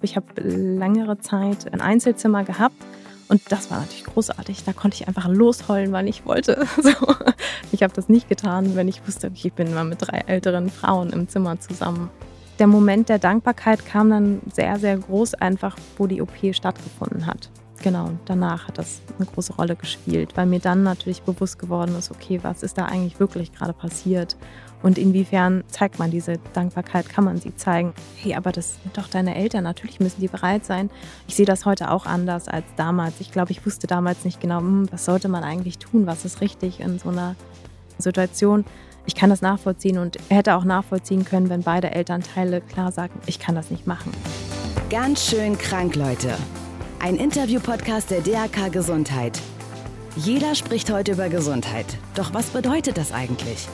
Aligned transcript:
Ich 0.00 0.16
habe 0.16 0.40
längere 0.40 1.18
Zeit 1.18 1.72
ein 1.72 1.80
Einzelzimmer 1.80 2.44
gehabt 2.44 2.76
und 3.28 3.42
das 3.50 3.70
war 3.70 3.80
natürlich 3.80 4.04
großartig. 4.04 4.64
Da 4.64 4.72
konnte 4.72 4.96
ich 4.96 5.08
einfach 5.08 5.28
losheulen, 5.28 5.92
wann 5.92 6.06
ich 6.06 6.24
wollte. 6.24 6.66
So. 6.82 7.14
Ich 7.72 7.82
habe 7.82 7.92
das 7.92 8.08
nicht 8.08 8.28
getan, 8.28 8.76
wenn 8.76 8.88
ich 8.88 9.06
wusste, 9.06 9.30
ich 9.34 9.52
bin 9.52 9.66
immer 9.66 9.84
mit 9.84 9.98
drei 10.00 10.18
älteren 10.26 10.70
Frauen 10.70 11.10
im 11.10 11.28
Zimmer 11.28 11.60
zusammen. 11.60 12.08
Der 12.58 12.66
Moment 12.66 13.08
der 13.08 13.18
Dankbarkeit 13.18 13.84
kam 13.84 14.10
dann 14.10 14.40
sehr, 14.52 14.78
sehr 14.78 14.96
groß, 14.96 15.34
einfach 15.34 15.76
wo 15.96 16.06
die 16.06 16.22
OP 16.22 16.36
stattgefunden 16.52 17.26
hat. 17.26 17.50
Genau, 17.82 18.10
danach 18.24 18.66
hat 18.66 18.78
das 18.78 19.00
eine 19.18 19.26
große 19.26 19.54
Rolle 19.54 19.76
gespielt, 19.76 20.36
weil 20.36 20.46
mir 20.46 20.58
dann 20.58 20.82
natürlich 20.82 21.22
bewusst 21.22 21.58
geworden 21.58 21.94
ist, 21.96 22.10
okay, 22.10 22.40
was 22.42 22.62
ist 22.62 22.78
da 22.78 22.86
eigentlich 22.86 23.20
wirklich 23.20 23.52
gerade 23.52 23.72
passiert 23.72 24.36
und 24.82 24.98
inwiefern 24.98 25.64
zeigt 25.68 25.98
man 25.98 26.10
diese 26.10 26.38
Dankbarkeit, 26.52 27.08
kann 27.08 27.24
man 27.24 27.38
sie 27.38 27.54
zeigen. 27.56 27.92
Hey, 28.16 28.34
aber 28.34 28.52
das 28.52 28.78
sind 28.82 28.96
doch 28.96 29.08
deine 29.08 29.34
Eltern, 29.34 29.64
natürlich 29.64 30.00
müssen 30.00 30.20
die 30.20 30.28
bereit 30.28 30.64
sein. 30.64 30.90
Ich 31.26 31.34
sehe 31.34 31.46
das 31.46 31.66
heute 31.66 31.90
auch 31.90 32.06
anders 32.06 32.48
als 32.48 32.64
damals. 32.76 33.20
Ich 33.20 33.32
glaube, 33.32 33.52
ich 33.52 33.64
wusste 33.66 33.86
damals 33.86 34.24
nicht 34.24 34.40
genau, 34.40 34.58
hm, 34.58 34.88
was 34.90 35.04
sollte 35.04 35.28
man 35.28 35.44
eigentlich 35.44 35.78
tun, 35.78 36.06
was 36.06 36.24
ist 36.24 36.40
richtig 36.40 36.80
in 36.80 36.98
so 36.98 37.08
einer 37.08 37.34
Situation. 37.98 38.64
Ich 39.06 39.14
kann 39.14 39.30
das 39.30 39.40
nachvollziehen 39.40 39.98
und 39.98 40.18
hätte 40.28 40.54
auch 40.54 40.64
nachvollziehen 40.64 41.24
können, 41.24 41.48
wenn 41.48 41.62
beide 41.62 41.90
Elternteile 41.90 42.60
klar 42.60 42.92
sagen, 42.92 43.14
ich 43.26 43.38
kann 43.38 43.54
das 43.54 43.70
nicht 43.70 43.86
machen. 43.86 44.12
Ganz 44.90 45.24
schön 45.26 45.56
krank, 45.58 45.96
Leute. 45.96 46.34
Ein 47.00 47.16
Interview-Podcast 47.16 48.10
der 48.10 48.20
DRK 48.20 48.70
Gesundheit. 48.70 49.40
Jeder 50.16 50.54
spricht 50.54 50.90
heute 50.92 51.12
über 51.12 51.28
Gesundheit. 51.28 51.86
Doch 52.14 52.34
was 52.34 52.50
bedeutet 52.50 52.98
das 52.98 53.12
eigentlich? 53.12 53.68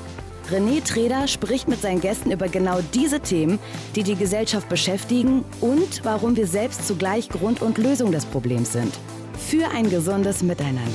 René 0.50 0.84
Treder 0.84 1.26
spricht 1.26 1.68
mit 1.68 1.80
seinen 1.80 2.00
Gästen 2.00 2.30
über 2.30 2.48
genau 2.48 2.80
diese 2.92 3.20
Themen, 3.20 3.58
die 3.96 4.02
die 4.02 4.14
Gesellschaft 4.14 4.68
beschäftigen 4.68 5.42
und 5.60 6.04
warum 6.04 6.36
wir 6.36 6.46
selbst 6.46 6.86
zugleich 6.86 7.30
Grund 7.30 7.62
und 7.62 7.78
Lösung 7.78 8.12
des 8.12 8.26
Problems 8.26 8.72
sind. 8.72 8.92
Für 9.38 9.70
ein 9.70 9.88
gesundes 9.88 10.42
Miteinander. 10.42 10.92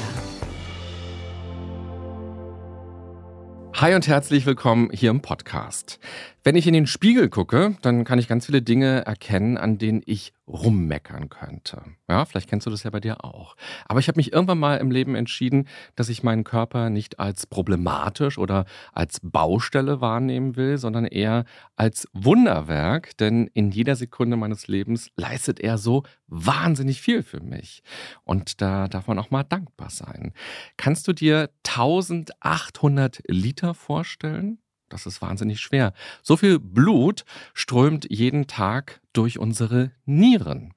Hi 3.73 3.95
und 3.95 4.07
herzlich 4.07 4.45
willkommen 4.45 4.89
hier 4.91 5.09
im 5.09 5.21
Podcast. 5.21 5.99
Wenn 6.41 6.55
ich 6.55 6.67
in 6.67 6.73
den 6.73 6.87
Spiegel 6.87 7.27
gucke, 7.27 7.75
dann 7.81 8.05
kann 8.05 8.17
ich 8.17 8.29
ganz 8.29 8.45
viele 8.45 8.61
Dinge 8.61 9.05
erkennen, 9.05 9.57
an 9.57 9.77
denen 9.77 10.01
ich 10.05 10.31
rummeckern 10.47 11.27
könnte. 11.27 11.81
Ja, 12.07 12.23
vielleicht 12.23 12.49
kennst 12.49 12.65
du 12.65 12.71
das 12.71 12.83
ja 12.83 12.89
bei 12.91 13.01
dir 13.01 13.25
auch. 13.25 13.57
Aber 13.87 13.99
ich 13.99 14.07
habe 14.07 14.17
mich 14.17 14.31
irgendwann 14.31 14.57
mal 14.57 14.77
im 14.77 14.89
Leben 14.89 15.15
entschieden, 15.15 15.67
dass 15.95 16.07
ich 16.07 16.23
meinen 16.23 16.45
Körper 16.45 16.89
nicht 16.89 17.19
als 17.19 17.45
problematisch 17.45 18.37
oder 18.37 18.65
als 18.93 19.19
Baustelle 19.21 19.99
wahrnehmen 19.99 20.55
will, 20.55 20.77
sondern 20.77 21.05
eher 21.05 21.43
als 21.75 22.07
Wunderwerk, 22.13 23.17
denn 23.17 23.49
in 23.53 23.71
jeder 23.71 23.97
Sekunde 23.97 24.37
meines 24.37 24.67
Lebens 24.69 25.11
leistet 25.17 25.59
er 25.59 25.77
so 25.77 26.03
wahnsinnig 26.27 27.01
viel 27.01 27.21
für 27.21 27.41
mich. 27.41 27.83
Und 28.23 28.61
da 28.61 28.87
darf 28.87 29.07
man 29.07 29.19
auch 29.19 29.29
mal 29.29 29.43
dankbar 29.43 29.89
sein. 29.89 30.31
Kannst 30.77 31.05
du 31.09 31.13
dir 31.13 31.49
1800 31.67 33.23
Liter 33.27 33.73
vorstellen? 33.73 34.59
Das 34.89 35.05
ist 35.05 35.21
wahnsinnig 35.21 35.59
schwer. 35.59 35.93
So 36.21 36.35
viel 36.37 36.59
Blut 36.59 37.25
strömt 37.53 38.07
jeden 38.09 38.47
Tag 38.47 39.01
durch 39.13 39.39
unsere 39.39 39.91
Nieren. 40.05 40.73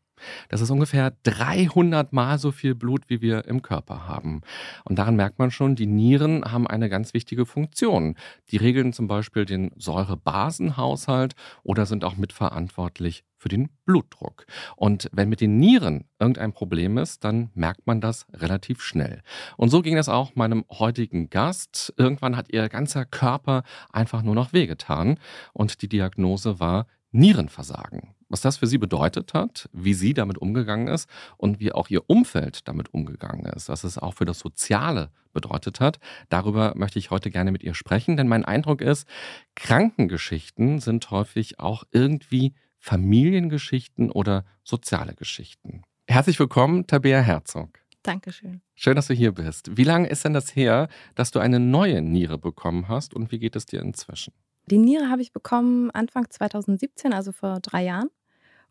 Das 0.49 0.61
ist 0.61 0.71
ungefähr 0.71 1.13
300 1.23 2.13
Mal 2.13 2.39
so 2.39 2.51
viel 2.53 2.75
Blut, 2.75 3.05
wie 3.09 3.21
wir 3.21 3.47
im 3.47 3.63
Körper 3.63 4.07
haben. 4.07 4.43
Und 4.85 4.99
daran 4.99 5.17
merkt 5.17 5.39
man 5.39 5.51
schon, 5.51 5.77
die 5.77 5.87
Nieren 5.87 6.45
haben 6.51 6.67
eine 6.67 6.89
ganz 6.89 7.15
wichtige 7.15 7.47
Funktion. 7.47 8.17
Die 8.51 8.57
regeln 8.57 8.93
zum 8.93 9.07
Beispiel 9.07 9.45
den 9.45 9.71
Säurebasenhaushalt 9.77 11.35
oder 11.63 11.87
sind 11.87 12.05
auch 12.05 12.17
mitverantwortlich 12.17 13.25
für 13.43 13.49
den 13.49 13.71
Blutdruck. 13.85 14.47
Und 14.77 15.09
wenn 15.13 15.29
mit 15.29 15.41
den 15.41 15.59
Nieren 15.59 16.05
irgendein 16.21 16.53
Problem 16.53 16.97
ist, 16.97 17.25
dann 17.25 17.51
merkt 17.55 17.89
man 17.89 18.01
das 18.01 18.27
relativ 18.33 18.81
schnell. 18.81 19.21
Und 19.57 19.71
so 19.71 19.83
ging 19.83 19.99
es 19.99 20.09
auch 20.09 20.37
meinem 20.37 20.65
heutigen 20.71 21.29
Gast. 21.29 21.93
Irgendwann 21.97 22.37
hat 22.37 22.53
ihr 22.53 22.69
ganzer 22.69 23.05
Körper 23.05 23.65
einfach 23.93 24.23
nur 24.23 24.37
noch 24.37 24.53
wehgetan 24.53 25.19
und 25.53 25.83
die 25.83 25.89
Diagnose 25.89 26.61
war 26.61 26.87
Nierenversagen. 27.13 28.15
Was 28.29 28.41
das 28.41 28.57
für 28.57 28.67
sie 28.67 28.79
bedeutet 28.79 29.35
hat, 29.35 29.69
wie 29.73 29.93
sie 29.93 30.15
damit 30.15 30.39
umgegangen 30.39 30.89
ist 30.89 31.09
und 31.37 31.61
wie 31.61 31.71
auch 31.73 31.91
ihr 31.91 32.09
Umfeld 32.09 32.67
damit 32.67 32.93
umgegangen 32.95 33.45
ist, 33.45 33.69
was 33.69 33.85
es 33.85 33.99
auch 33.99 34.15
für 34.15 34.25
das 34.25 34.39
Soziale 34.39 35.11
bedeutet 35.35 35.81
hat, 35.81 35.99
darüber 36.31 36.73
möchte 36.75 36.99
ich 36.99 37.11
heute 37.11 37.31
gerne 37.31 37.53
mit 37.53 37.63
ihr 37.63 37.75
sprechen, 37.75 38.17
denn 38.17 38.29
mein 38.29 38.45
Eindruck 38.45 38.81
ist, 38.81 39.07
Krankengeschichten 39.55 40.81
sind 40.81 41.11
häufig 41.11 41.61
auch 41.61 41.85
irgendwie 41.91 42.55
Familiengeschichten 42.79 44.11
oder 44.11 44.45
soziale 44.65 45.15
Geschichten. 45.15 45.83
Herzlich 46.09 46.39
willkommen, 46.39 46.87
Tabea 46.87 47.21
Herzog. 47.21 47.79
Dankeschön. 48.03 48.63
Schön, 48.75 48.97
dass 48.97 49.07
du 49.07 49.15
hier 49.15 49.33
bist. 49.33 49.77
Wie 49.77 49.85
lange 49.85 50.09
ist 50.09 50.25
denn 50.25 50.33
das 50.33 50.57
her, 50.57 50.89
dass 51.15 51.31
du 51.31 51.39
eine 51.39 51.61
neue 51.61 52.03
Niere 52.03 52.39
bekommen 52.39 52.89
hast 52.89 53.15
und 53.15 53.31
wie 53.31 53.39
geht 53.39 53.55
es 53.55 53.67
dir 53.67 53.81
inzwischen? 53.81 54.33
Die 54.67 54.79
Niere 54.79 55.11
habe 55.11 55.23
ich 55.23 55.33
bekommen 55.33 55.91
Anfang 55.91 56.31
2017, 56.31 57.13
also 57.13 57.33
vor 57.33 57.61
drei 57.61 57.85
Jahren. 57.85 58.11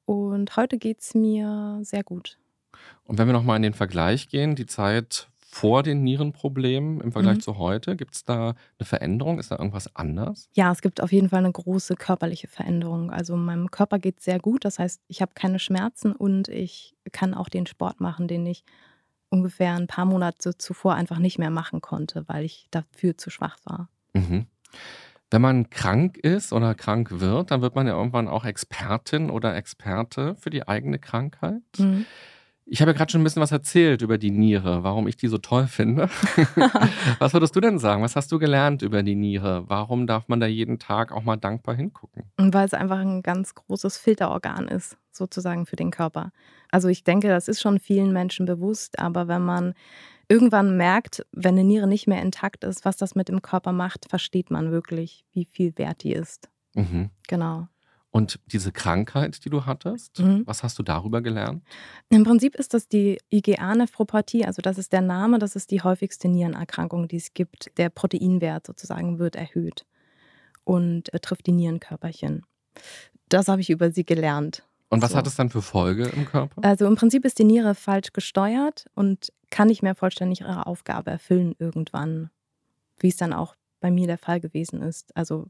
Und 0.05 0.55
heute 0.55 0.77
geht 0.77 1.01
es 1.01 1.13
mir 1.13 1.79
sehr 1.83 2.03
gut. 2.03 2.37
Und 3.03 3.17
wenn 3.17 3.27
wir 3.27 3.33
nochmal 3.33 3.57
in 3.57 3.61
den 3.63 3.73
Vergleich 3.73 4.29
gehen, 4.29 4.55
die 4.55 4.65
Zeit 4.65 5.27
vor 5.37 5.83
den 5.83 6.03
Nierenproblemen 6.03 7.01
im 7.01 7.11
Vergleich 7.11 7.37
Mhm. 7.37 7.41
zu 7.41 7.57
heute, 7.57 7.97
gibt 7.97 8.15
es 8.15 8.23
da 8.23 8.55
eine 8.79 8.85
Veränderung? 8.85 9.37
Ist 9.37 9.51
da 9.51 9.57
irgendwas 9.57 9.93
anders? 9.95 10.49
Ja, 10.53 10.71
es 10.71 10.81
gibt 10.81 11.01
auf 11.01 11.11
jeden 11.11 11.27
Fall 11.29 11.39
eine 11.39 11.51
große 11.51 11.95
körperliche 11.95 12.47
Veränderung. 12.47 13.11
Also 13.11 13.35
meinem 13.35 13.69
Körper 13.69 13.99
geht 13.99 14.19
es 14.19 14.25
sehr 14.25 14.39
gut. 14.39 14.63
Das 14.63 14.79
heißt, 14.79 15.01
ich 15.07 15.21
habe 15.21 15.33
keine 15.35 15.59
Schmerzen 15.59 16.13
und 16.13 16.47
ich 16.47 16.95
kann 17.11 17.33
auch 17.33 17.49
den 17.49 17.65
Sport 17.67 17.99
machen, 17.99 18.29
den 18.29 18.45
ich 18.45 18.63
ungefähr 19.29 19.75
ein 19.75 19.87
paar 19.87 20.05
Monate 20.05 20.57
zuvor 20.57 20.95
einfach 20.95 21.19
nicht 21.19 21.37
mehr 21.37 21.49
machen 21.51 21.81
konnte, 21.81 22.23
weil 22.27 22.45
ich 22.45 22.67
dafür 22.71 23.17
zu 23.17 23.29
schwach 23.29 23.57
war. 23.65 23.89
Mhm. 24.13 24.45
Wenn 25.31 25.41
man 25.41 25.69
krank 25.69 26.17
ist 26.17 26.51
oder 26.51 26.75
krank 26.75 27.19
wird, 27.19 27.51
dann 27.51 27.61
wird 27.61 27.73
man 27.73 27.87
ja 27.87 27.93
irgendwann 27.93 28.27
auch 28.27 28.43
Expertin 28.43 29.29
oder 29.29 29.55
Experte 29.55 30.35
für 30.35 30.49
die 30.49 30.67
eigene 30.67 30.99
Krankheit. 30.99 31.61
Mhm. 31.77 32.05
Ich 32.65 32.79
habe 32.79 32.91
ja 32.91 32.97
gerade 32.97 33.11
schon 33.11 33.21
ein 33.21 33.23
bisschen 33.23 33.41
was 33.41 33.51
erzählt 33.51 34.01
über 34.01 34.17
die 34.17 34.31
Niere, 34.31 34.83
warum 34.83 35.07
ich 35.07 35.17
die 35.17 35.27
so 35.27 35.37
toll 35.37 35.67
finde. 35.67 36.09
was 37.19 37.33
würdest 37.33 37.55
du 37.55 37.59
denn 37.59 37.79
sagen? 37.79 38.03
Was 38.03 38.15
hast 38.15 38.31
du 38.31 38.39
gelernt 38.39 38.81
über 38.81 39.03
die 39.03 39.15
Niere? 39.15 39.63
Warum 39.67 40.05
darf 40.05 40.27
man 40.27 40.39
da 40.39 40.47
jeden 40.47 40.79
Tag 40.79 41.11
auch 41.11 41.23
mal 41.23 41.37
dankbar 41.37 41.75
hingucken? 41.75 42.23
Weil 42.37 42.65
es 42.65 42.73
einfach 42.73 42.99
ein 42.99 43.23
ganz 43.23 43.55
großes 43.55 43.97
Filterorgan 43.97 44.67
ist, 44.67 44.97
sozusagen 45.11 45.65
für 45.65 45.75
den 45.75 45.91
Körper. 45.91 46.31
Also 46.71 46.87
ich 46.87 47.03
denke, 47.03 47.29
das 47.29 47.47
ist 47.47 47.61
schon 47.61 47.79
vielen 47.79 48.13
Menschen 48.13 48.45
bewusst, 48.45 48.99
aber 48.99 49.27
wenn 49.27 49.43
man 49.43 49.73
irgendwann 50.31 50.77
merkt, 50.77 51.25
wenn 51.33 51.55
eine 51.55 51.65
Niere 51.65 51.87
nicht 51.87 52.07
mehr 52.07 52.21
intakt 52.21 52.63
ist, 52.63 52.85
was 52.85 52.95
das 52.95 53.15
mit 53.15 53.27
dem 53.27 53.41
Körper 53.41 53.73
macht, 53.73 54.07
versteht 54.09 54.49
man 54.49 54.71
wirklich, 54.71 55.25
wie 55.33 55.43
viel 55.45 55.77
wert 55.77 56.03
die 56.03 56.13
ist. 56.13 56.49
Mhm. 56.73 57.09
Genau. 57.27 57.67
Und 58.11 58.39
diese 58.47 58.71
Krankheit, 58.71 59.43
die 59.45 59.49
du 59.49 59.65
hattest, 59.65 60.19
Mhm. 60.19 60.43
was 60.45 60.63
hast 60.63 60.79
du 60.79 60.83
darüber 60.83 61.21
gelernt? 61.21 61.63
Im 62.09 62.23
Prinzip 62.23 62.55
ist 62.55 62.73
das 62.73 62.87
die 62.87 63.17
IgA-Nephropathie, 63.29 64.45
also 64.45 64.61
das 64.61 64.77
ist 64.77 64.91
der 64.93 65.01
Name, 65.01 65.37
das 65.37 65.55
ist 65.55 65.69
die 65.71 65.81
häufigste 65.81 66.27
Nierenerkrankung, 66.29 67.07
die 67.07 67.17
es 67.17 67.33
gibt. 67.33 67.71
Der 67.77 67.89
Proteinwert 67.89 68.67
sozusagen 68.67 69.19
wird 69.19 69.35
erhöht 69.35 69.85
und 70.63 71.11
betrifft 71.11 71.45
die 71.47 71.51
Nierenkörperchen. 71.53 72.45
Das 73.29 73.47
habe 73.47 73.61
ich 73.61 73.69
über 73.69 73.91
sie 73.91 74.05
gelernt. 74.05 74.63
Und 74.91 75.01
was 75.01 75.11
So. 75.11 75.17
hat 75.17 75.25
es 75.25 75.35
dann 75.35 75.49
für 75.49 75.61
Folge 75.61 76.03
im 76.03 76.25
Körper? 76.25 76.63
Also 76.63 76.85
im 76.85 76.95
Prinzip 76.95 77.25
ist 77.25 77.39
die 77.39 77.45
Niere 77.45 77.75
falsch 77.75 78.11
gesteuert 78.11 78.85
und 78.93 79.31
kann 79.49 79.69
nicht 79.69 79.81
mehr 79.81 79.95
vollständig 79.95 80.41
ihre 80.41 80.67
Aufgabe 80.67 81.09
erfüllen 81.09 81.55
irgendwann, 81.57 82.29
wie 82.99 83.07
es 83.07 83.17
dann 83.17 83.33
auch 83.33 83.55
bei 83.79 83.89
mir 83.89 84.05
der 84.05 84.17
Fall 84.17 84.39
gewesen 84.39 84.81
ist. 84.81 85.15
Also 85.15 85.47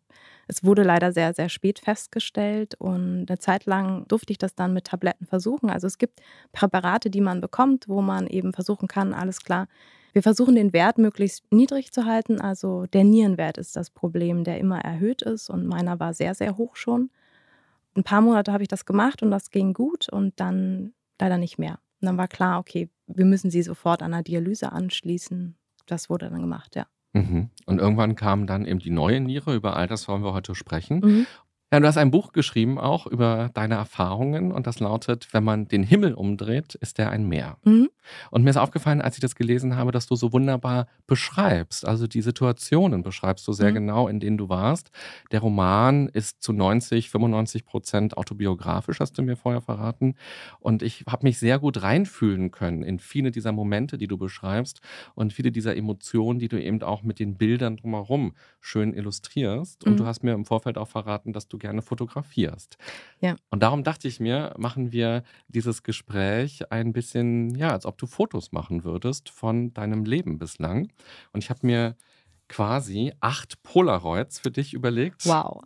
es 0.47 0.63
wurde 0.63 0.83
leider 0.83 1.11
sehr, 1.11 1.33
sehr 1.33 1.49
spät 1.49 1.79
festgestellt 1.79 2.75
und 2.75 3.25
eine 3.27 3.39
Zeit 3.39 3.65
lang 3.65 4.07
durfte 4.07 4.31
ich 4.31 4.37
das 4.37 4.55
dann 4.55 4.73
mit 4.73 4.85
Tabletten 4.85 5.25
versuchen. 5.25 5.69
Also 5.69 5.87
es 5.87 5.97
gibt 5.97 6.21
Präparate, 6.53 7.09
die 7.09 7.19
man 7.19 7.41
bekommt, 7.41 7.89
wo 7.89 8.01
man 8.01 8.27
eben 8.27 8.53
versuchen 8.53 8.87
kann, 8.87 9.13
alles 9.13 9.41
klar. 9.41 9.67
Wir 10.13 10.23
versuchen 10.23 10.55
den 10.55 10.71
Wert 10.71 10.97
möglichst 10.97 11.51
niedrig 11.51 11.91
zu 11.91 12.05
halten. 12.05 12.39
Also 12.39 12.85
der 12.85 13.03
Nierenwert 13.03 13.57
ist 13.57 13.75
das 13.75 13.89
Problem, 13.89 14.43
der 14.43 14.59
immer 14.59 14.79
erhöht 14.79 15.23
ist 15.23 15.49
und 15.49 15.65
meiner 15.65 15.99
war 15.99 16.13
sehr, 16.13 16.35
sehr 16.35 16.57
hoch 16.57 16.75
schon. 16.75 17.09
Ein 17.95 18.03
paar 18.03 18.21
Monate 18.21 18.53
habe 18.53 18.63
ich 18.63 18.69
das 18.69 18.85
gemacht 18.85 19.21
und 19.21 19.31
das 19.31 19.49
ging 19.49 19.73
gut 19.73 20.07
und 20.09 20.39
dann 20.39 20.93
leider 21.19 21.37
nicht 21.37 21.57
mehr. 21.57 21.79
Und 22.01 22.07
dann 22.07 22.17
war 22.17 22.27
klar, 22.27 22.59
okay, 22.59 22.89
wir 23.07 23.25
müssen 23.25 23.51
sie 23.51 23.61
sofort 23.61 24.01
an 24.01 24.11
der 24.11 24.23
Dialyse 24.23 24.71
anschließen. 24.71 25.55
Das 25.85 26.09
wurde 26.09 26.29
dann 26.29 26.41
gemacht, 26.41 26.75
ja. 26.75 26.87
Mhm. 27.13 27.49
Und 27.65 27.79
irgendwann 27.79 28.15
kam 28.15 28.47
dann 28.47 28.65
eben 28.65 28.79
die 28.79 28.89
neue 28.89 29.19
Niere, 29.19 29.53
über 29.53 29.75
all 29.75 29.87
das 29.87 30.07
wollen 30.07 30.23
wir 30.23 30.33
heute 30.33 30.55
sprechen. 30.55 30.99
Mhm. 30.99 31.27
Ja, 31.73 31.79
du 31.79 31.87
hast 31.87 31.95
ein 31.95 32.11
Buch 32.11 32.33
geschrieben 32.33 32.77
auch 32.77 33.07
über 33.07 33.49
deine 33.53 33.75
Erfahrungen 33.75 34.51
und 34.51 34.67
das 34.67 34.81
lautet, 34.81 35.29
wenn 35.31 35.45
man 35.45 35.69
den 35.69 35.83
Himmel 35.83 36.13
umdreht, 36.13 36.75
ist 36.75 36.99
er 36.99 37.11
ein 37.11 37.29
Meer. 37.29 37.55
Mhm. 37.63 37.89
Und 38.29 38.43
mir 38.43 38.49
ist 38.49 38.57
aufgefallen, 38.57 38.99
als 39.01 39.15
ich 39.15 39.21
das 39.21 39.35
gelesen 39.35 39.77
habe, 39.77 39.91
dass 39.93 40.05
du 40.07 40.15
so 40.15 40.33
wunderbar 40.33 40.87
beschreibst, 41.07 41.85
also 41.87 42.07
die 42.07 42.21
Situationen 42.21 43.03
beschreibst 43.03 43.47
du 43.47 43.53
sehr 43.53 43.69
Mhm. 43.69 43.75
genau, 43.75 44.07
in 44.09 44.19
denen 44.19 44.37
du 44.37 44.49
warst. 44.49 44.91
Der 45.31 45.39
Roman 45.39 46.09
ist 46.09 46.43
zu 46.43 46.51
90, 46.51 47.09
95 47.09 47.63
Prozent 47.65 48.17
autobiografisch, 48.17 48.99
hast 48.99 49.17
du 49.17 49.21
mir 49.21 49.37
vorher 49.37 49.61
verraten. 49.61 50.15
Und 50.59 50.81
ich 50.83 51.05
habe 51.07 51.25
mich 51.25 51.39
sehr 51.39 51.57
gut 51.57 51.81
reinfühlen 51.83 52.51
können 52.51 52.83
in 52.83 52.99
viele 52.99 53.31
dieser 53.31 53.53
Momente, 53.53 53.97
die 53.97 54.07
du 54.07 54.17
beschreibst 54.17 54.81
und 55.15 55.31
viele 55.31 55.51
dieser 55.53 55.77
Emotionen, 55.77 56.39
die 56.39 56.49
du 56.49 56.61
eben 56.61 56.81
auch 56.83 57.01
mit 57.03 57.19
den 57.19 57.37
Bildern 57.37 57.77
drumherum 57.77 58.33
schön 58.59 58.93
illustrierst. 58.93 59.85
Und 59.85 59.93
Mhm. 59.93 59.97
du 59.97 60.05
hast 60.05 60.21
mir 60.23 60.33
im 60.33 60.43
Vorfeld 60.43 60.77
auch 60.77 60.89
verraten, 60.89 61.31
dass 61.31 61.47
du 61.47 61.57
gerne 61.61 61.81
fotografierst. 61.81 62.77
Ja. 63.21 63.37
Und 63.49 63.63
darum 63.63 63.85
dachte 63.85 64.09
ich 64.09 64.19
mir, 64.19 64.53
machen 64.57 64.91
wir 64.91 65.23
dieses 65.47 65.83
Gespräch 65.83 66.69
ein 66.71 66.91
bisschen, 66.91 67.55
ja, 67.55 67.69
als 67.69 67.85
ob 67.85 67.97
du 67.97 68.07
Fotos 68.07 68.51
machen 68.51 68.83
würdest 68.83 69.29
von 69.29 69.73
deinem 69.73 70.03
Leben 70.03 70.37
bislang. 70.37 70.91
Und 71.31 71.43
ich 71.43 71.49
habe 71.49 71.65
mir 71.65 71.95
quasi 72.49 73.13
acht 73.21 73.63
Polaroids 73.63 74.39
für 74.39 74.51
dich 74.51 74.73
überlegt. 74.73 75.25
Wow. 75.25 75.63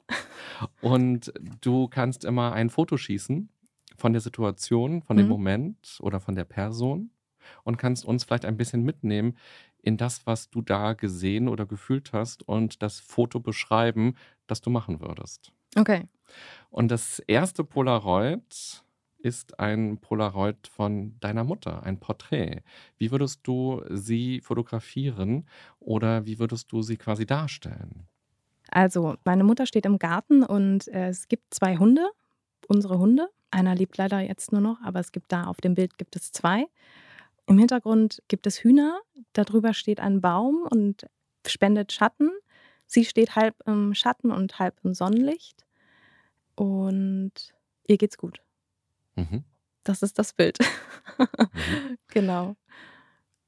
Und 0.81 1.33
du 1.61 1.87
kannst 1.87 2.23
immer 2.23 2.53
ein 2.53 2.69
Foto 2.69 2.97
schießen 2.97 3.49
von 3.97 4.13
der 4.13 4.21
Situation, 4.21 5.01
von 5.01 5.17
dem 5.17 5.25
Mhm. 5.25 5.31
Moment 5.31 5.97
oder 6.01 6.19
von 6.19 6.35
der 6.35 6.43
Person 6.43 7.09
und 7.63 7.77
kannst 7.77 8.05
uns 8.05 8.23
vielleicht 8.23 8.45
ein 8.45 8.57
bisschen 8.57 8.83
mitnehmen 8.83 9.35
in 9.81 9.97
das, 9.97 10.25
was 10.25 10.49
du 10.49 10.61
da 10.61 10.93
gesehen 10.93 11.47
oder 11.47 11.65
gefühlt 11.65 12.11
hast 12.13 12.47
und 12.47 12.81
das 12.81 12.99
Foto 12.99 13.39
beschreiben, 13.39 14.15
das 14.47 14.61
du 14.61 14.69
machen 14.69 14.99
würdest. 14.99 15.53
Okay. 15.75 16.07
Und 16.69 16.89
das 16.89 17.19
erste 17.19 17.63
Polaroid 17.63 18.83
ist 19.25 19.59
ein 19.59 19.97
Polaroid 19.97 20.67
von 20.67 21.19
deiner 21.19 21.43
Mutter, 21.43 21.83
ein 21.83 21.99
Porträt. 21.99 22.61
Wie 22.97 23.11
würdest 23.11 23.39
du 23.43 23.81
sie 23.89 24.39
fotografieren 24.41 25.47
oder 25.79 26.25
wie 26.25 26.37
würdest 26.37 26.71
du 26.71 26.83
sie 26.83 26.97
quasi 26.97 27.25
darstellen? 27.25 28.07
Also, 28.69 29.15
meine 29.25 29.43
Mutter 29.43 29.65
steht 29.65 29.85
im 29.85 29.99
Garten 29.99 30.43
und 30.43 30.87
äh, 30.89 31.09
es 31.09 31.27
gibt 31.27 31.53
zwei 31.53 31.77
Hunde, 31.77 32.07
unsere 32.67 32.99
Hunde. 32.99 33.29
Einer 33.51 33.73
lebt 33.73 33.97
leider 33.97 34.19
jetzt 34.19 34.51
nur 34.51 34.61
noch, 34.61 34.81
aber 34.83 34.99
es 34.99 35.11
gibt 35.11 35.31
da 35.31 35.45
auf 35.45 35.57
dem 35.57 35.75
Bild 35.75 35.97
gibt 35.97 36.15
es 36.15 36.31
zwei. 36.31 36.65
Im 37.47 37.57
Hintergrund 37.57 38.21
gibt 38.27 38.47
es 38.47 38.63
Hühner, 38.63 38.99
darüber 39.33 39.73
steht 39.73 39.99
ein 39.99 40.21
Baum 40.21 40.67
und 40.69 41.05
spendet 41.47 41.93
Schatten. 41.93 42.31
Sie 42.85 43.05
steht 43.05 43.35
halb 43.35 43.55
im 43.65 43.93
Schatten 43.93 44.31
und 44.31 44.59
halb 44.59 44.79
im 44.83 44.93
Sonnenlicht. 44.93 45.64
Und 46.55 47.31
ihr 47.87 47.97
geht's 47.97 48.17
gut. 48.17 48.41
Mhm. 49.15 49.43
Das 49.83 50.01
ist 50.01 50.17
das 50.19 50.33
Bild. 50.33 50.57
Mhm. 50.59 50.67
genau. 52.07 52.55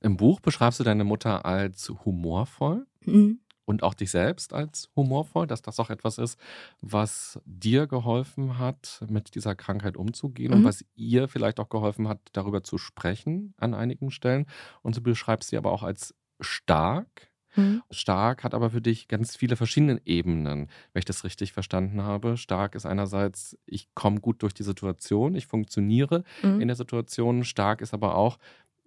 Im 0.02 0.16
Buch 0.18 0.40
beschreibst 0.40 0.80
du 0.80 0.84
deine 0.84 1.04
Mutter 1.04 1.46
als 1.46 1.90
humorvoll 2.06 2.86
Mhm. 3.06 3.40
und 3.66 3.84
auch 3.84 3.94
dich 3.96 4.12
selbst 4.12 4.54
als 4.54 4.90
humorvoll, 4.96 5.48
dass 5.48 5.62
das 5.62 5.80
auch 5.80 5.90
etwas 5.90 6.18
ist, 6.20 6.40
was 6.82 7.40
dir 7.46 7.88
geholfen 7.88 8.60
hat, 8.60 9.04
mit 9.10 9.34
dieser 9.36 9.56
Krankheit 9.56 9.98
umzugehen 9.98 10.54
und 10.54 10.62
Mhm. 10.62 10.66
was 10.66 10.86
ihr 10.96 11.28
vielleicht 11.28 11.60
auch 11.60 11.70
geholfen 11.70 12.08
hat, 12.08 12.20
darüber 12.34 12.64
zu 12.64 12.78
sprechen 12.78 13.54
an 13.58 13.74
einigen 13.74 14.12
Stellen. 14.12 14.46
Und 14.84 14.98
du 14.98 15.02
beschreibst 15.02 15.50
sie 15.50 15.58
aber 15.58 15.72
auch 15.72 15.84
als 15.84 16.14
stark. 16.40 17.32
Mhm. 17.58 17.82
Stark 17.92 18.44
hat 18.44 18.54
aber 18.54 18.70
für 18.72 18.82
dich 18.82 19.08
ganz 19.08 19.36
viele 19.36 19.56
verschiedene 19.56 20.02
Ebenen, 20.06 20.70
wenn 20.94 21.00
ich 21.00 21.06
das 21.06 21.24
richtig 21.24 21.54
verstanden 21.54 22.04
habe. 22.04 22.38
Stark 22.38 22.76
ist 22.76 22.86
einerseits, 22.86 23.58
ich 23.66 23.94
komme 23.96 24.20
gut 24.22 24.44
durch 24.44 24.54
die 24.54 24.64
Situation, 24.64 25.36
ich 25.36 25.48
funktioniere 25.48 26.24
Mhm. 26.44 26.62
in 26.62 26.68
der 26.68 26.76
Situation. 26.78 27.44
Stark 27.44 27.82
ist 27.82 27.94
aber 27.94 28.16
auch, 28.16 28.38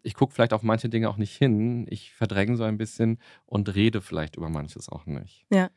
ich 0.03 0.15
gucke 0.15 0.33
vielleicht 0.35 0.53
auf 0.53 0.63
manche 0.63 0.89
Dinge 0.89 1.09
auch 1.11 1.17
nicht 1.19 1.37
hin, 1.37 1.87
ich 1.91 2.13
verdränge 2.13 2.57
so 2.57 2.65
ein 2.65 2.79
bisschen 2.79 3.19
und 3.47 3.75
rede 3.75 4.01
vielleicht 4.01 4.37
über 4.37 4.49
manches 4.49 4.89
auch 4.89 5.07
nicht. 5.07 5.47
Ja. 5.51 5.71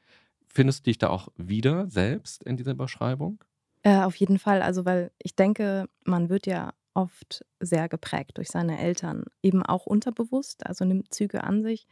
Findest 0.47 0.81
du 0.85 0.91
dich 0.91 0.97
da 0.99 1.09
auch 1.09 1.29
wieder 1.37 1.89
selbst 1.89 2.43
in 2.43 2.57
dieser 2.57 2.75
Beschreibung? 2.75 3.43
Äh, 3.83 4.01
auf 4.03 4.15
jeden 4.15 4.39
Fall. 4.39 4.61
Also, 4.61 4.85
weil 4.85 5.11
ich 5.19 5.35
denke, 5.35 5.87
man 6.05 6.29
wird 6.29 6.45
ja 6.47 6.73
oft 6.93 7.43
sehr 7.59 7.89
geprägt 7.89 8.37
durch 8.37 8.49
seine 8.49 8.79
Eltern, 8.79 9.25
eben 9.41 9.63
auch 9.63 9.85
unterbewusst, 9.85 10.65
also 10.65 10.85
nimmt 10.85 11.13
Züge 11.13 11.43
an 11.43 11.63
sich 11.63 11.87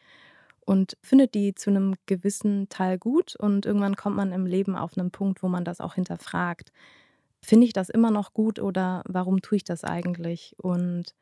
und 0.66 0.98
findet 1.02 1.34
die 1.34 1.56
zu 1.56 1.70
einem 1.70 1.96
gewissen 2.06 2.70
Teil 2.70 2.98
gut 2.98 3.36
und 3.36 3.66
irgendwann 3.66 3.96
kommt 3.96 4.16
man 4.16 4.32
im 4.32 4.46
Leben 4.46 4.76
auf 4.76 4.98
einen 4.98 5.12
Punkt, 5.12 5.44
wo 5.44 5.48
man 5.48 5.66
das 5.66 5.82
auch 5.82 5.96
hinterfragt. 5.96 6.72
Finde 7.42 7.66
ich 7.66 7.74
das 7.74 7.90
immer 7.90 8.12
noch 8.12 8.34
gut 8.34 8.60
oder 8.60 9.04
warum 9.08 9.42
tue 9.42 9.58
ich 9.58 9.64
das 9.64 9.84
eigentlich? 9.84 10.56
Und 10.60 11.16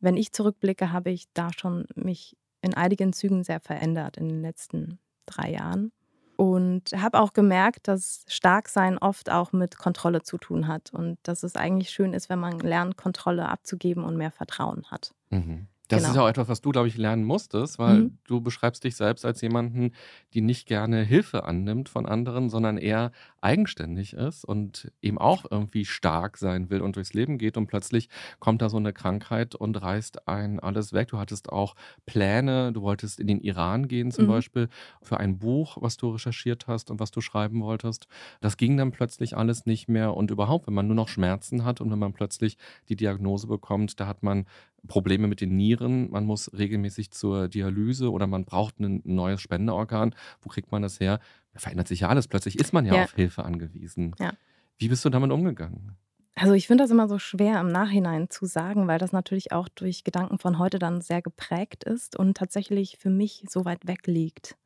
wenn 0.00 0.16
ich 0.16 0.32
zurückblicke, 0.32 0.92
habe 0.92 1.10
ich 1.10 1.26
da 1.32 1.50
schon 1.56 1.86
mich 1.94 2.36
in 2.60 2.74
einigen 2.74 3.12
Zügen 3.12 3.44
sehr 3.44 3.60
verändert 3.60 4.16
in 4.16 4.28
den 4.28 4.42
letzten 4.42 4.98
drei 5.26 5.50
Jahren. 5.50 5.92
Und 6.36 6.90
habe 6.96 7.20
auch 7.20 7.34
gemerkt, 7.34 7.88
dass 7.88 8.24
Starksein 8.26 8.98
oft 8.98 9.30
auch 9.30 9.52
mit 9.52 9.78
Kontrolle 9.78 10.22
zu 10.22 10.38
tun 10.38 10.66
hat 10.66 10.92
und 10.92 11.18
dass 11.22 11.42
es 11.42 11.56
eigentlich 11.56 11.90
schön 11.90 12.14
ist, 12.14 12.28
wenn 12.30 12.40
man 12.40 12.58
lernt, 12.58 12.96
Kontrolle 12.96 13.48
abzugeben 13.48 14.02
und 14.02 14.16
mehr 14.16 14.32
Vertrauen 14.32 14.90
hat. 14.90 15.14
Mhm. 15.30 15.68
Das 15.92 16.06
Genau. 16.06 16.08
ist 16.08 16.14
ja 16.14 16.22
auch 16.22 16.28
etwas, 16.28 16.48
was 16.48 16.62
du, 16.62 16.70
glaube 16.70 16.88
ich, 16.88 16.96
lernen 16.96 17.22
musstest, 17.22 17.78
weil 17.78 18.06
Mhm. 18.06 18.16
du 18.24 18.40
beschreibst 18.40 18.82
dich 18.82 18.96
selbst 18.96 19.26
als 19.26 19.42
jemanden, 19.42 19.90
die 20.32 20.40
nicht 20.40 20.66
gerne 20.66 21.02
Hilfe 21.02 21.44
annimmt 21.44 21.90
von 21.90 22.06
anderen, 22.06 22.48
sondern 22.48 22.78
eher 22.78 23.12
eigenständig 23.42 24.14
ist 24.14 24.46
und 24.46 24.90
eben 25.02 25.18
auch 25.18 25.44
irgendwie 25.50 25.84
stark 25.84 26.38
sein 26.38 26.70
will 26.70 26.80
und 26.80 26.96
durchs 26.96 27.12
Leben 27.12 27.36
geht 27.36 27.58
und 27.58 27.66
plötzlich 27.66 28.08
kommt 28.38 28.62
da 28.62 28.70
so 28.70 28.78
eine 28.78 28.94
Krankheit 28.94 29.54
und 29.54 29.82
reißt 29.82 30.28
ein 30.28 30.60
alles 30.60 30.94
weg. 30.94 31.08
Du 31.08 31.18
hattest 31.18 31.50
auch 31.50 31.74
Pläne, 32.06 32.72
du 32.72 32.80
wolltest 32.80 33.20
in 33.20 33.26
den 33.26 33.40
Iran 33.42 33.86
gehen 33.86 34.12
zum 34.12 34.24
Mhm. 34.24 34.26
Beispiel 34.26 34.68
für 35.02 35.18
ein 35.20 35.38
Buch, 35.38 35.76
was 35.78 35.98
du 35.98 36.08
recherchiert 36.08 36.68
hast 36.68 36.90
und 36.90 37.00
was 37.00 37.10
du 37.10 37.20
schreiben 37.20 37.60
wolltest. 37.60 38.06
Das 38.40 38.56
ging 38.56 38.78
dann 38.78 38.92
plötzlich 38.92 39.36
alles 39.36 39.66
nicht 39.66 39.88
mehr 39.88 40.14
und 40.16 40.30
überhaupt, 40.30 40.66
wenn 40.68 40.74
man 40.74 40.86
nur 40.86 40.96
noch 40.96 41.08
Schmerzen 41.08 41.64
hat 41.66 41.82
und 41.82 41.90
wenn 41.90 41.98
man 41.98 42.14
plötzlich 42.14 42.56
die 42.88 42.96
Diagnose 42.96 43.46
bekommt, 43.46 44.00
da 44.00 44.06
hat 44.06 44.22
man 44.22 44.46
Probleme 44.88 45.28
mit 45.28 45.40
den 45.40 45.56
Nieren, 45.56 46.10
man 46.10 46.24
muss 46.24 46.52
regelmäßig 46.52 47.12
zur 47.12 47.48
Dialyse 47.48 48.10
oder 48.10 48.26
man 48.26 48.44
braucht 48.44 48.80
ein 48.80 49.00
neues 49.04 49.40
Spendeorgan. 49.40 50.14
Wo 50.40 50.48
kriegt 50.48 50.72
man 50.72 50.82
das 50.82 50.98
her? 51.00 51.20
Da 51.52 51.60
verändert 51.60 51.88
sich 51.88 52.00
ja 52.00 52.08
alles. 52.08 52.28
Plötzlich 52.28 52.58
ist 52.58 52.72
man 52.72 52.84
ja, 52.86 52.94
Ja. 52.96 53.04
auf 53.04 53.14
Hilfe 53.14 53.44
angewiesen. 53.44 54.14
Ja. 54.18 54.32
Wie 54.78 54.88
bist 54.88 55.04
du 55.04 55.10
damit 55.10 55.30
umgegangen? 55.30 55.96
Also 56.34 56.54
ich 56.54 56.66
finde 56.66 56.84
das 56.84 56.90
immer 56.90 57.08
so 57.08 57.18
schwer 57.18 57.60
im 57.60 57.68
Nachhinein 57.68 58.30
zu 58.30 58.46
sagen, 58.46 58.88
weil 58.88 58.98
das 58.98 59.12
natürlich 59.12 59.52
auch 59.52 59.68
durch 59.68 60.02
Gedanken 60.02 60.38
von 60.38 60.58
heute 60.58 60.78
dann 60.78 61.02
sehr 61.02 61.20
geprägt 61.22 61.84
ist 61.84 62.16
und 62.16 62.36
tatsächlich 62.36 62.96
für 62.98 63.10
mich 63.10 63.44
so 63.48 63.64
weit 63.64 63.86
weg 63.86 64.06
liegt. 64.06 64.56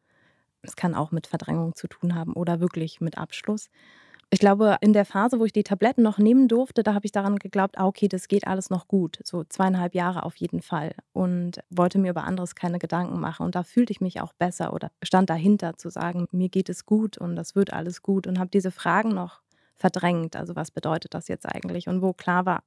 Es 0.63 0.77
kann 0.77 0.95
auch 0.95 1.11
mit 1.13 1.27
Verdrängung 1.27 1.75
zu 1.75 1.89
tun 1.89 2.15
haben 2.15 2.33
oder 2.35 2.61
wirklich 2.61 3.01
mit 3.01 3.19
Abschluss. 3.19 3.69
Ich 4.31 4.40
glaube, 4.40 4.76
in 4.81 4.93
der 4.93 5.05
Phase, 5.05 5.38
wo 5.38 5.44
ich 5.44 5.52
die 5.52 5.62
Tabletten 5.62 6.02
noch 6.02 6.19
nehmen 6.19 6.49
durfte, 6.49 6.82
da 6.82 6.94
habe 6.94 7.06
ich 7.06 7.12
daran 7.12 7.37
geglaubt, 7.37 7.78
ah, 7.78 7.87
okay, 7.87 8.08
das 8.08 8.26
geht 8.26 8.46
alles 8.46 8.70
noch 8.70 8.88
gut. 8.88 9.20
So 9.25 9.44
zweieinhalb 9.44 9.94
Jahre 9.94 10.24
auf 10.24 10.34
jeden 10.36 10.62
Fall. 10.62 10.94
Und 11.12 11.60
wollte 11.70 11.98
mir 11.98 12.10
über 12.10 12.24
anderes 12.24 12.56
keine 12.56 12.81
Gedanken 12.81 13.20
machen. 13.20 13.46
Und 13.46 13.55
da 13.55 13.62
fühlte 13.62 13.93
ich 13.93 14.01
mich 14.01 14.20
auch 14.20 14.32
besser 14.32 14.72
oder 14.74 14.91
stand 15.03 15.31
dahinter 15.31 15.77
zu 15.79 15.91
sagen, 15.91 16.27
mir 16.32 16.48
geht 16.48 16.69
es 16.69 16.86
gut 16.86 17.19
und 17.19 17.36
das 17.36 17.55
wird 17.55 17.72
alles 17.72 18.03
gut. 18.03 18.27
Und 18.27 18.41
habe 18.41 18.51
diese 18.51 18.72
Fragen 18.72 19.10
noch 19.10 19.43
verdrängt. 19.77 20.34
Also 20.34 20.56
was 20.56 20.72
bedeutet 20.72 21.15
das 21.15 21.29
jetzt 21.29 21.46
eigentlich? 21.46 21.89
Und 21.89 22.03
wo 22.03 22.12
klar 22.12 22.46
war, 22.46 22.65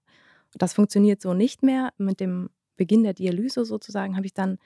das 0.55 0.73
funktioniert 0.73 1.21
so 1.21 1.33
nicht 1.33 1.61
mehr. 1.61 1.89
Mit 1.97 2.21
dem 2.21 2.49
Beginn 2.77 3.03
der 3.03 3.13
Dialyse 3.13 3.65
sozusagen 3.65 4.15
habe 4.15 4.25
ich 4.25 4.33
dann 4.33 4.59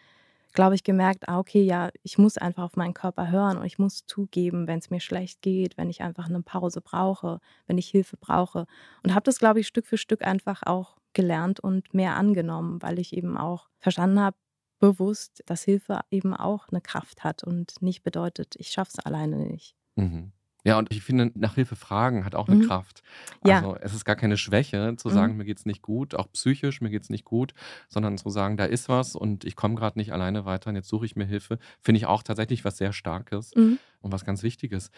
glaube 0.53 0.75
ich, 0.75 0.83
gemerkt, 0.83 1.27
ah, 1.27 1.39
okay, 1.39 1.63
ja, 1.63 1.89
ich 2.03 2.17
muss 2.17 2.37
einfach 2.37 2.63
auf 2.63 2.75
meinen 2.75 2.93
Körper 2.93 3.31
hören 3.31 3.57
und 3.57 3.65
ich 3.65 3.79
muss 3.79 4.05
zugeben, 4.05 4.67
wenn 4.67 4.79
es 4.79 4.89
mir 4.89 4.99
schlecht 4.99 5.41
geht, 5.41 5.77
wenn 5.77 5.89
ich 5.89 6.01
einfach 6.01 6.29
eine 6.29 6.41
Pause 6.41 6.81
brauche, 6.81 7.39
wenn 7.67 7.77
ich 7.77 7.89
Hilfe 7.89 8.17
brauche. 8.17 8.65
Und 9.03 9.13
habe 9.13 9.23
das, 9.23 9.39
glaube 9.39 9.59
ich, 9.59 9.67
Stück 9.67 9.85
für 9.85 9.97
Stück 9.97 10.25
einfach 10.25 10.61
auch 10.63 10.97
gelernt 11.13 11.59
und 11.59 11.93
mehr 11.93 12.15
angenommen, 12.15 12.81
weil 12.81 12.99
ich 12.99 13.13
eben 13.13 13.37
auch 13.37 13.69
verstanden 13.79 14.19
habe, 14.19 14.37
bewusst, 14.79 15.43
dass 15.45 15.63
Hilfe 15.63 16.01
eben 16.11 16.33
auch 16.33 16.67
eine 16.69 16.81
Kraft 16.81 17.23
hat 17.23 17.43
und 17.43 17.81
nicht 17.81 18.03
bedeutet, 18.03 18.55
ich 18.57 18.69
schaffe 18.69 18.91
es 18.97 19.05
alleine 19.05 19.37
nicht. 19.37 19.75
Mhm. 19.95 20.31
Ja, 20.65 20.77
und 20.77 20.91
ich 20.91 21.03
finde, 21.03 21.31
nach 21.35 21.55
Hilfe 21.55 21.75
fragen 21.75 22.23
hat 22.25 22.35
auch 22.35 22.47
eine 22.47 22.57
Mhm. 22.57 22.67
Kraft. 22.67 23.03
Ja. 23.43 23.57
Also 23.57 23.75
es 23.81 23.93
ist 23.93 24.05
gar 24.05 24.15
keine 24.15 24.37
Schwäche 24.37 24.95
zu 24.97 25.09
Mhm. 25.09 25.13
sagen, 25.13 25.37
mir 25.37 25.45
geht's 25.45 25.65
nicht 25.65 25.81
gut, 25.81 26.15
auch 26.15 26.31
psychisch, 26.31 26.79
mir 26.81 26.89
geht's 26.89 27.09
nicht 27.09 27.25
gut, 27.25 27.53
sondern 27.89 28.17
zu 28.17 28.29
sagen, 28.29 28.55
da 28.57 28.65
ist 28.65 28.87
was 28.89 29.15
und 29.15 29.43
ich 29.43 29.55
komme 29.57 29.75
gerade 29.75 29.99
nicht 29.99 30.13
alleine 30.13 30.45
weiter 30.45 30.69
und 30.69 30.75
jetzt 30.77 30.87
suche 30.87 31.05
ich 31.05 31.15
mir 31.17 31.25
Hilfe, 31.25 31.59
finde 31.81 31.97
ich 31.97 32.05
auch 32.05 32.23
tatsächlich 32.23 32.63
was 32.63 32.77
sehr 32.77 32.93
Starkes 32.93 33.55
Mhm. 33.55 33.79
und 34.01 34.11
was 34.13 34.23
ganz 34.25 34.41
Wichtiges. 34.43 34.89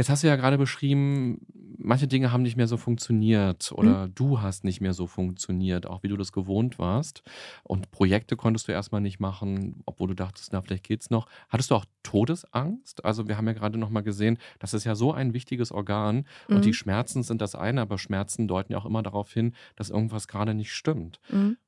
Jetzt 0.00 0.08
hast 0.08 0.22
du 0.22 0.28
ja 0.28 0.36
gerade 0.36 0.56
beschrieben, 0.56 1.46
manche 1.76 2.08
Dinge 2.08 2.32
haben 2.32 2.40
nicht 2.40 2.56
mehr 2.56 2.66
so 2.66 2.78
funktioniert 2.78 3.70
oder 3.72 4.06
Mhm. 4.06 4.14
du 4.14 4.40
hast 4.40 4.64
nicht 4.64 4.80
mehr 4.80 4.94
so 4.94 5.06
funktioniert, 5.06 5.84
auch 5.84 6.02
wie 6.02 6.08
du 6.08 6.16
das 6.16 6.32
gewohnt 6.32 6.78
warst. 6.78 7.22
Und 7.64 7.90
Projekte 7.90 8.34
konntest 8.34 8.66
du 8.66 8.72
erstmal 8.72 9.02
nicht 9.02 9.20
machen, 9.20 9.82
obwohl 9.84 10.08
du 10.08 10.14
dachtest, 10.14 10.54
na, 10.54 10.62
vielleicht 10.62 10.84
geht's 10.84 11.10
noch. 11.10 11.28
Hattest 11.50 11.70
du 11.70 11.74
auch 11.74 11.84
Todesangst? 12.02 13.04
Also 13.04 13.28
wir 13.28 13.36
haben 13.36 13.46
ja 13.46 13.52
gerade 13.52 13.76
noch 13.76 13.90
mal 13.90 14.00
gesehen, 14.00 14.38
das 14.58 14.72
ist 14.72 14.84
ja 14.84 14.94
so 14.94 15.12
ein 15.12 15.34
wichtiges 15.34 15.70
Organ 15.70 16.24
und 16.48 16.64
die 16.64 16.70
Mhm. 16.70 16.72
Schmerzen 16.72 17.22
sind 17.22 17.42
das 17.42 17.54
eine, 17.54 17.82
aber 17.82 17.98
Schmerzen 17.98 18.48
deuten 18.48 18.72
ja 18.72 18.78
auch 18.78 18.86
immer 18.86 19.02
darauf 19.02 19.30
hin, 19.30 19.54
dass 19.76 19.90
irgendwas 19.90 20.28
gerade 20.28 20.54
nicht 20.54 20.72
stimmt. 20.72 21.20
Mhm. 21.28 21.58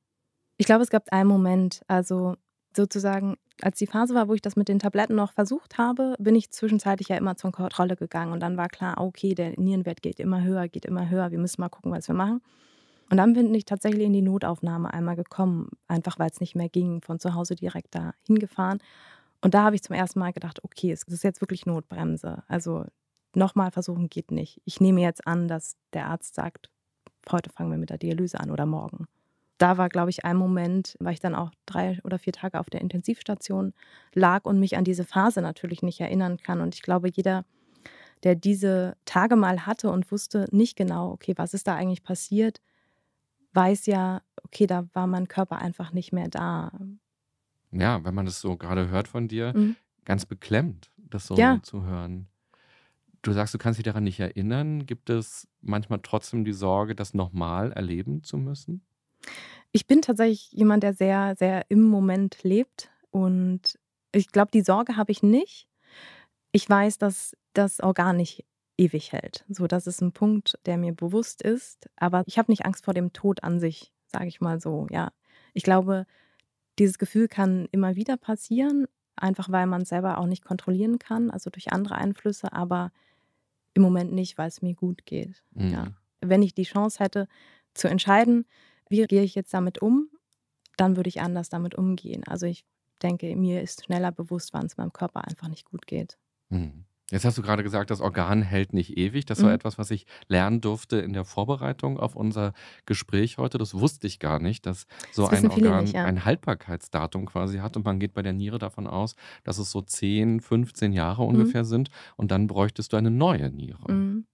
Ich 0.57 0.65
glaube, 0.65 0.81
es 0.81 0.89
gab 0.89 1.07
einen 1.13 1.29
Moment, 1.29 1.83
also 1.87 2.35
sozusagen, 2.75 3.37
als 3.61 3.77
die 3.77 3.87
Phase 3.87 4.13
war, 4.15 4.27
wo 4.27 4.33
ich 4.33 4.41
das 4.41 4.55
mit 4.55 4.67
den 4.67 4.79
Tabletten 4.79 5.15
noch 5.15 5.33
versucht 5.33 5.77
habe, 5.77 6.15
bin 6.19 6.35
ich 6.35 6.51
zwischenzeitlich 6.51 7.09
ja 7.09 7.17
immer 7.17 7.35
zur 7.35 7.51
Kontrolle 7.51 7.95
gegangen 7.95 8.31
und 8.31 8.39
dann 8.39 8.57
war 8.57 8.67
klar, 8.69 8.99
okay, 8.99 9.35
der 9.35 9.59
Nierenwert 9.59 10.01
geht 10.01 10.19
immer 10.19 10.43
höher, 10.43 10.67
geht 10.67 10.85
immer 10.85 11.09
höher, 11.09 11.31
wir 11.31 11.39
müssen 11.39 11.61
mal 11.61 11.69
gucken, 11.69 11.91
was 11.91 12.07
wir 12.07 12.15
machen. 12.15 12.41
Und 13.09 13.17
dann 13.17 13.33
bin 13.33 13.53
ich 13.53 13.65
tatsächlich 13.65 14.03
in 14.03 14.13
die 14.13 14.21
Notaufnahme 14.21 14.93
einmal 14.93 15.15
gekommen, 15.15 15.69
einfach 15.87 16.17
weil 16.19 16.29
es 16.29 16.39
nicht 16.39 16.55
mehr 16.55 16.69
ging, 16.69 17.01
von 17.01 17.19
zu 17.19 17.35
Hause 17.35 17.55
direkt 17.55 17.93
da 17.93 18.13
hingefahren. 18.25 18.79
Und 19.41 19.53
da 19.53 19.63
habe 19.63 19.75
ich 19.75 19.83
zum 19.83 19.95
ersten 19.95 20.19
Mal 20.19 20.33
gedacht, 20.33 20.63
okay, 20.63 20.91
es 20.91 21.03
ist 21.03 21.23
jetzt 21.23 21.41
wirklich 21.41 21.65
Notbremse. 21.65 22.43
Also 22.47 22.85
nochmal 23.35 23.71
versuchen 23.71 24.09
geht 24.09 24.31
nicht. 24.31 24.61
Ich 24.65 24.79
nehme 24.79 25.01
jetzt 25.01 25.27
an, 25.27 25.47
dass 25.47 25.75
der 25.91 26.07
Arzt 26.07 26.33
sagt, 26.33 26.69
heute 27.29 27.49
fangen 27.49 27.71
wir 27.71 27.77
mit 27.77 27.89
der 27.89 27.97
Dialyse 27.97 28.39
an 28.39 28.51
oder 28.51 28.65
morgen. 28.65 29.05
Da 29.63 29.77
war, 29.77 29.87
glaube 29.87 30.09
ich, 30.09 30.25
ein 30.25 30.35
Moment, 30.35 30.97
weil 30.99 31.13
ich 31.13 31.21
dann 31.21 31.35
auch 31.35 31.51
drei 31.65 31.97
oder 32.03 32.19
vier 32.19 32.33
Tage 32.33 32.59
auf 32.59 32.69
der 32.69 32.81
Intensivstation 32.81 33.73
lag 34.13 34.43
und 34.43 34.59
mich 34.59 34.75
an 34.75 34.83
diese 34.83 35.05
Phase 35.05 35.41
natürlich 35.41 35.81
nicht 35.81 36.01
erinnern 36.01 36.35
kann. 36.37 36.59
Und 36.59 36.75
ich 36.75 36.81
glaube, 36.81 37.09
jeder, 37.09 37.45
der 38.23 38.35
diese 38.35 38.97
Tage 39.05 39.37
mal 39.37 39.65
hatte 39.65 39.89
und 39.89 40.11
wusste 40.11 40.47
nicht 40.51 40.75
genau, 40.75 41.11
okay, 41.11 41.33
was 41.37 41.53
ist 41.53 41.67
da 41.67 41.75
eigentlich 41.75 42.03
passiert, 42.03 42.59
weiß 43.53 43.85
ja, 43.85 44.21
okay, 44.43 44.67
da 44.67 44.85
war 44.93 45.07
mein 45.07 45.29
Körper 45.29 45.59
einfach 45.59 45.93
nicht 45.93 46.11
mehr 46.11 46.27
da. 46.27 46.71
Ja, 47.71 48.03
wenn 48.03 48.13
man 48.15 48.25
das 48.25 48.41
so 48.41 48.57
gerade 48.57 48.89
hört 48.89 49.07
von 49.07 49.29
dir, 49.29 49.53
Mhm. 49.55 49.77
ganz 50.03 50.25
beklemmt, 50.25 50.91
das 50.97 51.27
so 51.27 51.37
Ja. 51.37 51.59
zu 51.63 51.83
hören. 51.83 52.27
Du 53.21 53.33
sagst, 53.33 53.53
du 53.53 53.57
kannst 53.57 53.79
dich 53.79 53.85
daran 53.85 54.03
nicht 54.03 54.19
erinnern. 54.19 54.85
Gibt 54.85 55.09
es 55.09 55.47
manchmal 55.61 55.99
trotzdem 56.03 56.45
die 56.45 56.53
Sorge, 56.53 56.95
das 56.95 57.13
nochmal 57.13 57.71
erleben 57.71 58.23
zu 58.23 58.37
müssen? 58.37 58.81
Ich 59.71 59.87
bin 59.87 60.01
tatsächlich 60.01 60.51
jemand, 60.51 60.83
der 60.83 60.93
sehr, 60.93 61.35
sehr 61.37 61.65
im 61.69 61.83
Moment 61.83 62.43
lebt. 62.43 62.89
Und 63.11 63.79
ich 64.11 64.27
glaube, 64.27 64.51
die 64.53 64.61
Sorge 64.61 64.97
habe 64.97 65.11
ich 65.11 65.23
nicht. 65.23 65.67
Ich 66.51 66.69
weiß, 66.69 66.97
dass 66.97 67.35
das 67.53 67.79
Organ 67.79 68.17
nicht 68.17 68.45
ewig 68.77 69.11
hält. 69.11 69.45
So, 69.49 69.67
das 69.67 69.87
ist 69.87 70.01
ein 70.01 70.11
Punkt, 70.11 70.57
der 70.65 70.77
mir 70.77 70.93
bewusst 70.93 71.41
ist. 71.41 71.89
Aber 71.95 72.23
ich 72.25 72.37
habe 72.37 72.51
nicht 72.51 72.65
Angst 72.65 72.85
vor 72.85 72.93
dem 72.93 73.13
Tod 73.13 73.43
an 73.43 73.59
sich, 73.59 73.91
sage 74.07 74.27
ich 74.27 74.41
mal 74.41 74.59
so. 74.59 74.87
Ja, 74.89 75.11
ich 75.53 75.63
glaube, 75.63 76.05
dieses 76.79 76.97
Gefühl 76.97 77.27
kann 77.27 77.67
immer 77.71 77.95
wieder 77.95 78.17
passieren, 78.17 78.87
einfach 79.15 79.51
weil 79.51 79.67
man 79.67 79.83
es 79.83 79.89
selber 79.89 80.17
auch 80.17 80.25
nicht 80.25 80.43
kontrollieren 80.43 80.99
kann, 80.99 81.29
also 81.29 81.49
durch 81.49 81.71
andere 81.71 81.95
Einflüsse, 81.95 82.51
aber 82.53 82.91
im 83.73 83.81
Moment 83.81 84.11
nicht, 84.11 84.37
weil 84.37 84.47
es 84.47 84.61
mir 84.61 84.73
gut 84.73 85.05
geht. 85.05 85.43
Ja. 85.55 85.85
Mhm. 85.85 85.95
Wenn 86.21 86.41
ich 86.41 86.53
die 86.53 86.63
Chance 86.63 87.03
hätte 87.03 87.27
zu 87.73 87.87
entscheiden, 87.87 88.45
wie 88.93 89.05
gehe 89.07 89.23
ich 89.23 89.35
jetzt 89.35 89.53
damit 89.53 89.81
um, 89.81 90.07
dann 90.77 90.95
würde 90.95 91.09
ich 91.09 91.21
anders 91.21 91.49
damit 91.49 91.75
umgehen. 91.75 92.23
Also 92.27 92.45
ich 92.45 92.63
denke, 93.01 93.35
mir 93.35 93.61
ist 93.61 93.85
schneller 93.85 94.11
bewusst, 94.11 94.53
wann 94.53 94.65
es 94.67 94.77
meinem 94.77 94.93
Körper 94.93 95.27
einfach 95.27 95.47
nicht 95.49 95.65
gut 95.65 95.87
geht. 95.87 96.17
Mhm. 96.49 96.85
Jetzt 97.11 97.25
hast 97.25 97.37
du 97.37 97.41
gerade 97.43 97.61
gesagt, 97.63 97.91
das 97.91 98.01
Organ 98.01 98.41
hält 98.41 98.73
nicht 98.73 98.97
ewig. 98.97 99.25
Das 99.25 99.41
war 99.43 99.49
Mhm. 99.49 99.55
etwas, 99.55 99.77
was 99.77 99.91
ich 99.91 100.05
lernen 100.29 100.61
durfte 100.61 100.97
in 100.97 101.13
der 101.13 101.25
Vorbereitung 101.25 101.99
auf 101.99 102.15
unser 102.15 102.53
Gespräch 102.87 103.37
heute. 103.37 103.57
Das 103.59 103.73
wusste 103.75 104.07
ich 104.07 104.17
gar 104.19 104.39
nicht, 104.39 104.65
dass 104.65 104.87
so 105.11 105.27
Das 105.27 105.43
ein 105.43 105.51
Organ 105.51 105.83
nicht, 105.83 105.93
ja. 105.95 106.05
ein 106.05 106.23
Haltbarkeitsdatum 106.25 107.25
quasi 107.25 107.57
hat. 107.59 107.75
Und 107.77 107.85
man 107.85 107.99
geht 107.99 108.13
bei 108.13 108.21
der 108.23 108.33
Niere 108.33 108.57
davon 108.57 108.87
aus, 108.87 109.15
dass 109.43 109.57
es 109.59 109.69
so 109.69 109.81
10, 109.81 110.39
15 110.39 110.91
Jahre 110.93 111.21
Mhm. 111.23 111.29
ungefähr 111.29 111.65
sind. 111.65 111.89
Und 112.15 112.31
dann 112.31 112.47
bräuchtest 112.47 112.93
du 112.93 112.97
eine 112.97 113.11
neue 113.11 113.51
Niere. 113.51 113.91
Mhm. 113.91 114.25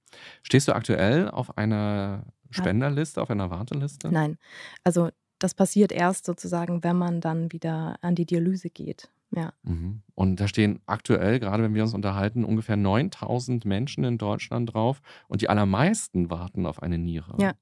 Stehst 0.44 0.68
du 0.68 0.74
aktuell 0.74 1.30
auf 1.30 1.58
einer 1.58 2.24
Spenderliste, 2.50 3.22
auf 3.22 3.30
einer 3.30 3.50
Warteliste? 3.50 4.12
Nein, 4.12 4.38
also 4.84 5.10
das 5.39 5.54
passiert 5.54 5.92
erst 5.92 6.25
sozusagen, 6.25 6.84
wenn 6.84 6.98
man 6.98 7.22
dann 7.22 7.51
wieder 7.51 7.98
an 8.01 8.16
die 8.16 8.25
Dialyse 8.25 8.70
geht. 8.70 9.10
Ja. 9.32 9.54
Mhm. 9.63 10.01
Und 10.16 10.39
da 10.39 10.48
stehen 10.48 10.82
aktuell, 10.86 11.39
gerade 11.39 11.63
wenn 11.63 11.75
wir 11.75 11.84
uns 11.84 11.94
unterhalten, 11.94 12.44
ungefähr 12.44 12.75
9000 12.75 13.63
Menschen 13.66 14.04
in 14.04 14.18
Deutschland 14.18 14.74
drauf 14.74 15.01
und 15.28 15.42
die 15.42 15.50
allermeisten 15.50 16.30
warten 16.30 16.66
auf 16.66 16.82
eine 16.82 16.98
Niere. 16.98 17.36
Ja. 17.39 17.54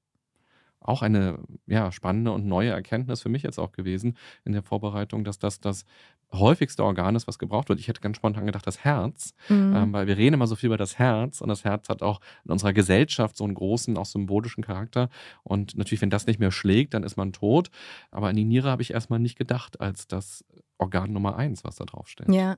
Auch 0.88 1.02
eine 1.02 1.38
ja, 1.66 1.92
spannende 1.92 2.32
und 2.32 2.46
neue 2.46 2.70
Erkenntnis 2.70 3.20
für 3.20 3.28
mich 3.28 3.42
jetzt 3.42 3.58
auch 3.58 3.72
gewesen 3.72 4.16
in 4.44 4.52
der 4.52 4.62
Vorbereitung, 4.62 5.22
dass 5.22 5.38
das 5.38 5.60
das 5.60 5.84
häufigste 6.32 6.82
Organ 6.84 7.14
ist, 7.14 7.26
was 7.26 7.38
gebraucht 7.38 7.68
wird. 7.68 7.78
Ich 7.80 7.88
hätte 7.88 8.00
ganz 8.00 8.16
spontan 8.16 8.46
gedacht, 8.46 8.66
das 8.66 8.84
Herz, 8.84 9.34
Mhm. 9.48 9.74
ähm, 9.76 9.92
weil 9.92 10.06
wir 10.06 10.16
reden 10.16 10.34
immer 10.34 10.46
so 10.46 10.56
viel 10.56 10.68
über 10.68 10.76
das 10.76 10.98
Herz 10.98 11.40
und 11.40 11.48
das 11.48 11.64
Herz 11.64 11.88
hat 11.88 12.02
auch 12.02 12.20
in 12.44 12.50
unserer 12.50 12.72
Gesellschaft 12.72 13.36
so 13.36 13.44
einen 13.44 13.54
großen, 13.54 13.96
auch 13.98 14.06
symbolischen 14.06 14.64
Charakter. 14.64 15.08
Und 15.42 15.76
natürlich, 15.76 16.00
wenn 16.02 16.10
das 16.10 16.26
nicht 16.26 16.40
mehr 16.40 16.50
schlägt, 16.52 16.94
dann 16.94 17.02
ist 17.02 17.16
man 17.16 17.32
tot. 17.32 17.70
Aber 18.10 18.28
an 18.28 18.36
die 18.36 18.44
Niere 18.44 18.70
habe 18.70 18.82
ich 18.82 18.92
erstmal 18.92 19.18
nicht 19.18 19.36
gedacht, 19.38 19.80
als 19.80 20.06
das 20.06 20.44
Organ 20.78 21.12
Nummer 21.12 21.36
eins, 21.36 21.64
was 21.64 21.76
da 21.76 21.84
draufsteht. 21.84 22.30
Ja. 22.32 22.56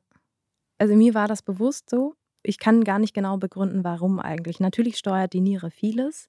Also 0.79 0.95
mir 0.95 1.15
war 1.15 1.29
das 1.29 1.43
bewusst 1.43 1.91
so. 1.91 2.15
Ich 2.43 2.59
kann 2.59 2.85
gar 2.85 2.99
nicht 2.99 3.13
genau 3.15 3.37
begründen, 3.37 3.85
warum 3.85 4.19
eigentlich. 4.19 4.61
Natürlich 4.61 4.97
steuert 4.97 5.33
die 5.33 5.41
Niere 5.41 5.71
vieles. 5.71 6.29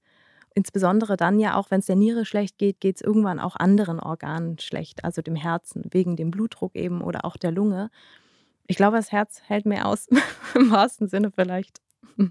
Insbesondere 0.54 1.16
dann 1.16 1.40
ja 1.40 1.56
auch, 1.56 1.72
wenn 1.72 1.80
es 1.80 1.86
der 1.86 1.96
Niere 1.96 2.26
schlecht 2.26 2.58
geht, 2.58 2.82
geht 2.82 2.98
es 2.98 3.02
irgendwann 3.02 3.40
auch 3.40 3.56
anderen 3.56 4.00
Organen 4.00 4.60
schlecht, 4.60 5.06
also 5.06 5.22
dem 5.22 5.36
Herzen, 5.36 5.84
wegen 5.92 6.18
dem 6.18 6.30
Blutdruck 6.32 6.76
eben 6.76 7.02
oder 7.02 7.24
auch 7.24 7.38
der 7.38 7.52
Lunge. 7.52 7.90
Ich 8.68 8.76
glaube, 8.76 8.98
das 8.98 9.12
Herz 9.12 9.42
hält 9.46 9.66
mehr 9.66 9.88
aus, 9.88 10.08
im 10.56 10.72
wahrsten 10.72 11.08
Sinne 11.08 11.32
vielleicht. 11.32 11.82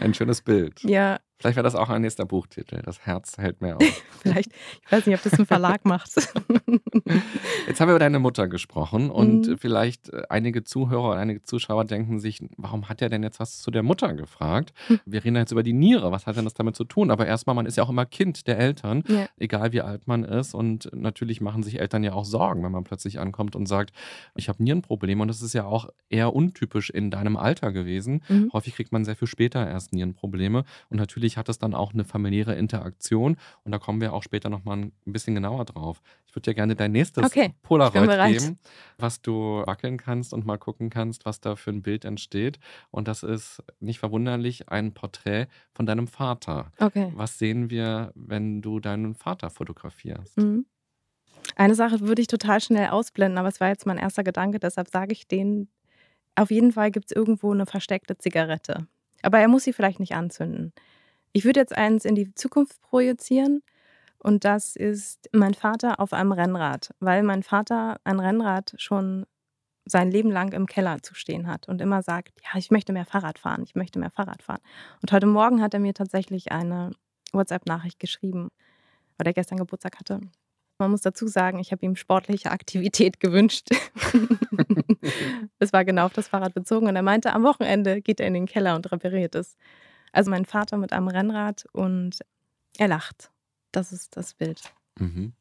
Ein 0.00 0.12
schönes 0.12 0.42
Bild. 0.42 0.82
ja, 0.82 1.18
Vielleicht 1.40 1.56
wäre 1.56 1.64
das 1.64 1.74
auch 1.74 1.88
ein 1.88 2.02
nächster 2.02 2.26
Buchtitel. 2.26 2.82
Das 2.84 3.06
Herz 3.06 3.38
hält 3.38 3.60
mehr 3.62 3.76
aus. 3.78 3.82
vielleicht, 4.20 4.50
ich 4.84 4.92
weiß 4.92 5.06
nicht, 5.06 5.16
ob 5.16 5.22
das 5.22 5.38
ein 5.38 5.46
Verlag 5.46 5.84
macht. 5.86 6.10
Jetzt 7.66 7.80
haben 7.80 7.88
wir 7.88 7.92
über 7.94 7.98
deine 7.98 8.18
Mutter 8.18 8.46
gesprochen 8.48 9.10
und 9.10 9.46
Mhm. 9.48 9.58
vielleicht 9.58 10.10
äh, 10.10 10.22
einige 10.28 10.64
Zuhörer 10.64 11.10
und 11.12 11.16
einige 11.18 11.42
Zuschauer 11.42 11.84
denken 11.84 12.20
sich, 12.20 12.40
warum 12.56 12.88
hat 12.88 13.00
er 13.02 13.08
denn 13.08 13.22
jetzt 13.22 13.40
was 13.40 13.58
zu 13.62 13.70
der 13.70 13.82
Mutter 13.82 14.12
gefragt? 14.14 14.72
Hm. 14.88 15.00
Wir 15.06 15.24
reden 15.24 15.36
jetzt 15.36 15.52
über 15.52 15.62
die 15.62 15.72
Niere. 15.72 16.12
Was 16.12 16.26
hat 16.26 16.36
denn 16.36 16.44
das 16.44 16.54
damit 16.54 16.76
zu 16.76 16.84
tun? 16.84 17.10
Aber 17.10 17.26
erstmal, 17.26 17.54
man 17.56 17.66
ist 17.66 17.76
ja 17.76 17.84
auch 17.84 17.88
immer 17.90 18.06
Kind 18.06 18.46
der 18.46 18.58
Eltern, 18.58 19.02
ja. 19.08 19.26
egal 19.38 19.72
wie 19.72 19.80
alt 19.80 20.06
man 20.06 20.24
ist. 20.24 20.54
Und 20.54 20.90
natürlich 20.94 21.40
machen 21.40 21.62
sich 21.62 21.80
Eltern 21.80 22.04
ja 22.04 22.12
auch 22.12 22.24
Sorgen, 22.24 22.62
wenn 22.64 22.72
man 22.72 22.84
plötzlich 22.84 23.18
ankommt 23.18 23.56
und 23.56 23.66
sagt, 23.66 23.92
ich 24.34 24.48
habe 24.48 24.62
Nierenprobleme. 24.62 25.22
Und 25.22 25.28
das 25.28 25.42
ist 25.42 25.54
ja 25.54 25.64
auch 25.64 25.88
eher 26.08 26.34
untypisch 26.34 26.90
in 26.90 27.10
deinem 27.10 27.36
Alter 27.36 27.72
gewesen. 27.72 28.22
Mhm. 28.28 28.50
Häufig 28.52 28.74
kriegt 28.74 28.92
man 28.92 29.04
sehr 29.04 29.16
viel 29.16 29.28
später 29.28 29.66
erst 29.66 29.92
Nierenprobleme. 29.92 30.64
Und 30.90 30.96
natürlich 30.98 31.29
hat 31.36 31.48
es 31.48 31.58
dann 31.58 31.74
auch 31.74 31.92
eine 31.92 32.04
familiäre 32.04 32.54
Interaktion. 32.54 33.36
Und 33.64 33.72
da 33.72 33.78
kommen 33.78 34.00
wir 34.00 34.12
auch 34.12 34.22
später 34.22 34.48
nochmal 34.48 34.78
ein 34.78 34.92
bisschen 35.04 35.34
genauer 35.34 35.64
drauf. 35.64 36.02
Ich 36.26 36.34
würde 36.34 36.50
dir 36.50 36.54
gerne 36.54 36.76
dein 36.76 36.92
nächstes 36.92 37.24
Okay, 37.24 37.54
Polaroid 37.62 38.32
geben, 38.32 38.58
was 38.98 39.22
du 39.22 39.62
wackeln 39.66 39.96
kannst 39.98 40.32
und 40.32 40.46
mal 40.46 40.58
gucken 40.58 40.90
kannst, 40.90 41.24
was 41.24 41.40
da 41.40 41.56
für 41.56 41.70
ein 41.70 41.82
Bild 41.82 42.04
entsteht. 42.04 42.58
Und 42.90 43.08
das 43.08 43.22
ist 43.22 43.62
nicht 43.80 43.98
verwunderlich 43.98 44.68
ein 44.68 44.94
Porträt 44.94 45.46
von 45.74 45.86
deinem 45.86 46.06
Vater. 46.06 46.72
Okay. 46.78 47.12
Was 47.14 47.38
sehen 47.38 47.70
wir, 47.70 48.12
wenn 48.14 48.62
du 48.62 48.80
deinen 48.80 49.14
Vater 49.14 49.50
fotografierst? 49.50 50.36
Mhm. 50.38 50.66
Eine 51.56 51.74
Sache 51.74 52.00
würde 52.00 52.22
ich 52.22 52.28
total 52.28 52.60
schnell 52.60 52.88
ausblenden, 52.88 53.38
aber 53.38 53.48
es 53.48 53.60
war 53.60 53.68
jetzt 53.68 53.86
mein 53.86 53.98
erster 53.98 54.22
Gedanke, 54.22 54.58
deshalb 54.58 54.88
sage 54.88 55.12
ich 55.12 55.26
den. 55.26 55.68
Auf 56.36 56.50
jeden 56.50 56.72
Fall 56.72 56.90
gibt 56.90 57.10
es 57.10 57.16
irgendwo 57.16 57.52
eine 57.52 57.66
versteckte 57.66 58.16
Zigarette. 58.16 58.86
Aber 59.22 59.38
er 59.40 59.48
muss 59.48 59.64
sie 59.64 59.72
vielleicht 59.72 60.00
nicht 60.00 60.14
anzünden. 60.14 60.72
Ich 61.32 61.44
würde 61.44 61.60
jetzt 61.60 61.76
eins 61.76 62.04
in 62.04 62.14
die 62.14 62.34
Zukunft 62.34 62.80
projizieren 62.82 63.62
und 64.18 64.44
das 64.44 64.76
ist 64.76 65.28
mein 65.32 65.54
Vater 65.54 66.00
auf 66.00 66.12
einem 66.12 66.32
Rennrad, 66.32 66.90
weil 67.00 67.22
mein 67.22 67.42
Vater 67.42 68.00
ein 68.04 68.20
Rennrad 68.20 68.74
schon 68.78 69.26
sein 69.86 70.10
Leben 70.10 70.30
lang 70.30 70.52
im 70.52 70.66
Keller 70.66 71.02
zu 71.02 71.14
stehen 71.14 71.46
hat 71.46 71.68
und 71.68 71.80
immer 71.80 72.02
sagt, 72.02 72.40
ja, 72.42 72.58
ich 72.58 72.70
möchte 72.70 72.92
mehr 72.92 73.06
Fahrrad 73.06 73.38
fahren, 73.38 73.62
ich 73.62 73.74
möchte 73.74 73.98
mehr 73.98 74.10
Fahrrad 74.10 74.42
fahren. 74.42 74.60
Und 75.02 75.12
heute 75.12 75.26
Morgen 75.26 75.62
hat 75.62 75.74
er 75.74 75.80
mir 75.80 75.94
tatsächlich 75.94 76.52
eine 76.52 76.90
WhatsApp-Nachricht 77.32 77.98
geschrieben, 77.98 78.50
weil 79.16 79.26
er 79.26 79.32
gestern 79.32 79.58
Geburtstag 79.58 79.98
hatte. 79.98 80.20
Man 80.78 80.90
muss 80.90 81.02
dazu 81.02 81.26
sagen, 81.26 81.58
ich 81.58 81.72
habe 81.72 81.84
ihm 81.84 81.96
sportliche 81.96 82.50
Aktivität 82.50 83.20
gewünscht. 83.20 83.68
es 85.58 85.72
war 85.72 85.84
genau 85.84 86.06
auf 86.06 86.12
das 86.12 86.28
Fahrrad 86.28 86.54
bezogen 86.54 86.88
und 86.88 86.96
er 86.96 87.02
meinte, 87.02 87.32
am 87.32 87.42
Wochenende 87.42 88.00
geht 88.00 88.20
er 88.20 88.26
in 88.26 88.34
den 88.34 88.46
Keller 88.46 88.74
und 88.76 88.90
repariert 88.90 89.34
es. 89.34 89.56
Also 90.12 90.30
mein 90.30 90.44
Vater 90.44 90.76
mit 90.76 90.92
einem 90.92 91.08
Rennrad 91.08 91.66
und 91.72 92.18
er 92.78 92.88
lacht. 92.88 93.30
Das 93.72 93.92
ist 93.92 94.16
das 94.16 94.34
Bild. 94.34 94.62
Mhm. 94.98 95.32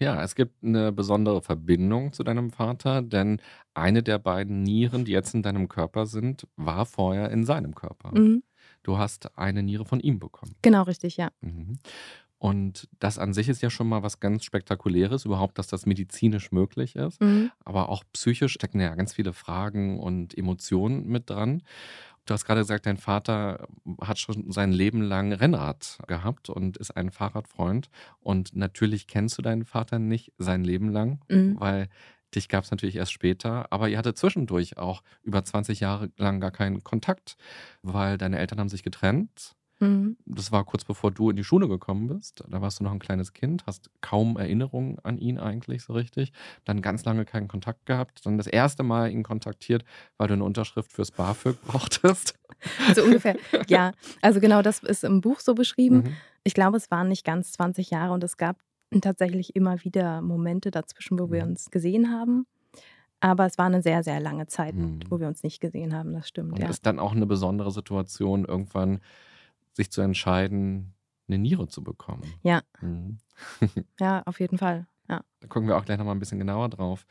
Ja, 0.00 0.22
es 0.22 0.34
gibt 0.34 0.62
eine 0.62 0.92
besondere 0.92 1.42
Verbindung 1.42 2.12
zu 2.12 2.22
deinem 2.22 2.50
Vater, 2.50 3.02
denn 3.02 3.40
eine 3.74 4.02
der 4.02 4.18
beiden 4.18 4.62
Nieren, 4.62 5.04
die 5.04 5.12
jetzt 5.12 5.34
in 5.34 5.42
deinem 5.42 5.68
Körper 5.68 6.06
sind, 6.06 6.46
war 6.56 6.86
vorher 6.86 7.30
in 7.30 7.44
seinem 7.44 7.74
Körper. 7.74 8.16
Mhm. 8.16 8.42
Du 8.84 8.96
hast 8.96 9.36
eine 9.36 9.62
Niere 9.62 9.84
von 9.84 10.00
ihm 10.00 10.20
bekommen. 10.20 10.54
Genau, 10.62 10.82
richtig, 10.82 11.16
ja. 11.16 11.30
Mhm. 11.40 11.78
Und 12.38 12.88
das 13.00 13.18
an 13.18 13.34
sich 13.34 13.48
ist 13.48 13.62
ja 13.62 13.70
schon 13.70 13.88
mal 13.88 14.04
was 14.04 14.20
ganz 14.20 14.44
Spektakuläres, 14.44 15.24
überhaupt, 15.24 15.58
dass 15.58 15.66
das 15.66 15.86
medizinisch 15.86 16.52
möglich 16.52 16.94
ist. 16.94 17.20
Mhm. 17.20 17.50
Aber 17.64 17.88
auch 17.88 18.04
psychisch 18.12 18.52
stecken 18.52 18.80
ja 18.80 18.94
ganz 18.94 19.12
viele 19.12 19.32
Fragen 19.32 19.98
und 19.98 20.38
Emotionen 20.38 21.08
mit 21.08 21.28
dran. 21.28 21.62
Du 22.28 22.34
hast 22.34 22.44
gerade 22.44 22.60
gesagt, 22.60 22.84
dein 22.84 22.98
Vater 22.98 23.66
hat 24.02 24.18
schon 24.18 24.52
sein 24.52 24.70
Leben 24.70 25.00
lang 25.00 25.32
Rennrad 25.32 25.96
gehabt 26.06 26.50
und 26.50 26.76
ist 26.76 26.94
ein 26.94 27.10
Fahrradfreund. 27.10 27.88
Und 28.20 28.54
natürlich 28.54 29.06
kennst 29.06 29.38
du 29.38 29.42
deinen 29.42 29.64
Vater 29.64 29.98
nicht 29.98 30.32
sein 30.36 30.62
Leben 30.62 30.90
lang, 30.90 31.22
Mhm. 31.30 31.58
weil 31.58 31.88
dich 32.34 32.50
gab 32.50 32.64
es 32.64 32.70
natürlich 32.70 32.96
erst 32.96 33.12
später. 33.12 33.72
Aber 33.72 33.88
ihr 33.88 33.96
hattet 33.96 34.18
zwischendurch 34.18 34.76
auch 34.76 35.02
über 35.22 35.42
20 35.42 35.80
Jahre 35.80 36.10
lang 36.18 36.38
gar 36.38 36.50
keinen 36.50 36.84
Kontakt, 36.84 37.38
weil 37.80 38.18
deine 38.18 38.38
Eltern 38.38 38.60
haben 38.60 38.68
sich 38.68 38.82
getrennt. 38.82 39.56
Mhm. 39.80 40.16
Das 40.26 40.50
war 40.52 40.64
kurz 40.64 40.84
bevor 40.84 41.10
du 41.10 41.30
in 41.30 41.36
die 41.36 41.44
Schule 41.44 41.68
gekommen 41.68 42.08
bist. 42.08 42.42
Da 42.48 42.60
warst 42.60 42.80
du 42.80 42.84
noch 42.84 42.92
ein 42.92 42.98
kleines 42.98 43.32
Kind, 43.32 43.64
hast 43.66 43.90
kaum 44.00 44.36
Erinnerungen 44.36 44.98
an 45.04 45.18
ihn 45.18 45.38
eigentlich 45.38 45.82
so 45.82 45.92
richtig. 45.92 46.32
Dann 46.64 46.82
ganz 46.82 47.04
lange 47.04 47.24
keinen 47.24 47.48
Kontakt 47.48 47.86
gehabt. 47.86 48.26
Dann 48.26 48.38
das 48.38 48.46
erste 48.48 48.82
Mal 48.82 49.10
ihn 49.10 49.22
kontaktiert, 49.22 49.84
weil 50.16 50.28
du 50.28 50.34
eine 50.34 50.44
Unterschrift 50.44 50.92
fürs 50.92 51.10
BAföG 51.12 51.56
brauchtest. 51.66 52.38
So 52.94 53.04
ungefähr. 53.04 53.36
Ja, 53.68 53.92
also 54.20 54.40
genau 54.40 54.62
das 54.62 54.80
ist 54.80 55.04
im 55.04 55.20
Buch 55.20 55.40
so 55.40 55.54
beschrieben. 55.54 55.96
Mhm. 55.98 56.12
Ich 56.44 56.54
glaube, 56.54 56.76
es 56.76 56.90
waren 56.90 57.08
nicht 57.08 57.24
ganz 57.24 57.52
20 57.52 57.90
Jahre 57.90 58.12
und 58.14 58.24
es 58.24 58.36
gab 58.36 58.56
tatsächlich 59.00 59.54
immer 59.54 59.84
wieder 59.84 60.22
Momente 60.22 60.70
dazwischen, 60.70 61.18
wo 61.18 61.30
wir 61.30 61.44
Mhm. 61.44 61.50
uns 61.50 61.70
gesehen 61.70 62.10
haben. 62.10 62.46
Aber 63.20 63.46
es 63.46 63.58
war 63.58 63.66
eine 63.66 63.82
sehr, 63.82 64.02
sehr 64.04 64.20
lange 64.20 64.46
Zeit, 64.46 64.74
Mhm. 64.74 65.00
wo 65.08 65.18
wir 65.20 65.26
uns 65.28 65.42
nicht 65.42 65.60
gesehen 65.60 65.92
haben, 65.94 66.12
das 66.12 66.28
stimmt, 66.28 66.52
Und 66.52 66.60
ja. 66.60 66.68
ist 66.68 66.86
dann 66.86 66.98
auch 66.98 67.12
eine 67.12 67.26
besondere 67.26 67.70
Situation, 67.72 68.44
irgendwann 68.44 69.00
sich 69.78 69.90
zu 69.90 70.00
entscheiden, 70.02 70.92
eine 71.28 71.38
Niere 71.38 71.68
zu 71.68 71.82
bekommen. 71.82 72.22
Ja. 72.42 72.62
Mhm. 72.80 73.18
Ja, 74.00 74.24
auf 74.26 74.40
jeden 74.40 74.58
Fall. 74.58 74.88
Ja. 75.08 75.22
Da 75.40 75.46
gucken 75.46 75.68
wir 75.68 75.76
auch 75.76 75.84
gleich 75.84 75.96
nochmal 75.96 76.16
ein 76.16 76.18
bisschen 76.18 76.40
genauer 76.40 76.68
drauf. 76.68 77.06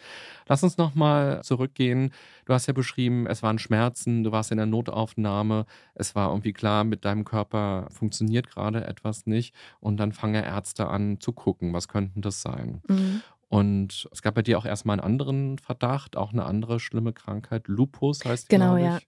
Lass 0.47 0.61
uns 0.61 0.77
nochmal 0.77 1.41
zurückgehen. 1.43 2.11
Du 2.45 2.53
hast 2.53 2.67
ja 2.67 2.73
beschrieben, 2.73 3.25
es 3.27 3.41
waren 3.41 3.57
Schmerzen, 3.57 4.23
du 4.25 4.31
warst 4.33 4.51
in 4.51 4.57
der 4.57 4.65
Notaufnahme, 4.67 5.65
es 5.95 6.13
war 6.13 6.29
irgendwie 6.29 6.51
klar, 6.53 6.83
mit 6.83 7.05
deinem 7.05 7.23
Körper 7.23 7.87
funktioniert 7.89 8.49
gerade 8.49 8.85
etwas 8.85 9.25
nicht. 9.25 9.55
Und 9.79 9.97
dann 9.97 10.11
fangen 10.11 10.43
Ärzte 10.43 10.89
an 10.89 11.19
zu 11.21 11.31
gucken, 11.31 11.73
was 11.73 11.87
könnten 11.87 12.21
das 12.21 12.41
sein. 12.41 12.81
Mhm. 12.87 13.21
Und 13.47 14.09
es 14.11 14.21
gab 14.21 14.35
bei 14.35 14.41
dir 14.41 14.57
auch 14.59 14.65
erstmal 14.65 14.99
einen 14.99 15.05
anderen 15.05 15.57
Verdacht, 15.57 16.17
auch 16.17 16.33
eine 16.33 16.45
andere 16.45 16.81
schlimme 16.81 17.13
Krankheit. 17.13 17.69
Lupus 17.69 18.25
heißt 18.25 18.49
Genau, 18.49 18.75
ja. 18.75 18.97
ich. 18.97 19.07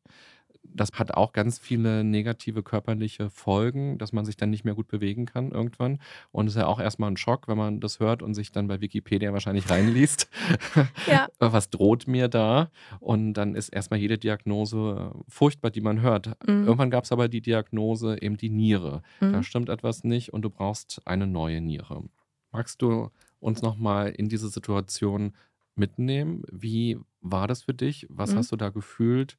Das 0.63 0.91
hat 0.93 1.13
auch 1.13 1.33
ganz 1.33 1.57
viele 1.57 2.03
negative 2.03 2.63
körperliche 2.63 3.29
Folgen, 3.29 3.97
dass 3.97 4.13
man 4.13 4.25
sich 4.25 4.37
dann 4.37 4.49
nicht 4.49 4.65
mehr 4.65 4.75
gut 4.75 4.87
bewegen 4.87 5.25
kann 5.25 5.51
irgendwann. 5.51 5.99
Und 6.31 6.47
es 6.47 6.53
ist 6.55 6.59
ja 6.59 6.67
auch 6.67 6.79
erstmal 6.79 7.09
ein 7.09 7.17
Schock, 7.17 7.47
wenn 7.47 7.57
man 7.57 7.79
das 7.79 7.99
hört 7.99 8.21
und 8.21 8.33
sich 8.35 8.51
dann 8.51 8.67
bei 8.67 8.79
Wikipedia 8.81 9.33
wahrscheinlich 9.33 9.69
reinliest. 9.69 10.29
Ja. 11.07 11.27
Was 11.39 11.69
droht 11.69 12.07
mir 12.07 12.27
da? 12.27 12.69
Und 12.99 13.33
dann 13.33 13.55
ist 13.55 13.69
erstmal 13.69 13.99
jede 13.99 14.17
Diagnose 14.17 15.11
äh, 15.15 15.19
furchtbar, 15.27 15.71
die 15.71 15.81
man 15.81 16.01
hört. 16.01 16.27
Mhm. 16.47 16.63
Irgendwann 16.65 16.91
gab 16.91 17.03
es 17.05 17.11
aber 17.11 17.29
die 17.29 17.41
Diagnose 17.41 18.21
eben 18.21 18.37
die 18.37 18.49
Niere. 18.49 19.01
Da 19.19 19.27
Mhm. 19.37 19.43
stimmt 19.43 19.69
etwas 19.69 20.03
nicht 20.03 20.33
und 20.33 20.43
du 20.43 20.49
brauchst 20.49 21.01
eine 21.05 21.25
neue 21.27 21.61
Niere. 21.61 22.03
Magst 22.51 22.81
du 22.81 23.09
uns 23.39 23.61
nochmal 23.61 24.09
in 24.09 24.27
diese 24.29 24.49
Situation 24.49 25.33
mitnehmen? 25.75 26.43
Wie 26.51 26.97
war 27.21 27.47
das 27.47 27.63
für 27.63 27.73
dich? 27.73 28.05
Was 28.09 28.33
Mhm. 28.33 28.37
hast 28.37 28.51
du 28.51 28.55
da 28.55 28.69
gefühlt? 28.69 29.37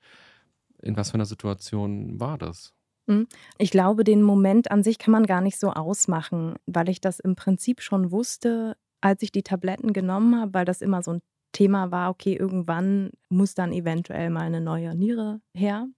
In 0.82 0.96
was 0.96 1.10
für 1.10 1.14
einer 1.14 1.26
Situation 1.26 2.18
war 2.20 2.38
das? 2.38 2.74
Mhm. 3.06 3.26
Ich 3.58 3.70
glaube, 3.70 4.04
den 4.04 4.22
Moment 4.22 4.70
an 4.70 4.82
sich 4.82 4.98
kann 4.98 5.12
man 5.12 5.26
gar 5.26 5.40
nicht 5.40 5.58
so 5.58 5.72
ausmachen, 5.72 6.54
weil 6.66 6.88
ich 6.88 7.00
das 7.00 7.20
im 7.20 7.36
Prinzip 7.36 7.82
schon 7.82 8.10
wusste, 8.10 8.76
als 9.00 9.22
ich 9.22 9.32
die 9.32 9.42
Tabletten 9.42 9.92
genommen 9.92 10.40
habe, 10.40 10.54
weil 10.54 10.64
das 10.64 10.82
immer 10.82 11.02
so 11.02 11.14
ein 11.14 11.20
Thema 11.52 11.90
war, 11.90 12.10
okay, 12.10 12.34
irgendwann 12.34 13.10
muss 13.28 13.54
dann 13.54 13.72
eventuell 13.72 14.30
mal 14.30 14.42
eine 14.42 14.60
neue 14.60 14.94
Niere 14.94 15.40
her. 15.54 15.88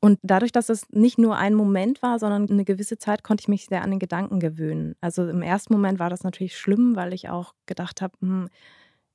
Und 0.00 0.18
dadurch, 0.22 0.50
dass 0.50 0.70
es 0.70 0.88
nicht 0.90 1.18
nur 1.18 1.36
ein 1.36 1.54
Moment 1.54 2.02
war, 2.02 2.18
sondern 2.18 2.50
eine 2.50 2.64
gewisse 2.64 2.96
Zeit, 2.96 3.22
konnte 3.22 3.42
ich 3.42 3.48
mich 3.48 3.66
sehr 3.66 3.82
an 3.82 3.90
den 3.90 3.98
Gedanken 3.98 4.40
gewöhnen. 4.40 4.96
Also 5.02 5.28
im 5.28 5.42
ersten 5.42 5.74
Moment 5.74 5.98
war 5.98 6.08
das 6.08 6.24
natürlich 6.24 6.56
schlimm, 6.56 6.96
weil 6.96 7.12
ich 7.12 7.28
auch 7.28 7.54
gedacht 7.66 8.00
habe, 8.00 8.14
hm, 8.20 8.48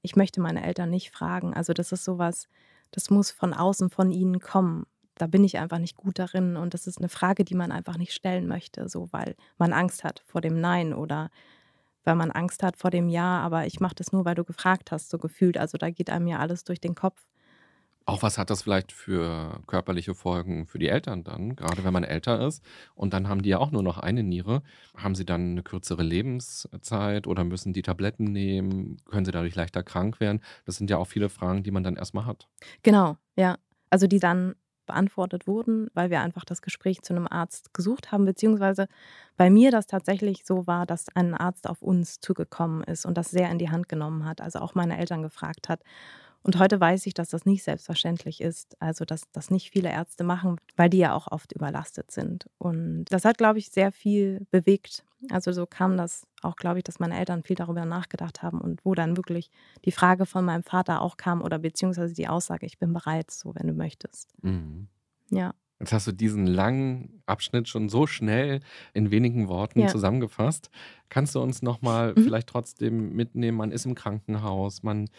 ich 0.03 0.15
möchte 0.15 0.41
meine 0.41 0.63
Eltern 0.63 0.91
nicht 0.91 1.09
fragen. 1.09 1.55
Also 1.55 1.73
das 1.73 1.91
ist 1.91 2.05
sowas, 2.05 2.47
das 2.91 3.09
muss 3.09 3.31
von 3.31 3.53
außen 3.53 3.89
von 3.89 4.11
ihnen 4.11 4.39
kommen. 4.39 4.85
Da 5.17 5.27
bin 5.27 5.43
ich 5.43 5.57
einfach 5.57 5.79
nicht 5.79 5.95
gut 5.95 6.19
darin 6.19 6.57
und 6.57 6.73
das 6.73 6.87
ist 6.87 6.97
eine 6.97 7.09
Frage, 7.09 7.45
die 7.45 7.55
man 7.55 7.71
einfach 7.71 7.97
nicht 7.97 8.13
stellen 8.13 8.47
möchte, 8.47 8.89
so 8.89 9.07
weil 9.11 9.35
man 9.57 9.73
Angst 9.73 10.03
hat 10.03 10.21
vor 10.25 10.41
dem 10.41 10.59
Nein 10.59 10.93
oder 10.93 11.29
weil 12.03 12.15
man 12.15 12.31
Angst 12.31 12.63
hat 12.63 12.77
vor 12.77 12.91
dem 12.91 13.09
Ja, 13.09 13.39
aber 13.39 13.65
ich 13.65 13.79
mache 13.79 13.95
das 13.95 14.11
nur, 14.11 14.25
weil 14.25 14.35
du 14.35 14.43
gefragt 14.43 14.91
hast, 14.91 15.09
so 15.09 15.17
gefühlt. 15.17 15.57
Also 15.57 15.77
da 15.77 15.89
geht 15.89 16.09
einem 16.09 16.27
ja 16.27 16.39
alles 16.39 16.63
durch 16.63 16.79
den 16.79 16.95
Kopf. 16.95 17.25
Auch 18.07 18.21
was 18.21 18.37
hat 18.37 18.51
das 18.51 18.61
vielleicht 18.61 18.91
für 18.91 19.61
körperliche 19.65 20.13
Folgen 20.13 20.67
für 20.67 20.77
die 20.77 20.89
Eltern 20.89 21.23
dann, 21.23 21.55
gerade 21.55 21.83
wenn 21.83 21.93
man 21.93 22.03
älter 22.03 22.45
ist 22.45 22.63
und 22.93 23.13
dann 23.13 23.27
haben 23.27 23.41
die 23.41 23.49
ja 23.49 23.57
auch 23.57 23.71
nur 23.71 23.81
noch 23.81 23.97
eine 23.97 24.21
Niere. 24.21 24.61
Haben 24.95 25.15
sie 25.15 25.25
dann 25.25 25.51
eine 25.51 25.63
kürzere 25.63 26.03
Lebenszeit 26.03 27.25
oder 27.25 27.43
müssen 27.43 27.73
die 27.73 27.81
Tabletten 27.81 28.25
nehmen? 28.25 28.97
Können 29.09 29.25
sie 29.25 29.31
dadurch 29.31 29.55
leichter 29.55 29.81
krank 29.81 30.19
werden? 30.19 30.41
Das 30.65 30.75
sind 30.75 30.91
ja 30.91 30.97
auch 30.97 31.07
viele 31.07 31.29
Fragen, 31.29 31.63
die 31.63 31.71
man 31.71 31.81
dann 31.81 31.95
erstmal 31.95 32.27
hat. 32.27 32.47
Genau, 32.83 33.17
ja. 33.35 33.57
Also 33.89 34.05
die 34.05 34.19
dann 34.19 34.53
beantwortet 34.85 35.47
wurden, 35.47 35.89
weil 35.93 36.09
wir 36.09 36.21
einfach 36.21 36.45
das 36.45 36.61
Gespräch 36.61 37.01
zu 37.01 37.13
einem 37.13 37.27
Arzt 37.27 37.73
gesucht 37.73 38.11
haben, 38.11 38.25
beziehungsweise 38.25 38.87
bei 39.37 39.49
mir 39.49 39.71
das 39.71 39.87
tatsächlich 39.87 40.45
so 40.45 40.67
war, 40.67 40.85
dass 40.85 41.07
ein 41.15 41.33
Arzt 41.33 41.67
auf 41.67 41.81
uns 41.81 42.19
zugekommen 42.19 42.83
ist 42.83 43.05
und 43.05 43.17
das 43.17 43.31
sehr 43.31 43.49
in 43.51 43.59
die 43.59 43.69
Hand 43.69 43.89
genommen 43.89 44.25
hat, 44.25 44.41
also 44.41 44.59
auch 44.59 44.75
meine 44.75 44.97
Eltern 44.97 45.21
gefragt 45.21 45.69
hat. 45.69 45.81
Und 46.45 46.59
heute 46.59 46.79
weiß 46.79 47.07
ich, 47.07 47.15
dass 47.15 47.29
das 47.29 47.45
nicht 47.45 47.63
selbstverständlich 47.63 48.39
ist, 48.39 48.79
also 48.79 49.03
dass 49.03 49.23
das 49.31 49.49
nicht 49.49 49.71
viele 49.71 49.89
Ärzte 49.89 50.23
machen, 50.23 50.57
weil 50.75 50.91
die 50.91 50.99
ja 50.99 51.15
auch 51.15 51.31
oft 51.31 51.51
überlastet 51.53 52.11
sind. 52.11 52.47
Und 52.59 53.05
das 53.05 53.25
hat, 53.25 53.39
glaube 53.39 53.57
ich, 53.57 53.71
sehr 53.71 53.91
viel 53.91 54.45
bewegt. 54.51 55.03
Also 55.31 55.51
so 55.51 55.65
kam 55.65 55.97
das 55.97 56.25
auch, 56.41 56.55
glaube 56.55 56.77
ich, 56.79 56.83
dass 56.83 56.99
meine 56.99 57.17
Eltern 57.17 57.43
viel 57.43 57.55
darüber 57.55 57.85
nachgedacht 57.85 58.41
haben 58.43 58.59
und 58.61 58.83
wo 58.85 58.93
dann 58.95 59.17
wirklich 59.17 59.49
die 59.85 59.91
Frage 59.91 60.25
von 60.25 60.45
meinem 60.45 60.63
Vater 60.63 61.01
auch 61.01 61.17
kam 61.17 61.41
oder 61.41 61.59
beziehungsweise 61.59 62.13
die 62.13 62.27
Aussage, 62.27 62.65
ich 62.65 62.77
bin 62.79 62.93
bereit, 62.93 63.31
so 63.31 63.53
wenn 63.55 63.67
du 63.67 63.73
möchtest. 63.73 64.33
Mhm. 64.43 64.87
Ja. 65.31 65.53
Jetzt 65.79 65.91
hast 65.91 66.07
du 66.07 66.13
diesen 66.13 66.47
langen 66.47 67.21
Abschnitt 67.25 67.67
schon 67.67 67.89
so 67.89 68.07
schnell 68.07 68.61
in 68.93 69.11
wenigen 69.11 69.49
Worten 69.49 69.81
Ja. 69.81 69.87
zusammengefasst. 69.87 70.69
Kannst 71.09 71.35
du 71.35 71.41
uns 71.41 71.61
nochmal 71.61 72.13
Mhm. 72.15 72.23
vielleicht 72.23 72.47
trotzdem 72.47 73.13
mitnehmen? 73.13 73.57
Man 73.57 73.71
ist 73.71 73.85
im 73.85 73.93
Krankenhaus, 73.95 74.83
man 74.83 75.09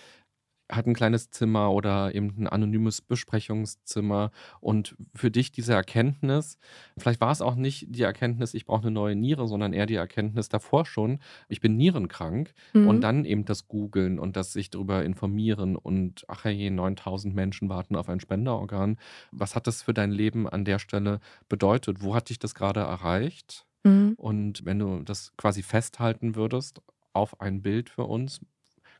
hat 0.70 0.86
ein 0.86 0.94
kleines 0.94 1.30
Zimmer 1.30 1.70
oder 1.72 2.14
eben 2.14 2.34
ein 2.38 2.46
anonymes 2.48 3.00
Besprechungszimmer 3.00 4.30
und 4.60 4.96
für 5.14 5.30
dich 5.30 5.52
diese 5.52 5.74
Erkenntnis, 5.74 6.58
vielleicht 6.98 7.20
war 7.20 7.30
es 7.30 7.40
auch 7.40 7.54
nicht 7.54 7.86
die 7.88 8.02
Erkenntnis, 8.02 8.54
ich 8.54 8.66
brauche 8.66 8.82
eine 8.82 8.90
neue 8.90 9.14
Niere, 9.16 9.46
sondern 9.48 9.72
eher 9.72 9.86
die 9.86 9.94
Erkenntnis 9.94 10.48
davor 10.48 10.84
schon, 10.86 11.20
ich 11.48 11.60
bin 11.60 11.76
nierenkrank 11.76 12.52
Mhm. 12.74 12.88
und 12.88 13.00
dann 13.00 13.24
eben 13.24 13.44
das 13.44 13.68
Googeln 13.68 14.18
und 14.18 14.36
das 14.36 14.52
sich 14.52 14.70
darüber 14.70 15.04
informieren 15.04 15.76
und 15.76 16.24
ach 16.28 16.44
je, 16.44 16.70
9000 16.70 17.34
Menschen 17.34 17.68
warten 17.68 17.96
auf 17.96 18.08
ein 18.08 18.20
Spenderorgan. 18.20 18.98
Was 19.32 19.54
hat 19.54 19.66
das 19.66 19.82
für 19.82 19.94
dein 19.94 20.10
Leben 20.10 20.48
an 20.48 20.64
der 20.64 20.78
Stelle 20.78 21.20
bedeutet? 21.48 22.02
Wo 22.02 22.14
hat 22.14 22.28
dich 22.28 22.38
das 22.38 22.54
gerade 22.54 22.80
erreicht? 22.80 23.66
Mhm. 23.84 24.14
Und 24.16 24.64
wenn 24.64 24.78
du 24.78 25.02
das 25.02 25.32
quasi 25.36 25.62
festhalten 25.62 26.34
würdest 26.34 26.80
auf 27.12 27.40
ein 27.40 27.62
Bild 27.62 27.88
für 27.88 28.04
uns, 28.04 28.40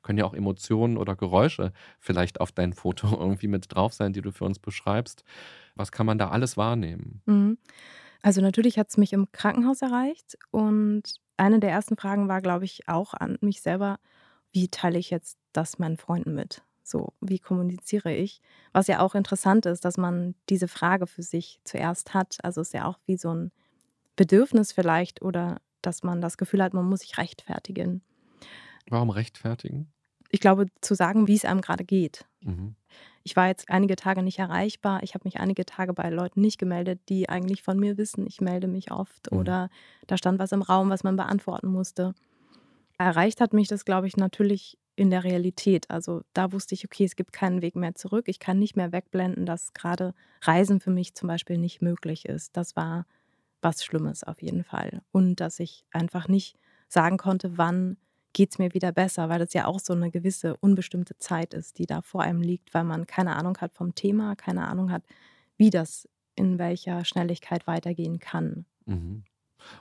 können 0.07 0.19
ja 0.19 0.25
auch 0.25 0.35
Emotionen 0.35 0.97
oder 0.97 1.17
Geräusche 1.17 1.73
vielleicht 1.99 2.41
auf 2.41 2.53
dein 2.53 2.73
Foto 2.73 3.09
irgendwie 3.21 3.49
mit 3.49 3.75
drauf 3.75 3.93
sein, 3.93 4.13
die 4.13 4.23
du 4.23 4.31
für 4.31 4.45
uns 4.45 4.59
beschreibst. 4.59 5.25
Was 5.75 5.93
kann 5.93 6.07
man 6.07 6.17
da 6.17 6.31
alles 6.31 6.57
wahrnehmen? 6.57 7.23
Mhm. 7.27 7.59
Also 8.23 8.41
natürlich 8.41 8.79
hat 8.79 8.89
es 8.89 8.97
mich 8.97 9.13
im 9.13 9.31
Krankenhaus 9.33 9.83
erreicht 9.83 10.39
und 10.51 11.03
eine 11.37 11.61
der 11.61 11.71
ersten 11.71 11.97
Fragen 11.97 12.29
war, 12.29 12.41
glaube 12.41 12.65
ich, 12.65 12.89
auch 12.89 13.13
an 13.13 13.37
mich 13.41 13.61
selber, 13.61 13.99
wie 14.53 14.69
teile 14.69 14.99
ich 14.99 15.11
jetzt 15.11 15.39
das 15.53 15.79
meinen 15.79 15.99
Freunden 15.99 16.35
mit? 16.35 16.63
So, 16.83 17.13
wie 17.21 17.41
kommuniziere 17.41 18.15
ich? 18.15 18.41
Was 18.73 18.87
ja 18.87 19.01
auch 19.01 19.15
interessant 19.15 19.67
ist, 19.67 19.85
dass 19.85 19.97
man 19.97 20.35
diese 20.49 20.69
Frage 20.69 21.07
für 21.07 21.23
sich 21.23 21.61
zuerst 21.65 22.15
hat. 22.15 22.39
Also 22.43 22.61
ist 22.61 22.73
ja 22.73 22.87
auch 22.87 22.99
wie 23.07 23.17
so 23.17 23.35
ein 23.35 23.53
Bedürfnis 24.15 24.73
vielleicht 24.73 25.21
oder 25.21 25.61
dass 25.83 26.03
man 26.03 26.21
das 26.21 26.39
Gefühl 26.39 26.63
hat, 26.63 26.75
man 26.75 26.89
muss 26.89 27.01
sich 27.01 27.19
rechtfertigen. 27.19 28.03
Warum 28.89 29.11
rechtfertigen? 29.11 29.93
Ich 30.37 30.41
glaube, 30.41 30.67
zu 30.83 30.95
sagen, 30.95 31.27
wie 31.29 31.35
es 31.35 31.47
einem 31.47 31.63
gerade 31.63 31.83
geht. 31.83 32.27
Mhm. 32.43 32.75
Ich 33.23 33.37
war 33.37 33.49
jetzt 33.49 33.71
einige 33.71 33.97
Tage 33.97 34.23
nicht 34.23 34.39
erreichbar. 34.39 35.03
Ich 35.03 35.15
habe 35.15 35.23
mich 35.25 35.41
einige 35.41 35.65
Tage 35.65 35.95
bei 35.95 36.11
Leuten 36.11 36.43
nicht 36.43 36.59
gemeldet, 36.59 37.01
die 37.09 37.31
eigentlich 37.31 37.63
von 37.63 37.79
mir 37.79 37.97
wissen, 37.97 38.27
ich 38.27 38.43
melde 38.43 38.69
mich 38.69 38.91
oft 38.93 39.33
Mhm. 39.33 39.39
oder 39.39 39.71
da 40.07 40.19
stand 40.19 40.39
was 40.39 40.53
im 40.53 40.61
Raum, 40.61 40.91
was 40.91 41.05
man 41.05 41.17
beantworten 41.17 41.69
musste. 41.69 42.15
Erreicht 42.99 43.41
hat 43.41 43.55
mich 43.55 43.67
das, 43.69 43.87
glaube 43.87 44.09
ich, 44.09 44.19
natürlich 44.19 44.79
in 44.95 45.09
der 45.09 45.25
Realität. 45.25 45.91
Also 45.91 46.21
da 46.35 46.53
wusste 46.53 46.75
ich, 46.75 46.85
okay, 46.85 47.05
es 47.07 47.17
gibt 47.17 47.33
keinen 47.33 47.63
Weg 47.63 47.77
mehr 47.77 47.95
zurück. 47.95 48.25
Ich 48.29 48.39
kann 48.39 48.59
nicht 48.59 48.77
mehr 48.77 48.93
wegblenden, 48.93 49.47
dass 49.47 49.73
gerade 49.73 50.13
Reisen 50.43 50.81
für 50.81 50.91
mich 50.91 51.15
zum 51.15 51.29
Beispiel 51.29 51.57
nicht 51.57 51.81
möglich 51.81 52.27
ist. 52.27 52.59
Das 52.59 52.77
war 52.77 53.07
was 53.63 53.83
Schlimmes 53.83 54.23
auf 54.23 54.43
jeden 54.43 54.65
Fall. 54.65 55.01
Und 55.13 55.41
dass 55.41 55.61
ich 55.61 55.87
einfach 55.93 56.29
nicht 56.29 56.59
sagen 56.89 57.17
konnte, 57.17 57.57
wann 57.57 57.97
geht 58.37 58.51
es 58.51 58.59
mir 58.59 58.75
wieder 58.75 58.93
besser, 58.93 59.31
weil 59.31 59.39
das 59.39 59.55
ja 59.55 59.65
auch 59.65 59.81
so 59.81 59.95
eine 59.95 60.11
gewisse 60.11 60.59
unbestimmte 60.59 61.17
Zeit 61.17 61.55
ist, 61.55 61.79
die 61.79 61.87
da 61.87 62.03
vor 62.03 62.21
einem 62.21 62.43
liegt, 62.43 62.75
weil 62.75 62.85
man 62.85 63.07
keine 63.07 63.35
Ahnung 63.35 63.57
hat 63.63 63.73
vom 63.73 63.95
Thema, 63.95 64.37
keine 64.37 64.69
Ahnung 64.69 64.93
hat, 64.93 65.03
wie 65.57 65.71
das 65.71 66.07
in 66.35 66.59
welcher 66.59 67.07
Schnelligkeit 67.07 67.67
weitergehen 67.67 68.19
kann. 68.19 68.67
Mhm. 68.85 69.25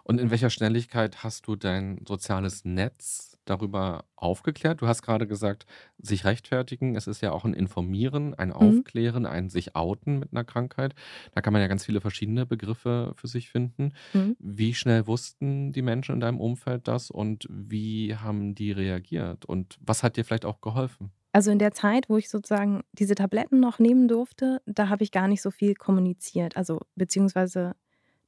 Und 0.04 0.19
in 0.19 0.32
welcher 0.32 0.50
Schnelligkeit 0.50 1.24
hast 1.24 1.48
du 1.48 1.56
dein 1.56 2.02
soziales 2.08 2.65
Netz 2.65 3.38
darüber 3.45 4.06
aufgeklärt? 4.15 4.82
Du 4.82 4.88
hast 4.88 5.04
gerade 5.04 5.28
gesagt, 5.28 5.65
sich 6.00 6.26
rechtfertigen. 6.26 6.95
Es 6.95 7.08
ist 7.08 7.21
ja 7.21 7.32
auch 7.32 7.45
ein 7.45 7.54
Informieren, 7.54 8.34
ein 8.34 8.50
Mhm. 8.50 8.56
Aufklären, 8.56 9.26
ein 9.26 9.50
sich 9.50 9.76
outen 9.76 10.19
mit 10.19 10.30
einer 10.32 10.43
Krankheit. 10.43 10.95
Da 11.34 11.41
kann 11.41 11.54
man 11.54 11.62
ja 11.62 11.67
ganz 11.67 11.86
viele 11.86 12.02
verschiedene 12.02 12.45
Begriffe 12.45 13.13
für 13.15 13.28
sich 13.28 13.50
finden. 13.50 13.93
Mhm. 14.13 14.36
Wie 14.39 14.74
schnell 14.74 15.06
wussten 15.08 15.71
die 15.71 15.84
Menschen 15.84 16.15
in 16.15 16.21
deinem 16.21 16.39
Umfeld 16.39 16.88
das 16.88 17.12
und 17.12 17.48
wie 17.50 18.15
haben 18.15 18.56
die 18.56 18.71
reagiert? 18.71 19.45
Und 19.45 19.78
was 19.80 20.02
hat 20.02 20.17
dir 20.17 20.26
vielleicht 20.26 20.45
auch 20.45 20.62
geholfen? 20.62 21.12
Also 21.32 21.52
in 21.52 21.60
der 21.60 21.74
Zeit, 21.74 22.10
wo 22.10 22.17
ich 22.17 22.30
sozusagen 22.30 22.84
diese 22.93 23.13
Tabletten 23.13 23.60
noch 23.60 23.78
nehmen 23.78 24.08
durfte, 24.08 24.62
da 24.65 24.88
habe 24.88 25.04
ich 25.04 25.12
gar 25.12 25.28
nicht 25.28 25.41
so 25.41 25.52
viel 25.52 25.76
kommuniziert. 25.76 26.56
Also 26.56 26.80
beziehungsweise 26.95 27.76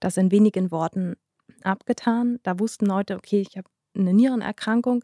das 0.02 0.18
in 0.18 0.30
wenigen 0.30 0.72
Worten 0.72 1.16
abgetan. 1.64 2.40
Da 2.44 2.60
wussten 2.60 2.86
Leute, 2.86 3.16
okay, 3.16 3.42
ich 3.42 3.58
habe 3.58 3.68
eine 3.96 4.14
Nierenerkrankung, 4.14 5.04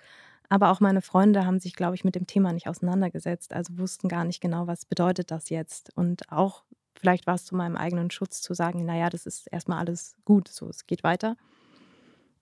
aber 0.49 0.69
auch 0.71 0.79
meine 0.79 1.01
Freunde 1.01 1.45
haben 1.45 1.59
sich, 1.59 1.73
glaube 1.73 1.95
ich, 1.95 2.03
mit 2.03 2.15
dem 2.15 2.27
Thema 2.27 2.53
nicht 2.53 2.67
auseinandergesetzt, 2.67 3.53
also 3.53 3.77
wussten 3.77 4.07
gar 4.07 4.23
nicht 4.23 4.41
genau, 4.41 4.67
was 4.67 4.85
bedeutet 4.85 5.31
das 5.31 5.49
jetzt. 5.49 5.95
Und 5.95 6.31
auch 6.31 6.63
vielleicht 6.95 7.27
war 7.27 7.35
es 7.35 7.45
zu 7.45 7.55
meinem 7.55 7.75
eigenen 7.75 8.11
Schutz 8.11 8.41
zu 8.41 8.53
sagen, 8.53 8.85
naja, 8.85 9.09
das 9.09 9.25
ist 9.25 9.47
erstmal 9.47 9.79
alles 9.79 10.15
gut, 10.25 10.47
so 10.47 10.67
es 10.69 10.85
geht 10.85 11.03
weiter. 11.03 11.35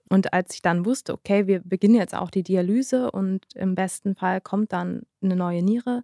Und 0.09 0.33
als 0.33 0.53
ich 0.53 0.61
dann 0.61 0.85
wusste, 0.85 1.13
okay, 1.13 1.47
wir 1.47 1.61
beginnen 1.61 1.95
jetzt 1.95 2.13
auch 2.13 2.29
die 2.29 2.43
Dialyse 2.43 3.11
und 3.11 3.45
im 3.55 3.75
besten 3.75 4.15
Fall 4.15 4.41
kommt 4.41 4.73
dann 4.73 5.03
eine 5.21 5.37
neue 5.37 5.63
Niere, 5.63 6.03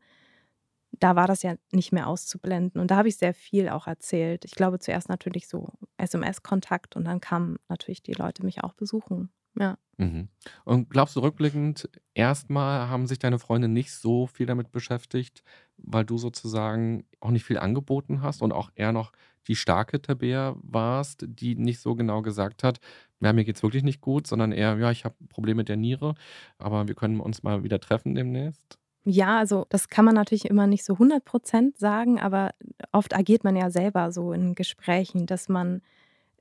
da 0.99 1.15
war 1.15 1.27
das 1.27 1.43
ja 1.43 1.55
nicht 1.71 1.91
mehr 1.91 2.07
auszublenden. 2.07 2.81
Und 2.81 2.91
da 2.91 2.97
habe 2.97 3.07
ich 3.07 3.17
sehr 3.17 3.33
viel 3.33 3.69
auch 3.69 3.87
erzählt. 3.87 4.45
Ich 4.45 4.51
glaube 4.51 4.79
zuerst 4.79 5.09
natürlich 5.09 5.47
so 5.47 5.69
SMS-Kontakt 5.97 6.95
und 6.95 7.05
dann 7.05 7.21
kamen 7.21 7.57
natürlich 7.69 8.01
die 8.03 8.13
Leute 8.13 8.43
mich 8.43 8.63
auch 8.63 8.73
besuchen. 8.73 9.29
Ja. 9.59 9.77
Mhm. 9.97 10.29
Und 10.65 10.89
glaubst 10.89 11.15
du 11.15 11.21
rückblickend, 11.21 11.89
erstmal 12.13 12.87
haben 12.89 13.07
sich 13.07 13.17
deine 13.17 13.39
Freunde 13.39 13.67
nicht 13.67 13.91
so 13.91 14.27
viel 14.27 14.45
damit 14.45 14.71
beschäftigt, 14.71 15.43
weil 15.77 16.05
du 16.05 16.17
sozusagen 16.17 17.05
auch 17.19 17.31
nicht 17.31 17.43
viel 17.43 17.57
angeboten 17.57 18.21
hast 18.21 18.41
und 18.41 18.51
auch 18.51 18.69
eher 18.75 18.91
noch 18.91 19.11
die 19.47 19.55
starke 19.55 20.01
Tabea 20.01 20.55
warst, 20.61 21.25
die 21.27 21.55
nicht 21.55 21.79
so 21.79 21.95
genau 21.95 22.21
gesagt 22.21 22.63
hat, 22.63 22.79
ja, 23.21 23.33
mir 23.33 23.45
geht's 23.45 23.63
wirklich 23.63 23.83
nicht 23.83 24.01
gut, 24.01 24.27
sondern 24.27 24.51
eher, 24.51 24.77
ja, 24.77 24.91
ich 24.91 25.05
habe 25.05 25.15
Probleme 25.29 25.59
mit 25.59 25.69
der 25.69 25.77
Niere, 25.77 26.13
aber 26.59 26.87
wir 26.87 26.95
können 26.95 27.19
uns 27.19 27.41
mal 27.43 27.63
wieder 27.63 27.79
treffen 27.79 28.13
demnächst? 28.13 28.77
Ja, 29.09 29.37
also 29.39 29.65
das 29.69 29.87
kann 29.87 30.03
man 30.03 30.15
natürlich 30.15 30.45
immer 30.49 30.67
nicht 30.67 30.83
so 30.83 30.93
100 30.99 31.23
Prozent 31.23 31.77
sagen, 31.77 32.19
aber 32.19 32.51
oft 32.91 33.15
agiert 33.15 33.45
man 33.45 33.55
ja 33.55 33.69
selber 33.69 34.11
so 34.11 34.33
in 34.33 34.53
Gesprächen, 34.53 35.25
dass 35.27 35.47
man 35.47 35.81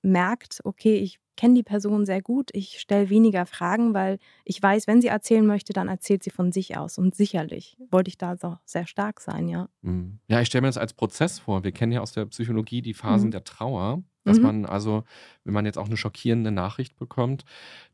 merkt, 0.02 0.60
okay, 0.64 0.96
ich 0.96 1.20
kenne 1.36 1.54
die 1.54 1.62
Person 1.62 2.06
sehr 2.06 2.22
gut, 2.22 2.50
ich 2.54 2.80
stelle 2.80 3.08
weniger 3.08 3.46
Fragen, 3.46 3.94
weil 3.94 4.18
ich 4.44 4.60
weiß, 4.60 4.88
wenn 4.88 5.00
sie 5.00 5.08
erzählen 5.08 5.46
möchte, 5.46 5.74
dann 5.74 5.86
erzählt 5.86 6.24
sie 6.24 6.30
von 6.30 6.50
sich 6.50 6.76
aus. 6.76 6.98
Und 6.98 7.14
sicherlich 7.14 7.76
wollte 7.90 8.08
ich 8.08 8.18
da 8.18 8.36
so 8.36 8.56
sehr 8.64 8.86
stark 8.86 9.20
sein, 9.20 9.48
ja. 9.48 9.68
Mhm. 9.82 10.18
Ja, 10.26 10.40
ich 10.40 10.48
stelle 10.48 10.62
mir 10.62 10.68
das 10.68 10.78
als 10.78 10.92
Prozess 10.92 11.38
vor. 11.38 11.62
Wir 11.62 11.72
kennen 11.72 11.92
ja 11.92 12.00
aus 12.00 12.12
der 12.12 12.26
Psychologie 12.26 12.82
die 12.82 12.94
Phasen 12.94 13.28
Mhm. 13.28 13.32
der 13.32 13.44
Trauer, 13.44 14.02
dass 14.26 14.38
Mhm. 14.38 14.42
man 14.42 14.66
also, 14.66 15.04
wenn 15.44 15.54
man 15.54 15.64
jetzt 15.64 15.78
auch 15.78 15.86
eine 15.86 15.96
schockierende 15.96 16.50
Nachricht 16.50 16.96
bekommt, 16.98 17.44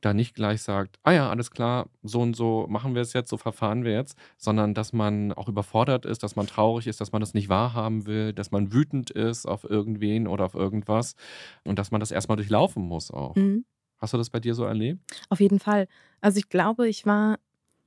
da 0.01 0.15
nicht 0.15 0.35
gleich 0.35 0.63
sagt, 0.63 0.99
ah 1.05 1.13
ja, 1.13 1.31
alles 1.31 1.51
klar, 1.51 1.89
so 2.03 2.21
und 2.21 2.35
so 2.35 2.67
machen 2.69 2.95
wir 2.95 3.03
es 3.03 3.13
jetzt, 3.13 3.31
so 3.31 3.37
verfahren 3.37 3.85
wir 3.85 3.93
jetzt, 3.93 4.17
sondern 4.37 4.75
dass 4.75 4.93
man 4.93 5.33
auch 5.33 5.49
überfordert 5.49 6.07
ist, 6.07 6.23
dass 6.23 6.35
man 6.37 6.47
traurig 6.47 6.87
ist, 6.87 7.01
dass 7.01 7.13
man 7.13 7.21
das 7.21 7.35
nicht 7.35 7.49
wahrhaben 7.49 8.07
will, 8.07 8.33
dass 8.33 8.51
man 8.51 8.73
wütend 8.73 9.11
ist 9.11 9.47
auf 9.47 9.65
irgendwen 9.65 10.27
oder 10.27 10.45
auf 10.45 10.55
irgendwas 10.55 11.15
und 11.65 11.79
dass 11.79 11.91
man 11.91 12.01
das 12.01 12.11
erstmal 12.11 12.37
durchlaufen 12.37 12.83
muss 12.83 13.11
auch. 13.11 13.37
Mhm. 13.37 13.65
Hast 13.99 14.15
du 14.15 14.19
das 14.19 14.31
bei 14.31 14.41
dir 14.41 14.55
so 14.55 14.65
erlebt? 14.65 15.01
Auf 15.29 15.39
jeden 15.41 15.61
Fall. 15.61 15.87
Also 16.21 16.39
ich 16.39 16.49
glaube, 16.49 16.89
ich 16.89 17.07
war, 17.07 17.39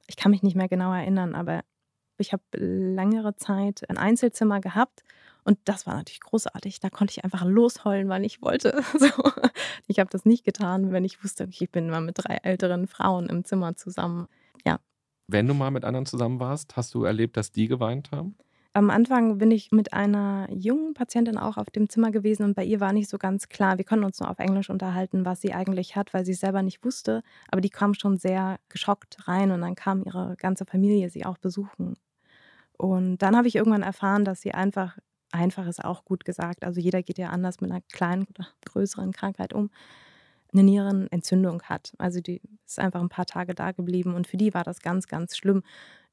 ich 0.08 0.16
kann 0.16 0.32
mich 0.32 0.44
nicht 0.44 0.56
mehr 0.56 0.70
genau 0.70 0.94
erinnern, 0.94 1.36
aber 1.36 1.62
ich 2.18 2.32
habe 2.32 2.44
längere 2.54 3.36
Zeit 3.36 3.82
ein 3.90 3.98
Einzelzimmer 3.98 4.62
gehabt 4.62 5.04
und 5.46 5.60
das 5.66 5.86
war 5.86 5.96
natürlich 5.96 6.22
großartig. 6.22 6.80
Da 6.80 6.90
konnte 6.90 7.12
ich 7.12 7.24
einfach 7.24 7.46
losheulen, 7.46 8.10
wann 8.10 8.24
ich 8.24 8.42
wollte. 8.42 8.82
So. 8.98 9.08
Ich 9.88 10.00
habe 10.00 10.10
das 10.10 10.26
nicht 10.26 10.44
getan, 10.44 10.92
wenn 10.92 11.06
ich 11.06 11.24
wusste, 11.24 11.48
ich 11.50 11.70
bin 11.70 11.90
mal 11.90 12.02
mit 12.02 12.16
drei 12.18 12.38
älteren 12.38 12.88
Frauen 12.88 13.28
im 13.28 13.46
Zimmer 13.46 13.76
zusammen. 13.76 14.28
Ja. 14.66 14.80
Wenn 15.28 15.48
du 15.48 15.54
mal 15.54 15.70
mit 15.70 15.86
anderen 15.86 16.06
zusammen 16.06 16.40
warst, 16.40 16.76
hast 16.76 16.94
du 16.94 17.04
erlebt, 17.04 17.38
dass 17.38 17.52
die 17.52 17.68
geweint 17.68 18.12
haben? 18.12 18.36
Am 18.74 18.90
Anfang 18.90 19.38
bin 19.38 19.52
ich 19.52 19.72
mit 19.72 19.94
einer 19.94 20.48
jungen 20.52 20.94
Patientin 20.94 21.38
auch 21.38 21.58
auf 21.58 21.70
dem 21.70 21.88
Zimmer 21.88 22.12
gewesen 22.12 22.44
und 22.44 22.56
bei 22.56 22.64
ihr 22.64 22.80
war 22.80 22.94
nicht 22.94 23.10
so 23.10 23.18
ganz 23.18 23.48
klar. 23.48 23.78
Wir 23.78 23.86
konnten 23.86 24.06
uns 24.06 24.20
nur 24.20 24.30
auf 24.30 24.40
Englisch 24.40 24.70
unterhalten, 24.70 25.26
was 25.26 25.42
sie 25.42 25.54
eigentlich 25.54 25.96
hat, 25.96 26.14
weil 26.14 26.26
sie 26.26 26.34
es 26.34 26.40
selber 26.40 26.62
nicht 26.62 26.84
wusste. 26.84 27.22
Aber 27.50 27.62
die 27.62 27.70
kam 27.70 27.94
schon 27.94 28.18
sehr 28.18 28.60
geschockt 28.70 29.28
rein 29.28 29.52
und 29.52 29.62
dann 29.62 29.76
kam 29.76 30.04
ihre 30.04 30.36
ganze 30.38 30.66
Familie 30.66 31.10
sie 31.10 31.26
auch 31.26 31.38
besuchen. 31.38 31.96
Und 32.78 33.20
dann 33.20 33.38
habe 33.38 33.48
ich 33.48 33.56
irgendwann 33.56 33.84
erfahren, 33.84 34.26
dass 34.26 34.42
sie 34.42 34.54
einfach, 34.54 34.98
einfach 35.32 35.68
ist 35.68 35.84
auch 35.84 36.06
gut 36.06 36.26
gesagt, 36.26 36.64
also 36.64 36.80
jeder 36.80 37.04
geht 37.04 37.18
ja 37.18 37.30
anders 37.30 37.62
mit 37.62 37.72
einer 37.72 37.82
kleinen 37.94 38.26
oder 38.26 38.48
größeren 38.66 39.12
Krankheit 39.12 39.54
um, 39.54 39.70
eine 40.54 40.64
Nierenentzündung 40.64 41.64
hat. 41.64 41.94
Also 41.98 42.22
die 42.22 42.42
ist 42.66 42.80
einfach 42.80 43.02
ein 43.02 43.10
paar 43.10 43.26
Tage 43.26 43.54
da 43.56 43.72
geblieben 43.72 44.16
und 44.16 44.28
für 44.28 44.38
die 44.38 44.54
war 44.54 44.64
das 44.64 44.80
ganz, 44.82 45.08
ganz 45.08 45.36
schlimm. 45.38 45.64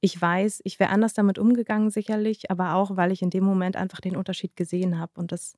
Ich 0.00 0.20
weiß, 0.20 0.62
ich 0.64 0.80
wäre 0.80 0.90
anders 0.90 1.14
damit 1.14 1.38
umgegangen 1.38 1.90
sicherlich, 1.90 2.50
aber 2.50 2.74
auch, 2.74 2.96
weil 2.96 3.12
ich 3.12 3.22
in 3.22 3.30
dem 3.30 3.44
Moment 3.44 3.76
einfach 3.76 4.00
den 4.00 4.16
Unterschied 4.16 4.56
gesehen 4.56 4.98
habe 4.98 5.12
und 5.16 5.32
das 5.32 5.56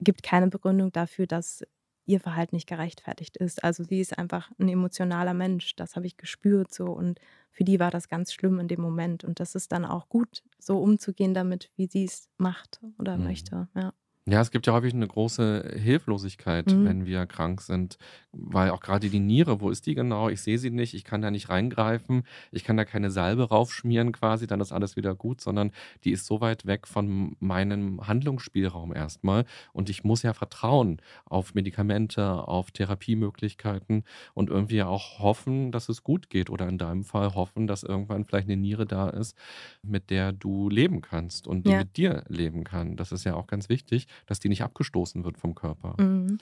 gibt 0.00 0.22
keine 0.22 0.48
Begründung 0.48 0.92
dafür, 0.92 1.26
dass 1.26 1.64
ihr 2.06 2.20
Verhalten 2.20 2.56
nicht 2.56 2.68
gerechtfertigt 2.68 3.36
ist. 3.36 3.64
Also 3.64 3.84
sie 3.84 4.00
ist 4.00 4.18
einfach 4.18 4.50
ein 4.58 4.68
emotionaler 4.68 5.34
Mensch, 5.34 5.76
das 5.76 5.96
habe 5.96 6.06
ich 6.06 6.16
gespürt 6.16 6.72
so 6.72 6.86
und 6.86 7.20
für 7.52 7.64
die 7.64 7.80
war 7.80 7.90
das 7.90 8.08
ganz 8.08 8.32
schlimm 8.32 8.58
in 8.60 8.68
dem 8.68 8.80
Moment 8.80 9.24
und 9.24 9.40
das 9.40 9.54
ist 9.54 9.72
dann 9.72 9.84
auch 9.84 10.08
gut, 10.08 10.44
so 10.58 10.78
umzugehen 10.80 11.34
damit, 11.34 11.70
wie 11.76 11.86
sie 11.86 12.04
es 12.04 12.28
macht 12.38 12.80
oder 12.98 13.16
Mhm. 13.16 13.24
möchte. 13.24 13.68
Ja. 13.74 13.92
Ja, 14.28 14.40
es 14.40 14.50
gibt 14.50 14.66
ja 14.66 14.72
häufig 14.72 14.92
eine 14.92 15.06
große 15.06 15.74
Hilflosigkeit, 15.78 16.72
Mhm. 16.72 16.84
wenn 16.84 17.06
wir 17.06 17.26
krank 17.26 17.60
sind, 17.60 17.96
weil 18.32 18.70
auch 18.70 18.80
gerade 18.80 19.08
die 19.08 19.20
Niere, 19.20 19.60
wo 19.60 19.70
ist 19.70 19.86
die 19.86 19.94
genau? 19.94 20.28
Ich 20.28 20.40
sehe 20.42 20.58
sie 20.58 20.70
nicht, 20.70 20.94
ich 20.94 21.04
kann 21.04 21.22
da 21.22 21.30
nicht 21.30 21.48
reingreifen, 21.48 22.24
ich 22.50 22.64
kann 22.64 22.76
da 22.76 22.84
keine 22.84 23.12
Salbe 23.12 23.44
raufschmieren 23.48 24.10
quasi, 24.10 24.48
dann 24.48 24.60
ist 24.60 24.72
alles 24.72 24.96
wieder 24.96 25.14
gut, 25.14 25.40
sondern 25.40 25.70
die 26.02 26.10
ist 26.10 26.26
so 26.26 26.40
weit 26.40 26.66
weg 26.66 26.88
von 26.88 27.36
meinem 27.38 28.04
Handlungsspielraum 28.04 28.92
erstmal 28.92 29.44
und 29.72 29.88
ich 29.90 30.02
muss 30.02 30.22
ja 30.24 30.34
vertrauen 30.34 31.00
auf 31.24 31.54
Medikamente, 31.54 32.26
auf 32.48 32.72
Therapiemöglichkeiten 32.72 34.02
und 34.34 34.50
irgendwie 34.50 34.82
auch 34.82 35.20
hoffen, 35.20 35.70
dass 35.70 35.88
es 35.88 36.02
gut 36.02 36.30
geht 36.30 36.50
oder 36.50 36.66
in 36.68 36.78
deinem 36.78 37.04
Fall 37.04 37.32
hoffen, 37.36 37.68
dass 37.68 37.84
irgendwann 37.84 38.24
vielleicht 38.24 38.48
eine 38.48 38.56
Niere 38.56 38.86
da 38.86 39.08
ist, 39.08 39.36
mit 39.82 40.10
der 40.10 40.32
du 40.32 40.68
leben 40.68 41.00
kannst 41.00 41.46
und 41.46 41.68
die 41.68 41.72
Ja. 41.72 41.76
mit 41.76 41.96
dir 41.96 42.24
leben 42.28 42.64
kann. 42.64 42.96
Das 42.96 43.12
ist 43.12 43.22
ja 43.24 43.34
auch 43.34 43.46
ganz 43.46 43.68
wichtig, 43.68 44.06
dass 44.26 44.40
die 44.40 44.48
nicht 44.48 44.62
abgestoßen 44.62 45.24
wird 45.24 45.38
vom 45.38 45.54
Körper. 45.54 46.00
Mhm. 46.02 46.38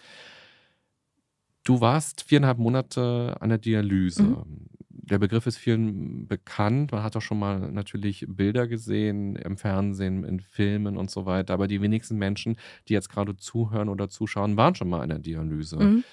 Du 1.64 1.80
warst 1.80 2.22
viereinhalb 2.22 2.58
Monate 2.58 3.36
an 3.40 3.48
der 3.48 3.58
Dialyse. 3.58 4.22
Mhm. 4.22 4.68
Der 4.88 5.18
Begriff 5.18 5.46
ist 5.46 5.56
vielen 5.56 6.28
bekannt. 6.28 6.92
Man 6.92 7.02
hat 7.02 7.16
auch 7.16 7.22
schon 7.22 7.38
mal 7.38 7.72
natürlich 7.72 8.24
Bilder 8.28 8.68
gesehen 8.68 9.36
im 9.36 9.56
Fernsehen, 9.56 10.24
in 10.24 10.40
Filmen 10.40 10.96
und 10.96 11.10
so 11.10 11.26
weiter. 11.26 11.54
Aber 11.54 11.66
die 11.66 11.82
wenigsten 11.82 12.16
Menschen, 12.16 12.56
die 12.88 12.92
jetzt 12.92 13.08
gerade 13.08 13.36
zuhören 13.36 13.88
oder 13.88 14.08
zuschauen, 14.08 14.56
waren 14.56 14.74
schon 14.74 14.88
mal 14.88 15.00
an 15.00 15.08
der 15.08 15.18
Dialyse. 15.18 15.78
Mhm. 15.78 16.04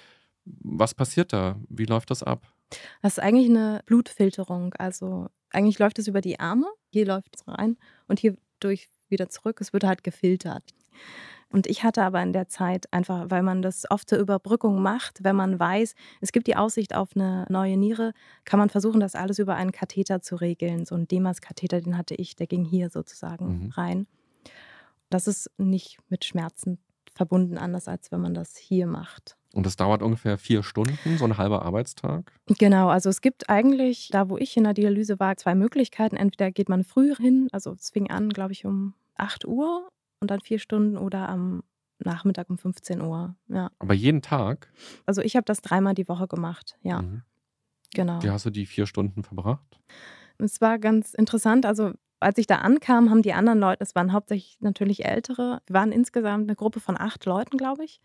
Was 0.46 0.94
passiert 0.94 1.34
da? 1.34 1.60
Wie 1.70 1.86
läuft 1.86 2.12
das 2.12 2.24
ab? 2.24 2.52
Das 3.02 3.14
ist 3.18 3.20
eigentlich 3.24 3.50
eine 3.50 3.82
Blutfilterung. 3.86 4.74
Also 4.76 5.28
eigentlich 5.52 5.80
läuft 5.80 6.00
es 6.00 6.08
über 6.08 6.22
die 6.22 6.40
Arme. 6.40 6.68
Hier 6.92 7.06
läuft 7.06 7.36
es 7.36 7.48
rein 7.48 7.78
und 8.08 8.20
hier 8.20 8.36
durch 8.60 8.90
wieder 9.10 9.30
zurück. 9.30 9.60
Es 9.62 9.74
wird 9.74 9.84
halt 9.84 10.04
gefiltert. 10.04 10.64
Und 11.52 11.68
ich 11.68 11.84
hatte 11.84 12.04
aber 12.04 12.22
in 12.24 12.34
der 12.34 12.48
Zeit 12.48 12.92
einfach, 12.94 13.26
weil 13.30 13.44
man 13.44 13.62
das 13.62 13.90
oft 13.92 14.10
zur 14.10 14.20
Überbrückung 14.20 14.82
macht, 14.82 15.24
wenn 15.24 15.36
man 15.36 15.60
weiß, 15.60 15.96
es 16.22 16.32
gibt 16.32 16.48
die 16.48 16.56
Aussicht 16.56 16.96
auf 16.96 17.10
eine 17.16 17.46
neue 17.50 17.78
Niere, 17.78 18.14
kann 18.46 18.60
man 18.60 18.70
versuchen, 18.70 19.00
das 19.00 19.16
alles 19.16 19.38
über 19.40 19.56
einen 19.56 19.72
Katheter 19.72 20.22
zu 20.22 20.36
regeln. 20.36 20.86
So 20.86 20.96
ein 20.96 21.08
Demas-Katheter, 21.08 21.82
den 21.82 21.98
hatte 21.98 22.16
ich, 22.16 22.36
der 22.36 22.48
ging 22.48 22.64
hier 22.64 22.90
sozusagen 22.90 23.66
Mhm. 23.66 23.70
rein. 23.72 24.08
Das 25.10 25.28
ist 25.28 25.52
nicht 25.58 25.98
mit 26.10 26.24
Schmerzen 26.24 26.80
verbunden, 27.14 27.58
anders 27.58 27.88
als 27.88 28.12
wenn 28.12 28.22
man 28.22 28.34
das 28.34 28.56
hier 28.56 28.88
macht. 28.88 29.36
Und 29.54 29.66
das 29.66 29.76
dauert 29.76 30.02
ungefähr 30.02 30.38
vier 30.38 30.64
Stunden, 30.64 31.18
so 31.18 31.26
ein 31.26 31.38
halber 31.38 31.64
Arbeitstag? 31.64 32.32
Genau, 32.58 32.88
also 32.88 33.10
es 33.10 33.20
gibt 33.20 33.50
eigentlich, 33.50 34.08
da 34.10 34.30
wo 34.30 34.38
ich 34.38 34.56
in 34.56 34.64
der 34.64 34.74
Dialyse 34.74 35.20
war, 35.20 35.36
zwei 35.36 35.56
Möglichkeiten. 35.56 36.16
Entweder 36.16 36.52
geht 36.52 36.70
man 36.70 36.86
früh 36.86 37.14
hin, 37.14 37.50
also 37.52 37.74
es 37.74 37.90
fing 37.90 38.10
an, 38.10 38.30
glaube 38.30 38.54
ich, 38.54 38.66
um 38.66 38.94
8 39.18 39.46
Uhr 39.46 39.90
und 40.22 40.32
dann 40.32 40.40
vier 40.40 40.60
Stunden 40.60 40.98
oder 40.98 41.28
am 41.28 41.64
Nachmittag 42.00 42.50
um 42.50 42.58
15 42.58 43.02
Uhr. 43.02 43.36
Ja. 43.48 43.72
Aber 43.80 43.94
jeden 43.94 44.22
Tag? 44.22 44.72
Also 45.06 45.22
ich 45.22 45.36
habe 45.36 45.46
das 45.46 45.62
dreimal 45.62 45.94
die 45.94 46.08
Woche 46.08 46.28
gemacht, 46.28 46.78
ja. 46.82 47.02
Mhm. 47.02 47.24
Genau. 47.94 48.24
Wie 48.24 48.30
hast 48.30 48.46
du 48.46 48.50
die 48.52 48.66
vier 48.66 48.86
Stunden 48.86 49.24
verbracht? 49.24 49.80
Es 50.38 50.62
war 50.62 50.80
ganz 50.80 51.14
interessant. 51.14 51.66
Also 51.66 51.92
als 52.22 52.38
ich 52.38 52.48
da 52.48 52.58
ankam, 52.58 53.10
haben 53.10 53.24
die 53.24 53.34
anderen 53.34 53.60
Leute, 53.60 53.84
es 53.84 53.96
waren 53.96 54.14
hauptsächlich 54.14 54.58
natürlich 54.62 55.06
Ältere, 55.06 55.62
waren 55.68 55.92
insgesamt 55.92 56.48
eine 56.48 56.56
Gruppe 56.56 56.80
von 56.80 56.98
acht 57.00 57.26
Leuten, 57.26 57.58
glaube 57.58 57.84
ich. 57.84 58.00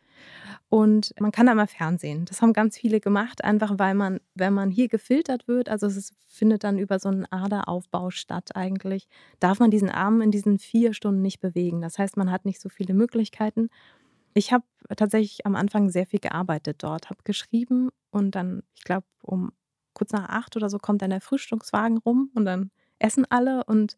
Und 0.69 1.15
man 1.21 1.33
kann 1.33 1.47
da 1.47 1.55
mal 1.55 1.67
Fernsehen. 1.67 2.25
Das 2.25 2.41
haben 2.41 2.55
ganz 2.55 2.79
viele 2.79 3.01
gemacht, 3.01 3.45
einfach 3.45 3.75
weil 3.79 3.95
man, 3.95 4.21
wenn 4.35 4.55
man 4.55 4.71
hier 4.71 4.89
gefiltert 4.89 5.47
wird, 5.49 5.69
also 5.69 5.87
es 5.87 6.15
findet 6.27 6.65
dann 6.65 6.79
über 6.79 6.99
so 6.99 7.11
einen 7.11 7.27
Aderaufbau 7.31 8.11
statt 8.11 8.57
eigentlich, 8.57 9.07
darf 9.39 9.61
man 9.61 9.71
diesen 9.71 9.91
Arm 9.91 10.23
in 10.23 10.31
diesen 10.31 10.59
vier 10.59 10.95
Stunden 10.95 11.23
nicht 11.23 11.41
bewegen. 11.41 11.83
Das 11.83 11.99
heißt, 11.99 12.17
man 12.17 12.31
hat 12.31 12.47
nicht 12.47 12.61
so 12.61 12.69
viele 12.71 12.95
Möglichkeiten. 12.95 13.69
Ich 14.35 14.53
habe 14.53 14.65
tatsächlich 14.97 15.45
am 15.47 15.57
Anfang 15.57 15.91
sehr 15.91 16.07
viel 16.07 16.21
gearbeitet 16.21 16.83
dort, 16.83 17.11
habe 17.11 17.21
geschrieben 17.25 17.91
und 18.11 18.35
dann, 18.35 18.63
ich 18.75 18.85
glaube, 18.85 19.07
um 19.23 19.53
kurz 19.93 20.13
nach 20.13 20.29
acht 20.29 20.57
oder 20.57 20.69
so 20.71 20.79
kommt 20.79 21.03
dann 21.03 21.11
der 21.11 21.21
Frühstückswagen 21.21 21.99
rum 21.99 22.31
und 22.35 22.45
dann 22.45 22.71
essen 22.99 23.27
alle 23.29 23.65
und 23.65 23.97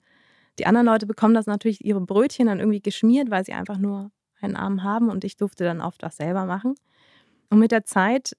die 0.58 0.66
anderen 0.66 0.86
Leute 0.86 1.06
bekommen 1.06 1.34
das 1.34 1.46
natürlich 1.46 1.84
ihre 1.84 2.00
Brötchen 2.00 2.46
dann 2.46 2.58
irgendwie 2.58 2.80
geschmiert, 2.80 3.30
weil 3.30 3.44
sie 3.44 3.52
einfach 3.52 3.78
nur 3.78 4.10
einen 4.40 4.56
Arm 4.56 4.82
haben 4.82 5.08
und 5.08 5.24
ich 5.24 5.36
durfte 5.36 5.64
dann 5.64 5.80
oft 5.80 6.02
was 6.02 6.16
selber 6.16 6.44
machen. 6.44 6.74
Und 7.50 7.58
mit 7.58 7.72
der 7.72 7.84
Zeit 7.84 8.36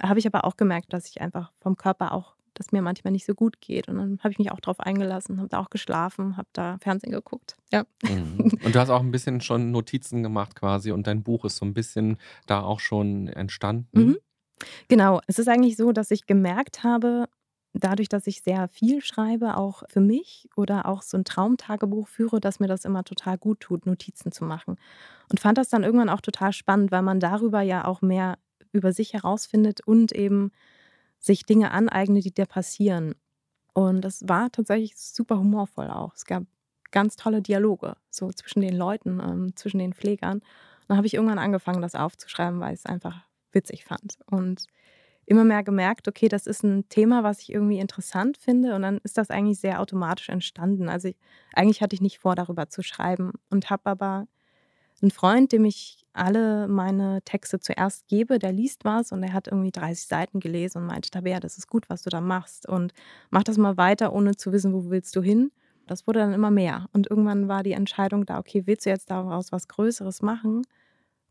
habe 0.00 0.18
ich 0.18 0.26
aber 0.26 0.44
auch 0.44 0.56
gemerkt, 0.56 0.92
dass 0.92 1.08
ich 1.08 1.20
einfach 1.20 1.52
vom 1.60 1.76
Körper 1.76 2.12
auch, 2.12 2.34
dass 2.54 2.72
mir 2.72 2.82
manchmal 2.82 3.12
nicht 3.12 3.24
so 3.24 3.34
gut 3.34 3.60
geht. 3.60 3.88
Und 3.88 3.96
dann 3.98 4.18
habe 4.20 4.32
ich 4.32 4.38
mich 4.38 4.52
auch 4.52 4.60
darauf 4.60 4.80
eingelassen, 4.80 5.38
habe 5.38 5.48
da 5.48 5.58
auch 5.58 5.70
geschlafen, 5.70 6.36
habe 6.36 6.48
da 6.52 6.78
Fernsehen 6.78 7.12
geguckt. 7.12 7.56
Ja. 7.70 7.84
Mhm. 8.02 8.38
Und 8.64 8.74
du 8.74 8.78
hast 8.78 8.90
auch 8.90 9.00
ein 9.00 9.10
bisschen 9.10 9.40
schon 9.40 9.70
Notizen 9.70 10.22
gemacht 10.22 10.54
quasi 10.54 10.92
und 10.92 11.06
dein 11.06 11.22
Buch 11.22 11.44
ist 11.44 11.56
so 11.56 11.64
ein 11.64 11.74
bisschen 11.74 12.18
da 12.46 12.62
auch 12.62 12.80
schon 12.80 13.28
entstanden. 13.28 14.06
Mhm. 14.06 14.18
Genau, 14.88 15.20
es 15.26 15.38
ist 15.38 15.48
eigentlich 15.48 15.76
so, 15.76 15.92
dass 15.92 16.10
ich 16.10 16.26
gemerkt 16.26 16.84
habe, 16.84 17.28
dadurch, 17.74 18.08
dass 18.08 18.26
ich 18.26 18.42
sehr 18.42 18.68
viel 18.68 19.02
schreibe, 19.02 19.56
auch 19.56 19.82
für 19.88 20.00
mich 20.00 20.48
oder 20.56 20.86
auch 20.86 21.02
so 21.02 21.16
ein 21.16 21.24
Traumtagebuch 21.24 22.08
führe, 22.08 22.40
dass 22.40 22.60
mir 22.60 22.66
das 22.66 22.84
immer 22.84 23.04
total 23.04 23.38
gut 23.38 23.60
tut, 23.60 23.86
Notizen 23.86 24.32
zu 24.32 24.44
machen. 24.44 24.76
Und 25.30 25.40
fand 25.40 25.58
das 25.58 25.70
dann 25.70 25.82
irgendwann 25.82 26.10
auch 26.10 26.20
total 26.20 26.52
spannend, 26.52 26.92
weil 26.92 27.02
man 27.02 27.20
darüber 27.20 27.62
ja 27.62 27.86
auch 27.86 28.02
mehr 28.02 28.38
über 28.72 28.92
sich 28.92 29.12
herausfindet 29.14 29.80
und 29.86 30.12
eben 30.12 30.50
sich 31.18 31.44
Dinge 31.44 31.70
aneignet, 31.70 32.24
die 32.24 32.34
dir 32.34 32.46
passieren. 32.46 33.14
Und 33.74 34.02
das 34.02 34.28
war 34.28 34.50
tatsächlich 34.50 34.96
super 34.96 35.38
humorvoll 35.38 35.88
auch. 35.88 36.14
Es 36.14 36.26
gab 36.26 36.44
ganz 36.90 37.16
tolle 37.16 37.40
Dialoge, 37.40 37.96
so 38.10 38.30
zwischen 38.30 38.60
den 38.60 38.76
Leuten, 38.76 39.20
ähm, 39.20 39.56
zwischen 39.56 39.78
den 39.78 39.94
Pflegern. 39.94 40.38
Und 40.38 40.88
dann 40.88 40.96
habe 40.98 41.06
ich 41.06 41.14
irgendwann 41.14 41.38
angefangen, 41.38 41.80
das 41.80 41.94
aufzuschreiben, 41.94 42.60
weil 42.60 42.74
ich 42.74 42.80
es 42.80 42.86
einfach 42.86 43.22
witzig 43.52 43.84
fand. 43.84 44.18
Und 44.26 44.64
immer 45.26 45.44
mehr 45.44 45.62
gemerkt, 45.62 46.08
okay, 46.08 46.28
das 46.28 46.46
ist 46.46 46.62
ein 46.62 46.88
Thema, 46.88 47.22
was 47.22 47.40
ich 47.40 47.52
irgendwie 47.52 47.78
interessant 47.78 48.36
finde. 48.38 48.74
Und 48.74 48.82
dann 48.82 48.98
ist 49.04 49.18
das 49.18 49.30
eigentlich 49.30 49.60
sehr 49.60 49.80
automatisch 49.80 50.28
entstanden. 50.28 50.88
Also 50.88 51.08
ich, 51.08 51.16
eigentlich 51.52 51.80
hatte 51.80 51.94
ich 51.94 52.00
nicht 52.00 52.18
vor, 52.18 52.34
darüber 52.34 52.68
zu 52.68 52.82
schreiben 52.82 53.32
und 53.50 53.70
habe 53.70 53.86
aber 53.86 54.26
einen 55.00 55.10
Freund, 55.10 55.52
dem 55.52 55.64
ich 55.64 56.06
alle 56.12 56.68
meine 56.68 57.22
Texte 57.22 57.58
zuerst 57.60 58.06
gebe, 58.08 58.38
der 58.38 58.52
liest 58.52 58.84
was 58.84 59.12
und 59.12 59.22
er 59.22 59.32
hat 59.32 59.48
irgendwie 59.48 59.72
30 59.72 60.06
Seiten 60.06 60.40
gelesen 60.40 60.78
und 60.78 60.86
meinte, 60.86 61.10
Tabea, 61.10 61.40
das 61.40 61.58
ist 61.58 61.68
gut, 61.68 61.88
was 61.88 62.02
du 62.02 62.10
da 62.10 62.20
machst 62.20 62.68
und 62.68 62.92
mach 63.30 63.42
das 63.42 63.58
mal 63.58 63.76
weiter, 63.78 64.12
ohne 64.12 64.36
zu 64.36 64.52
wissen, 64.52 64.72
wo 64.74 64.90
willst 64.90 65.16
du 65.16 65.22
hin. 65.22 65.50
Das 65.86 66.06
wurde 66.06 66.20
dann 66.20 66.34
immer 66.34 66.50
mehr 66.50 66.86
und 66.92 67.10
irgendwann 67.10 67.48
war 67.48 67.62
die 67.62 67.72
Entscheidung 67.72 68.26
da, 68.26 68.38
okay, 68.38 68.62
willst 68.66 68.86
du 68.86 68.90
jetzt 68.90 69.10
daraus 69.10 69.50
was 69.50 69.66
Größeres 69.68 70.22
machen? 70.22 70.62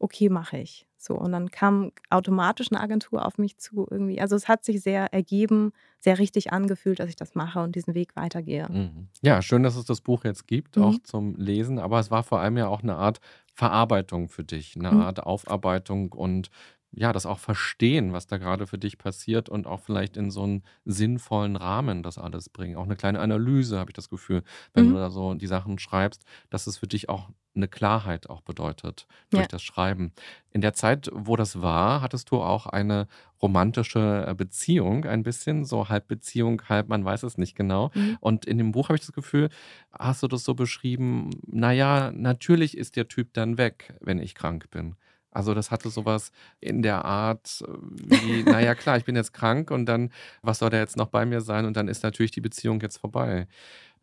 okay, 0.01 0.30
mache 0.30 0.58
ich. 0.58 0.88
So, 1.03 1.15
und 1.15 1.31
dann 1.31 1.49
kam 1.49 1.91
automatisch 2.11 2.67
eine 2.71 2.79
Agentur 2.79 3.25
auf 3.25 3.39
mich 3.39 3.57
zu 3.57 3.87
irgendwie. 3.89 4.21
Also 4.21 4.35
es 4.35 4.47
hat 4.47 4.63
sich 4.63 4.81
sehr 4.81 5.11
ergeben, 5.11 5.73
sehr 5.97 6.19
richtig 6.19 6.53
angefühlt, 6.53 6.99
dass 6.99 7.09
ich 7.09 7.15
das 7.15 7.33
mache 7.33 7.59
und 7.59 7.75
diesen 7.75 7.95
Weg 7.95 8.15
weitergehe. 8.15 8.67
Mhm. 8.69 9.07
Ja, 9.23 9.41
schön, 9.41 9.63
dass 9.63 9.75
es 9.75 9.85
das 9.85 10.01
Buch 10.01 10.25
jetzt 10.25 10.47
gibt, 10.47 10.77
mhm. 10.77 10.83
auch 10.83 10.99
zum 11.01 11.35
Lesen. 11.37 11.79
Aber 11.79 11.99
es 11.99 12.11
war 12.11 12.21
vor 12.21 12.39
allem 12.39 12.55
ja 12.55 12.67
auch 12.67 12.83
eine 12.83 12.97
Art 12.97 13.19
Verarbeitung 13.55 14.29
für 14.29 14.43
dich, 14.43 14.75
eine 14.75 14.91
mhm. 14.91 15.01
Art 15.01 15.23
Aufarbeitung 15.23 16.11
und 16.11 16.51
ja, 16.93 17.13
das 17.13 17.25
auch 17.25 17.39
verstehen, 17.39 18.12
was 18.12 18.27
da 18.27 18.38
gerade 18.38 18.67
für 18.67 18.77
dich 18.77 18.97
passiert 18.97 19.47
und 19.47 19.65
auch 19.65 19.80
vielleicht 19.80 20.17
in 20.17 20.30
so 20.30 20.43
einen 20.43 20.63
sinnvollen 20.84 21.56
Rahmen 21.56 22.04
das 22.04 22.17
alles 22.17 22.49
bringen. 22.49 22.75
Auch 22.75 22.84
eine 22.84 22.97
kleine 22.97 23.19
Analyse, 23.19 23.80
habe 23.80 23.91
ich 23.91 23.95
das 23.95 24.10
Gefühl, 24.10 24.43
wenn 24.73 24.88
mhm. 24.88 24.93
du 24.93 24.95
da 24.97 25.10
so 25.10 25.34
die 25.34 25.47
Sachen 25.47 25.80
schreibst, 25.80 26.25
dass 26.49 26.67
es 26.67 26.77
für 26.77 26.88
dich 26.88 27.08
auch 27.08 27.30
eine 27.56 27.67
Klarheit 27.67 28.30
auch 28.30 28.41
bedeutet 28.41 29.08
durch 29.30 29.43
ja. 29.43 29.47
das 29.47 29.62
Schreiben. 29.62 30.13
In 30.51 30.62
der 30.62 30.73
Zeit, 30.73 31.10
wo 31.13 31.36
das 31.36 31.62
war, 31.62 32.01
hattest 32.01 32.32
du 32.32 32.41
auch 32.41 32.65
eine 32.65 33.08
romantische 33.41 34.25
äh, 34.27 34.34
Beziehung, 34.34 35.06
ein 35.06 35.23
bisschen, 35.23 35.65
so 35.65 35.89
halb 35.89 36.08
Beziehung, 36.08 36.62
halb, 36.69 36.88
man 36.88 37.04
weiß 37.04 37.23
es 37.23 37.38
nicht 37.38 37.56
genau. 37.56 37.91
Mhm. 37.93 38.17
Und 38.21 38.45
in 38.45 38.58
dem 38.58 38.71
Buch 38.71 38.89
habe 38.89 38.95
ich 38.95 39.06
das 39.06 39.13
Gefühl, 39.13 39.49
hast 39.91 40.23
du 40.23 40.27
das 40.27 40.43
so 40.43 40.54
beschrieben, 40.54 41.30
naja, 41.47 42.12
natürlich 42.13 42.77
ist 42.77 42.95
der 42.95 43.08
Typ 43.08 43.34
dann 43.34 43.58
weg, 43.58 43.93
wenn 43.99 44.19
ich 44.19 44.36
krank 44.36 44.69
bin. 44.71 44.95
Also 45.31 45.53
das 45.53 45.71
hatte 45.71 45.89
sowas 45.89 46.31
in 46.59 46.81
der 46.81 47.05
Art 47.05 47.63
äh, 47.67 47.71
wie, 47.91 48.43
naja 48.43 48.75
klar, 48.75 48.97
ich 48.97 49.05
bin 49.05 49.15
jetzt 49.15 49.33
krank 49.33 49.71
und 49.71 49.85
dann, 49.85 50.11
was 50.41 50.59
soll 50.59 50.69
der 50.69 50.81
jetzt 50.81 50.97
noch 50.97 51.07
bei 51.07 51.25
mir 51.25 51.41
sein? 51.41 51.65
Und 51.65 51.77
dann 51.77 51.87
ist 51.87 52.03
natürlich 52.03 52.31
die 52.31 52.41
Beziehung 52.41 52.81
jetzt 52.81 52.97
vorbei. 52.97 53.47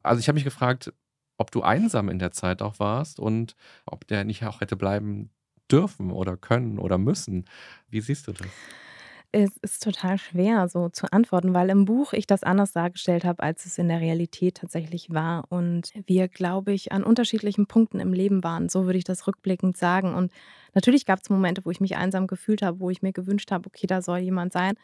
Also 0.02 0.20
ich 0.20 0.28
habe 0.28 0.34
mich 0.34 0.44
gefragt, 0.44 0.92
ob 1.36 1.50
du 1.50 1.62
einsam 1.62 2.08
in 2.08 2.18
der 2.18 2.32
Zeit 2.32 2.62
auch 2.62 2.80
warst 2.80 3.20
und 3.20 3.54
ob 3.86 4.06
der 4.08 4.24
nicht 4.24 4.44
auch 4.44 4.60
hätte 4.60 4.76
bleiben 4.76 5.30
dürfen 5.70 6.10
oder 6.10 6.36
können 6.36 6.78
oder 6.78 6.98
müssen. 6.98 7.44
Wie 7.88 8.00
siehst 8.00 8.26
du 8.26 8.32
das? 8.32 8.48
Es 9.30 9.58
ist 9.58 9.82
total 9.82 10.16
schwer, 10.16 10.68
so 10.70 10.88
zu 10.88 11.12
antworten, 11.12 11.52
weil 11.52 11.68
im 11.68 11.84
Buch 11.84 12.14
ich 12.14 12.26
das 12.26 12.42
anders 12.42 12.72
dargestellt 12.72 13.26
habe, 13.26 13.42
als 13.42 13.66
es 13.66 13.76
in 13.76 13.88
der 13.88 14.00
Realität 14.00 14.56
tatsächlich 14.56 15.10
war. 15.10 15.44
Und 15.50 15.92
wir, 16.06 16.28
glaube 16.28 16.72
ich, 16.72 16.92
an 16.92 17.04
unterschiedlichen 17.04 17.66
Punkten 17.66 18.00
im 18.00 18.14
Leben 18.14 18.42
waren. 18.42 18.70
So 18.70 18.86
würde 18.86 18.96
ich 18.96 19.04
das 19.04 19.26
rückblickend 19.26 19.76
sagen. 19.76 20.14
Und 20.14 20.32
natürlich 20.72 21.04
gab 21.04 21.20
es 21.22 21.28
Momente, 21.28 21.62
wo 21.66 21.70
ich 21.70 21.80
mich 21.80 21.96
einsam 21.96 22.26
gefühlt 22.26 22.62
habe, 22.62 22.80
wo 22.80 22.88
ich 22.88 23.02
mir 23.02 23.12
gewünscht 23.12 23.50
habe, 23.50 23.66
okay, 23.66 23.86
da 23.86 24.00
soll 24.00 24.18
jemand 24.20 24.54
sein. 24.54 24.76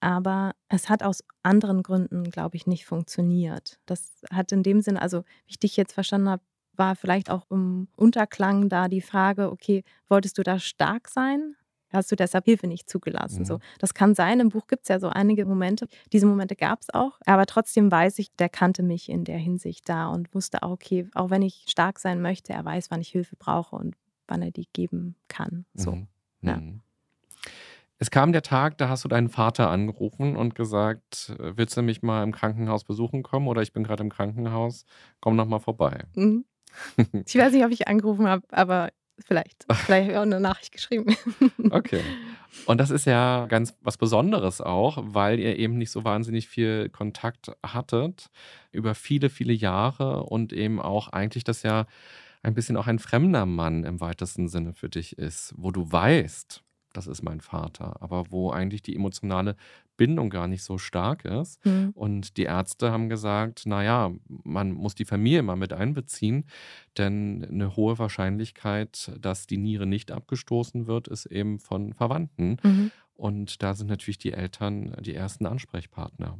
Aber 0.00 0.52
es 0.68 0.88
hat 0.88 1.02
aus 1.02 1.22
anderen 1.42 1.82
Gründen, 1.82 2.30
glaube 2.30 2.56
ich, 2.56 2.66
nicht 2.66 2.86
funktioniert. 2.86 3.78
Das 3.86 4.22
hat 4.32 4.52
in 4.52 4.62
dem 4.62 4.80
Sinne, 4.80 5.02
also 5.02 5.20
wie 5.46 5.50
ich 5.52 5.58
dich 5.60 5.76
jetzt 5.76 5.92
verstanden 5.92 6.30
habe, 6.30 6.42
war 6.76 6.96
vielleicht 6.96 7.30
auch 7.30 7.44
im 7.50 7.88
Unterklang 7.96 8.70
da 8.70 8.88
die 8.88 9.02
Frage, 9.02 9.52
okay, 9.52 9.84
wolltest 10.08 10.38
du 10.38 10.42
da 10.42 10.58
stark 10.58 11.08
sein? 11.08 11.56
Hast 11.92 12.10
du 12.12 12.16
deshalb 12.16 12.44
Hilfe 12.44 12.66
nicht 12.66 12.88
zugelassen. 12.88 13.40
Mhm. 13.40 13.44
So, 13.44 13.58
das 13.78 13.94
kann 13.94 14.14
sein. 14.14 14.40
Im 14.40 14.48
Buch 14.48 14.66
gibt 14.66 14.82
es 14.82 14.88
ja 14.88 15.00
so 15.00 15.08
einige 15.08 15.46
Momente. 15.46 15.86
Diese 16.12 16.26
Momente 16.26 16.56
gab 16.56 16.80
es 16.80 16.92
auch. 16.92 17.18
Aber 17.26 17.46
trotzdem 17.46 17.90
weiß 17.90 18.18
ich, 18.18 18.34
der 18.36 18.48
kannte 18.48 18.82
mich 18.82 19.08
in 19.08 19.24
der 19.24 19.38
Hinsicht 19.38 19.88
da 19.88 20.08
und 20.08 20.34
wusste 20.34 20.62
auch, 20.62 20.70
okay, 20.70 21.08
auch 21.14 21.30
wenn 21.30 21.42
ich 21.42 21.64
stark 21.68 21.98
sein 21.98 22.20
möchte, 22.22 22.52
er 22.52 22.64
weiß, 22.64 22.90
wann 22.90 23.00
ich 23.00 23.08
Hilfe 23.08 23.36
brauche 23.36 23.76
und 23.76 23.96
wann 24.28 24.42
er 24.42 24.50
die 24.50 24.68
geben 24.72 25.16
kann. 25.28 25.66
So. 25.74 25.92
Mhm. 25.92 26.08
Ja. 26.42 26.56
Mhm. 26.56 26.80
Es 27.98 28.10
kam 28.10 28.32
der 28.32 28.42
Tag, 28.42 28.78
da 28.78 28.88
hast 28.88 29.04
du 29.04 29.08
deinen 29.08 29.28
Vater 29.28 29.70
angerufen 29.70 30.34
und 30.34 30.56
gesagt, 30.56 31.36
willst 31.38 31.76
du 31.76 31.82
mich 31.82 32.02
mal 32.02 32.24
im 32.24 32.32
Krankenhaus 32.32 32.82
besuchen 32.82 33.22
kommen 33.22 33.46
oder 33.46 33.62
ich 33.62 33.72
bin 33.72 33.84
gerade 33.84 34.02
im 34.02 34.10
Krankenhaus, 34.10 34.86
komm 35.20 35.36
noch 35.36 35.46
mal 35.46 35.60
vorbei. 35.60 36.04
Mhm. 36.16 36.44
Ich 37.26 37.36
weiß 37.36 37.52
nicht, 37.52 37.64
ob 37.64 37.70
ich 37.70 37.86
angerufen 37.86 38.26
habe, 38.26 38.42
aber 38.50 38.88
Vielleicht. 39.18 39.66
Vielleicht 39.72 40.04
habe 40.04 40.12
ich 40.12 40.18
auch 40.18 40.22
eine 40.22 40.40
Nachricht 40.40 40.72
geschrieben. 40.72 41.16
Okay. 41.70 42.02
Und 42.66 42.78
das 42.78 42.90
ist 42.90 43.06
ja 43.06 43.46
ganz 43.46 43.74
was 43.80 43.96
Besonderes 43.96 44.60
auch, 44.60 44.98
weil 45.02 45.38
ihr 45.38 45.58
eben 45.58 45.78
nicht 45.78 45.90
so 45.90 46.04
wahnsinnig 46.04 46.48
viel 46.48 46.90
Kontakt 46.90 47.50
hattet 47.64 48.28
über 48.72 48.94
viele, 48.94 49.30
viele 49.30 49.54
Jahre 49.54 50.24
und 50.24 50.52
eben 50.52 50.78
auch 50.78 51.08
eigentlich 51.08 51.44
das 51.44 51.62
ja 51.62 51.86
ein 52.42 52.54
bisschen 52.54 52.76
auch 52.76 52.88
ein 52.88 52.98
fremder 52.98 53.46
Mann 53.46 53.84
im 53.84 54.00
weitesten 54.00 54.48
Sinne 54.48 54.74
für 54.74 54.90
dich 54.90 55.16
ist, 55.16 55.54
wo 55.56 55.70
du 55.70 55.90
weißt, 55.90 56.62
das 56.92 57.06
ist 57.06 57.22
mein 57.22 57.40
Vater, 57.40 57.96
aber 58.00 58.30
wo 58.30 58.50
eigentlich 58.50 58.82
die 58.82 58.94
emotionale 58.94 59.56
Bindung 60.02 60.30
gar 60.30 60.48
nicht 60.48 60.64
so 60.64 60.78
stark 60.78 61.24
ist. 61.24 61.64
Mhm. 61.64 61.90
Und 61.94 62.36
die 62.36 62.42
Ärzte 62.42 62.90
haben 62.90 63.08
gesagt, 63.08 63.66
naja, 63.66 64.10
man 64.26 64.72
muss 64.72 64.96
die 64.96 65.04
Familie 65.04 65.44
mal 65.44 65.54
mit 65.54 65.72
einbeziehen, 65.72 66.46
denn 66.98 67.46
eine 67.48 67.76
hohe 67.76 68.00
Wahrscheinlichkeit, 68.00 69.12
dass 69.20 69.46
die 69.46 69.58
Niere 69.58 69.86
nicht 69.86 70.10
abgestoßen 70.10 70.88
wird, 70.88 71.06
ist 71.06 71.26
eben 71.26 71.60
von 71.60 71.94
Verwandten. 71.94 72.56
Mhm. 72.64 72.90
Und 73.14 73.62
da 73.62 73.74
sind 73.74 73.86
natürlich 73.86 74.18
die 74.18 74.32
Eltern 74.32 74.96
die 75.00 75.14
ersten 75.14 75.46
Ansprechpartner. 75.46 76.36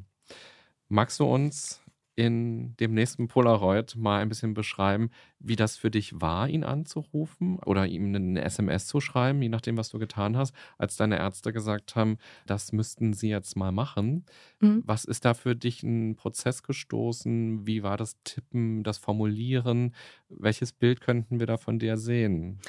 Magst 0.88 1.20
du 1.20 1.25
uns 1.25 1.81
in 2.14 2.77
dem 2.77 2.92
nächsten 2.92 3.27
Polaroid 3.29 3.96
mal 3.96 4.20
ein 4.20 4.29
bisschen 4.29 4.53
beschreiben, 4.53 5.11
wie 5.38 5.57
das 5.57 5.77
für 5.77 5.90
dich 5.90 6.20
war, 6.20 6.48
ihn 6.48 6.62
anzurufen 6.62 7.59
oder 7.64 7.87
ihm 7.87 8.14
eine 8.14 8.42
SMS 8.42 8.87
zu 8.87 9.01
schreiben, 9.01 9.40
je 9.42 9.48
nachdem, 9.48 9.77
was 9.77 9.88
du 9.88 9.98
getan 9.98 10.37
hast, 10.37 10.55
als 10.79 10.96
deine 10.96 11.18
Ärzte 11.18 11.53
gesagt 11.53 11.96
haben, 11.96 12.18
das 12.46 12.72
müssten 12.72 13.12
sie 13.14 13.31
jetzt 13.31 13.57
mal 13.57 13.72
machen. 13.72 14.27
Mhm. 14.61 14.83
Was 14.87 15.05
ist 15.05 15.25
da 15.25 15.35
für 15.35 15.57
dich 15.57 15.83
ein 15.83 16.14
Prozess 16.14 16.62
gestoßen? 16.62 17.66
Wie 17.66 17.83
war 17.83 17.96
das 17.96 18.16
Tippen, 18.25 18.83
das 18.83 18.98
Formulieren? 18.98 19.94
Welches 20.29 20.72
Bild 20.72 21.01
könnten 21.01 21.40
wir 21.40 21.46
da 21.46 21.57
von 21.57 21.79
dir 21.79 21.96
sehen? 21.96 22.61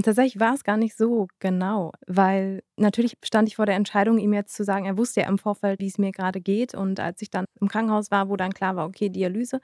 Tatsächlich 0.00 0.38
war 0.38 0.54
es 0.54 0.62
gar 0.62 0.76
nicht 0.76 0.96
so 0.96 1.26
genau, 1.38 1.92
weil 2.06 2.62
natürlich 2.76 3.16
stand 3.24 3.48
ich 3.48 3.56
vor 3.56 3.66
der 3.66 3.76
Entscheidung, 3.76 4.18
ihm 4.18 4.32
jetzt 4.34 4.54
zu 4.54 4.64
sagen, 4.64 4.84
er 4.84 4.96
wusste 4.96 5.22
ja 5.22 5.28
im 5.28 5.38
Vorfeld, 5.38 5.80
wie 5.80 5.86
es 5.86 5.98
mir 5.98 6.12
gerade 6.12 6.40
geht. 6.40 6.74
Und 6.74 7.00
als 7.00 7.22
ich 7.22 7.30
dann 7.30 7.46
im 7.60 7.68
Krankenhaus 7.68 8.10
war, 8.10 8.28
wo 8.28 8.36
dann 8.36 8.52
klar 8.52 8.76
war, 8.76 8.89
okay, 8.90 9.08
Dialyse, 9.08 9.60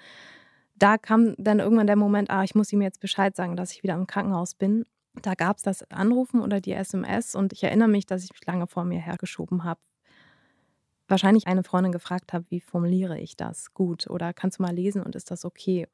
da 0.75 0.99
kam 0.99 1.35
dann 1.39 1.59
irgendwann 1.59 1.87
der 1.87 1.97
Moment, 1.97 2.31
ah, 2.31 2.45
ich 2.45 2.55
muss 2.55 2.73
ihm 2.73 2.83
jetzt 2.83 3.01
Bescheid 3.01 3.35
sagen, 3.35 3.57
dass 3.57 3.73
ich 3.73 3.83
wieder 3.83 3.95
im 3.95 4.07
Krankenhaus 4.07 4.55
bin. 4.55 4.85
Da 5.23 5.35
gab 5.35 5.57
es 5.57 5.63
das 5.63 5.91
Anrufen 5.91 6.41
oder 6.41 6.61
die 6.61 6.73
SMS 6.73 7.35
und 7.35 7.53
ich 7.53 7.65
erinnere 7.65 7.89
mich, 7.89 8.07
dass 8.07 8.25
ich 8.25 8.33
mich 8.33 8.45
lange 8.47 8.67
vor 8.67 8.85
mir 8.85 9.01
hergeschoben 9.01 9.65
habe. 9.65 9.81
Wahrscheinlich 11.09 11.47
eine 11.47 11.63
Freundin 11.63 11.93
gefragt 11.93 12.33
habe, 12.33 12.45
wie 12.51 12.61
formuliere 12.61 13.19
ich 13.19 13.37
das 13.37 13.73
gut 13.73 14.09
oder 14.11 14.35
kannst 14.35 14.59
du 14.59 14.63
mal 14.63 14.75
lesen 14.75 15.03
und 15.03 15.15
ist 15.15 15.31
das 15.31 15.45
okay? 15.45 15.87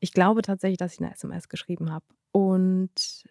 Ich 0.00 0.12
glaube 0.12 0.42
tatsächlich, 0.42 0.78
dass 0.78 0.94
ich 0.94 1.00
eine 1.00 1.12
SMS 1.12 1.48
geschrieben 1.48 1.92
habe. 1.92 2.06
Und 2.32 3.24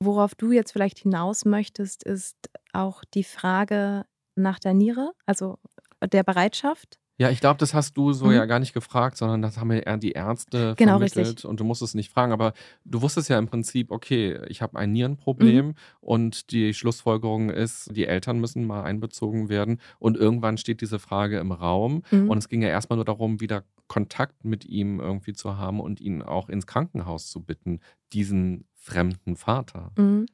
worauf 0.00 0.34
du 0.34 0.52
jetzt 0.52 0.72
vielleicht 0.72 0.98
hinaus 0.98 1.44
möchtest, 1.44 2.02
ist 2.02 2.36
auch 2.72 3.04
die 3.04 3.24
Frage 3.24 4.04
nach 4.34 4.58
der 4.58 4.74
Niere, 4.74 5.12
also 5.26 5.58
der 6.02 6.22
Bereitschaft. 6.22 6.98
Ja, 7.18 7.30
ich 7.30 7.40
glaube, 7.40 7.58
das 7.58 7.72
hast 7.72 7.96
du 7.96 8.12
so 8.12 8.26
mhm. 8.26 8.32
ja 8.32 8.44
gar 8.44 8.58
nicht 8.58 8.74
gefragt, 8.74 9.16
sondern 9.16 9.40
das 9.40 9.58
haben 9.58 9.72
ja 9.72 9.78
eher 9.78 9.96
die 9.96 10.12
Ärzte 10.12 10.74
genau, 10.76 10.92
vermittelt 10.92 11.28
richtig. 11.28 11.44
und 11.46 11.58
du 11.58 11.64
musst 11.64 11.80
es 11.80 11.94
nicht 11.94 12.12
fragen. 12.12 12.32
Aber 12.32 12.52
du 12.84 13.00
wusstest 13.00 13.30
ja 13.30 13.38
im 13.38 13.46
Prinzip, 13.46 13.90
okay, 13.90 14.38
ich 14.48 14.60
habe 14.60 14.78
ein 14.78 14.92
Nierenproblem 14.92 15.68
mhm. 15.68 15.74
und 16.00 16.50
die 16.50 16.74
Schlussfolgerung 16.74 17.48
ist, 17.48 17.94
die 17.96 18.06
Eltern 18.06 18.38
müssen 18.38 18.66
mal 18.66 18.82
einbezogen 18.82 19.48
werden. 19.48 19.80
Und 19.98 20.16
irgendwann 20.16 20.58
steht 20.58 20.82
diese 20.82 20.98
Frage 20.98 21.38
im 21.38 21.52
Raum. 21.52 22.02
Mhm. 22.10 22.28
Und 22.28 22.38
es 22.38 22.48
ging 22.48 22.60
ja 22.60 22.68
erstmal 22.68 22.96
nur 22.96 23.06
darum, 23.06 23.40
wieder 23.40 23.64
Kontakt 23.88 24.44
mit 24.44 24.66
ihm 24.66 25.00
irgendwie 25.00 25.32
zu 25.32 25.56
haben 25.56 25.80
und 25.80 26.00
ihn 26.00 26.20
auch 26.20 26.48
ins 26.50 26.66
Krankenhaus 26.66 27.30
zu 27.30 27.40
bitten, 27.40 27.80
diesen 28.12 28.66
fremden 28.74 29.36
Vater. 29.36 29.92
Mhm. 29.96 30.26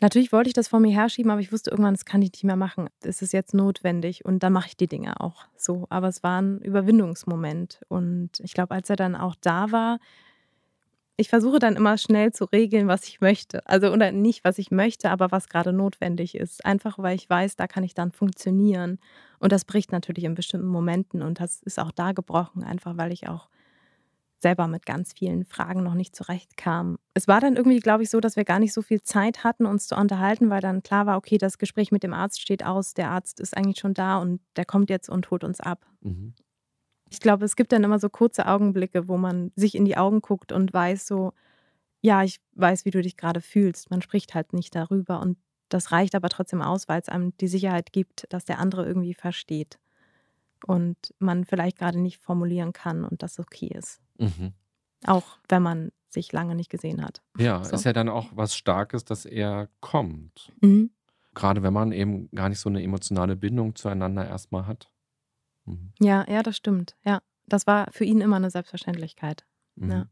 Natürlich 0.00 0.32
wollte 0.32 0.48
ich 0.48 0.54
das 0.54 0.68
vor 0.68 0.80
mir 0.80 0.92
herschieben, 0.92 1.30
aber 1.30 1.40
ich 1.40 1.52
wusste 1.52 1.70
irgendwann, 1.70 1.94
das 1.94 2.04
kann 2.04 2.22
ich 2.22 2.32
nicht 2.32 2.44
mehr 2.44 2.56
machen. 2.56 2.88
Es 3.02 3.22
ist 3.22 3.32
jetzt 3.32 3.54
notwendig 3.54 4.24
und 4.24 4.42
dann 4.42 4.52
mache 4.52 4.68
ich 4.68 4.76
die 4.76 4.88
Dinge 4.88 5.20
auch 5.20 5.46
so. 5.56 5.86
Aber 5.90 6.08
es 6.08 6.22
war 6.22 6.40
ein 6.40 6.58
Überwindungsmoment. 6.60 7.80
Und 7.88 8.30
ich 8.40 8.54
glaube, 8.54 8.74
als 8.74 8.90
er 8.90 8.96
dann 8.96 9.14
auch 9.14 9.36
da 9.40 9.72
war, 9.72 9.98
ich 11.16 11.28
versuche 11.28 11.60
dann 11.60 11.76
immer 11.76 11.96
schnell 11.96 12.32
zu 12.32 12.44
regeln, 12.44 12.88
was 12.88 13.06
ich 13.06 13.20
möchte. 13.20 13.64
Also 13.68 13.92
oder 13.92 14.10
nicht, 14.10 14.42
was 14.42 14.58
ich 14.58 14.70
möchte, 14.70 15.10
aber 15.10 15.30
was 15.30 15.48
gerade 15.48 15.72
notwendig 15.72 16.34
ist. 16.34 16.64
Einfach 16.64 16.98
weil 16.98 17.14
ich 17.14 17.30
weiß, 17.30 17.54
da 17.56 17.68
kann 17.68 17.84
ich 17.84 17.94
dann 17.94 18.10
funktionieren. 18.10 18.98
Und 19.38 19.52
das 19.52 19.64
bricht 19.64 19.92
natürlich 19.92 20.24
in 20.24 20.34
bestimmten 20.34 20.66
Momenten. 20.66 21.22
Und 21.22 21.40
das 21.40 21.62
ist 21.62 21.78
auch 21.78 21.92
da 21.92 22.12
gebrochen, 22.12 22.64
einfach 22.64 22.96
weil 22.96 23.12
ich 23.12 23.28
auch 23.28 23.48
selber 24.44 24.68
mit 24.68 24.84
ganz 24.84 25.14
vielen 25.14 25.46
Fragen 25.46 25.82
noch 25.82 25.94
nicht 25.94 26.14
zurechtkam. 26.14 26.98
Es 27.14 27.26
war 27.26 27.40
dann 27.40 27.56
irgendwie, 27.56 27.80
glaube 27.80 28.02
ich, 28.02 28.10
so, 28.10 28.20
dass 28.20 28.36
wir 28.36 28.44
gar 28.44 28.58
nicht 28.58 28.74
so 28.74 28.82
viel 28.82 29.00
Zeit 29.00 29.42
hatten, 29.42 29.64
uns 29.64 29.86
zu 29.86 29.96
unterhalten, 29.96 30.50
weil 30.50 30.60
dann 30.60 30.82
klar 30.82 31.06
war, 31.06 31.16
okay, 31.16 31.38
das 31.38 31.56
Gespräch 31.56 31.90
mit 31.90 32.02
dem 32.02 32.12
Arzt 32.12 32.42
steht 32.42 32.62
aus, 32.62 32.92
der 32.92 33.10
Arzt 33.10 33.40
ist 33.40 33.56
eigentlich 33.56 33.78
schon 33.78 33.94
da 33.94 34.18
und 34.18 34.42
der 34.56 34.66
kommt 34.66 34.90
jetzt 34.90 35.08
und 35.08 35.30
holt 35.30 35.44
uns 35.44 35.60
ab. 35.60 35.86
Mhm. 36.02 36.34
Ich 37.10 37.20
glaube, 37.20 37.46
es 37.46 37.56
gibt 37.56 37.72
dann 37.72 37.84
immer 37.84 37.98
so 37.98 38.10
kurze 38.10 38.46
Augenblicke, 38.46 39.08
wo 39.08 39.16
man 39.16 39.50
sich 39.56 39.74
in 39.74 39.86
die 39.86 39.96
Augen 39.96 40.20
guckt 40.20 40.52
und 40.52 40.74
weiß 40.74 41.06
so, 41.06 41.32
ja, 42.02 42.22
ich 42.22 42.38
weiß, 42.52 42.84
wie 42.84 42.90
du 42.90 43.00
dich 43.00 43.16
gerade 43.16 43.40
fühlst. 43.40 43.90
Man 43.90 44.02
spricht 44.02 44.34
halt 44.34 44.52
nicht 44.52 44.74
darüber 44.74 45.20
und 45.20 45.38
das 45.70 45.90
reicht 45.90 46.14
aber 46.14 46.28
trotzdem 46.28 46.60
aus, 46.60 46.86
weil 46.86 47.00
es 47.00 47.08
einem 47.08 47.34
die 47.38 47.48
Sicherheit 47.48 47.92
gibt, 47.92 48.26
dass 48.28 48.44
der 48.44 48.58
andere 48.58 48.84
irgendwie 48.86 49.14
versteht 49.14 49.78
und 50.66 50.96
man 51.18 51.44
vielleicht 51.44 51.78
gerade 51.78 52.00
nicht 52.00 52.18
formulieren 52.18 52.72
kann 52.72 53.04
und 53.04 53.22
das 53.22 53.38
okay 53.38 53.70
ist. 53.74 54.00
Mhm. 54.18 54.52
Auch 55.06 55.38
wenn 55.48 55.62
man 55.62 55.92
sich 56.08 56.32
lange 56.32 56.54
nicht 56.54 56.70
gesehen 56.70 57.04
hat. 57.04 57.22
Ja, 57.38 57.62
so. 57.62 57.74
ist 57.74 57.84
ja 57.84 57.92
dann 57.92 58.08
auch 58.08 58.28
was 58.34 58.56
Starkes, 58.56 59.04
dass 59.04 59.26
er 59.26 59.68
kommt. 59.80 60.52
Mhm. 60.60 60.90
Gerade 61.34 61.62
wenn 61.62 61.72
man 61.72 61.92
eben 61.92 62.30
gar 62.30 62.48
nicht 62.48 62.60
so 62.60 62.68
eine 62.68 62.82
emotionale 62.82 63.36
Bindung 63.36 63.74
zueinander 63.74 64.26
erstmal 64.26 64.66
hat. 64.66 64.90
Mhm. 65.64 65.92
Ja, 66.00 66.24
ja, 66.28 66.42
das 66.42 66.56
stimmt. 66.56 66.96
Ja, 67.04 67.20
das 67.46 67.66
war 67.66 67.88
für 67.90 68.04
ihn 68.04 68.20
immer 68.20 68.36
eine 68.36 68.50
Selbstverständlichkeit. 68.50 69.44
Mhm. 69.74 69.90
Ja. 69.90 70.06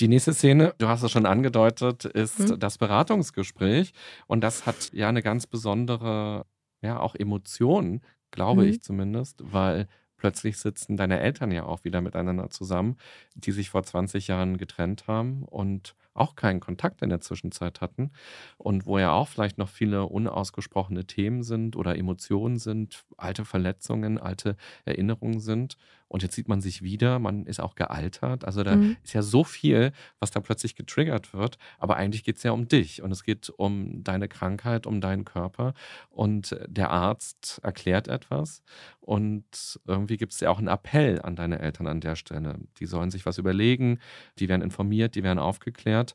Die 0.00 0.08
nächste 0.08 0.34
Szene, 0.34 0.74
du 0.78 0.88
hast 0.88 1.02
es 1.02 1.10
schon 1.12 1.26
angedeutet, 1.26 2.04
ist 2.04 2.38
mhm. 2.38 2.58
das 2.58 2.78
Beratungsgespräch. 2.78 3.92
Und 4.26 4.40
das 4.40 4.66
hat 4.66 4.92
ja 4.92 5.08
eine 5.08 5.22
ganz 5.22 5.46
besondere, 5.46 6.46
ja, 6.80 6.98
auch 6.98 7.14
Emotion, 7.14 8.00
glaube 8.34 8.62
mhm. 8.62 8.68
ich 8.68 8.82
zumindest, 8.82 9.42
weil 9.52 9.88
plötzlich 10.16 10.58
sitzen 10.58 10.96
deine 10.96 11.20
Eltern 11.20 11.50
ja 11.50 11.64
auch 11.64 11.84
wieder 11.84 12.00
miteinander 12.00 12.48
zusammen, 12.50 12.96
die 13.34 13.52
sich 13.52 13.70
vor 13.70 13.82
20 13.82 14.28
Jahren 14.28 14.56
getrennt 14.56 15.06
haben 15.06 15.42
und 15.42 15.94
auch 16.14 16.36
keinen 16.36 16.60
Kontakt 16.60 17.02
in 17.02 17.10
der 17.10 17.20
Zwischenzeit 17.20 17.80
hatten 17.80 18.12
und 18.56 18.86
wo 18.86 18.98
ja 18.98 19.12
auch 19.12 19.28
vielleicht 19.28 19.58
noch 19.58 19.68
viele 19.68 20.04
unausgesprochene 20.04 21.04
Themen 21.06 21.42
sind 21.42 21.76
oder 21.76 21.98
Emotionen 21.98 22.58
sind, 22.58 23.04
alte 23.16 23.44
Verletzungen, 23.44 24.18
alte 24.18 24.56
Erinnerungen 24.84 25.40
sind. 25.40 25.76
Und 26.14 26.22
jetzt 26.22 26.36
sieht 26.36 26.46
man 26.46 26.60
sich 26.60 26.80
wieder, 26.80 27.18
man 27.18 27.44
ist 27.44 27.58
auch 27.58 27.74
gealtert. 27.74 28.44
Also 28.44 28.62
da 28.62 28.76
mhm. 28.76 28.96
ist 29.02 29.14
ja 29.14 29.22
so 29.22 29.42
viel, 29.42 29.90
was 30.20 30.30
da 30.30 30.38
plötzlich 30.38 30.76
getriggert 30.76 31.34
wird. 31.34 31.58
Aber 31.76 31.96
eigentlich 31.96 32.22
geht 32.22 32.36
es 32.36 32.44
ja 32.44 32.52
um 32.52 32.68
dich 32.68 33.02
und 33.02 33.10
es 33.10 33.24
geht 33.24 33.50
um 33.50 34.04
deine 34.04 34.28
Krankheit, 34.28 34.86
um 34.86 35.00
deinen 35.00 35.24
Körper. 35.24 35.74
Und 36.10 36.56
der 36.68 36.90
Arzt 36.90 37.58
erklärt 37.64 38.06
etwas. 38.06 38.62
Und 39.00 39.80
irgendwie 39.88 40.16
gibt 40.16 40.34
es 40.34 40.38
ja 40.38 40.50
auch 40.50 40.58
einen 40.58 40.68
Appell 40.68 41.20
an 41.20 41.34
deine 41.34 41.58
Eltern 41.58 41.88
an 41.88 42.00
der 42.00 42.14
Stelle. 42.14 42.60
Die 42.78 42.86
sollen 42.86 43.10
sich 43.10 43.26
was 43.26 43.38
überlegen, 43.38 43.98
die 44.38 44.48
werden 44.48 44.62
informiert, 44.62 45.16
die 45.16 45.24
werden 45.24 45.40
aufgeklärt. 45.40 46.14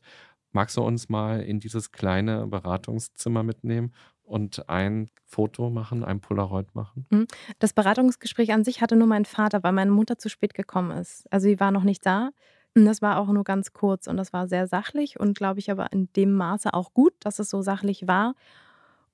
Magst 0.50 0.78
du 0.78 0.82
uns 0.82 1.10
mal 1.10 1.42
in 1.42 1.60
dieses 1.60 1.92
kleine 1.92 2.46
Beratungszimmer 2.46 3.42
mitnehmen 3.42 3.92
und 4.30 4.68
ein 4.68 5.10
Foto 5.24 5.70
machen, 5.70 6.04
ein 6.04 6.20
Polaroid 6.20 6.74
machen? 6.74 7.06
Mhm. 7.10 7.26
Das 7.58 7.72
Beratungsgespräch 7.72 8.52
an 8.52 8.64
sich 8.64 8.80
hatte 8.80 8.96
nur 8.96 9.08
mein 9.08 9.24
Vater, 9.24 9.62
weil 9.62 9.72
meine 9.72 9.90
Mutter 9.90 10.18
zu 10.18 10.28
spät 10.28 10.54
gekommen 10.54 10.92
ist. 10.92 11.26
Also 11.32 11.48
sie 11.48 11.60
war 11.60 11.70
noch 11.70 11.82
nicht 11.82 12.06
da. 12.06 12.30
Das 12.74 13.02
war 13.02 13.18
auch 13.18 13.26
nur 13.26 13.42
ganz 13.42 13.72
kurz 13.72 14.06
und 14.06 14.16
das 14.16 14.32
war 14.32 14.46
sehr 14.46 14.68
sachlich 14.68 15.18
und 15.18 15.36
glaube 15.36 15.58
ich 15.58 15.72
aber 15.72 15.92
in 15.92 16.08
dem 16.14 16.32
Maße 16.32 16.72
auch 16.72 16.94
gut, 16.94 17.12
dass 17.20 17.40
es 17.40 17.50
so 17.50 17.62
sachlich 17.62 18.06
war. 18.06 18.34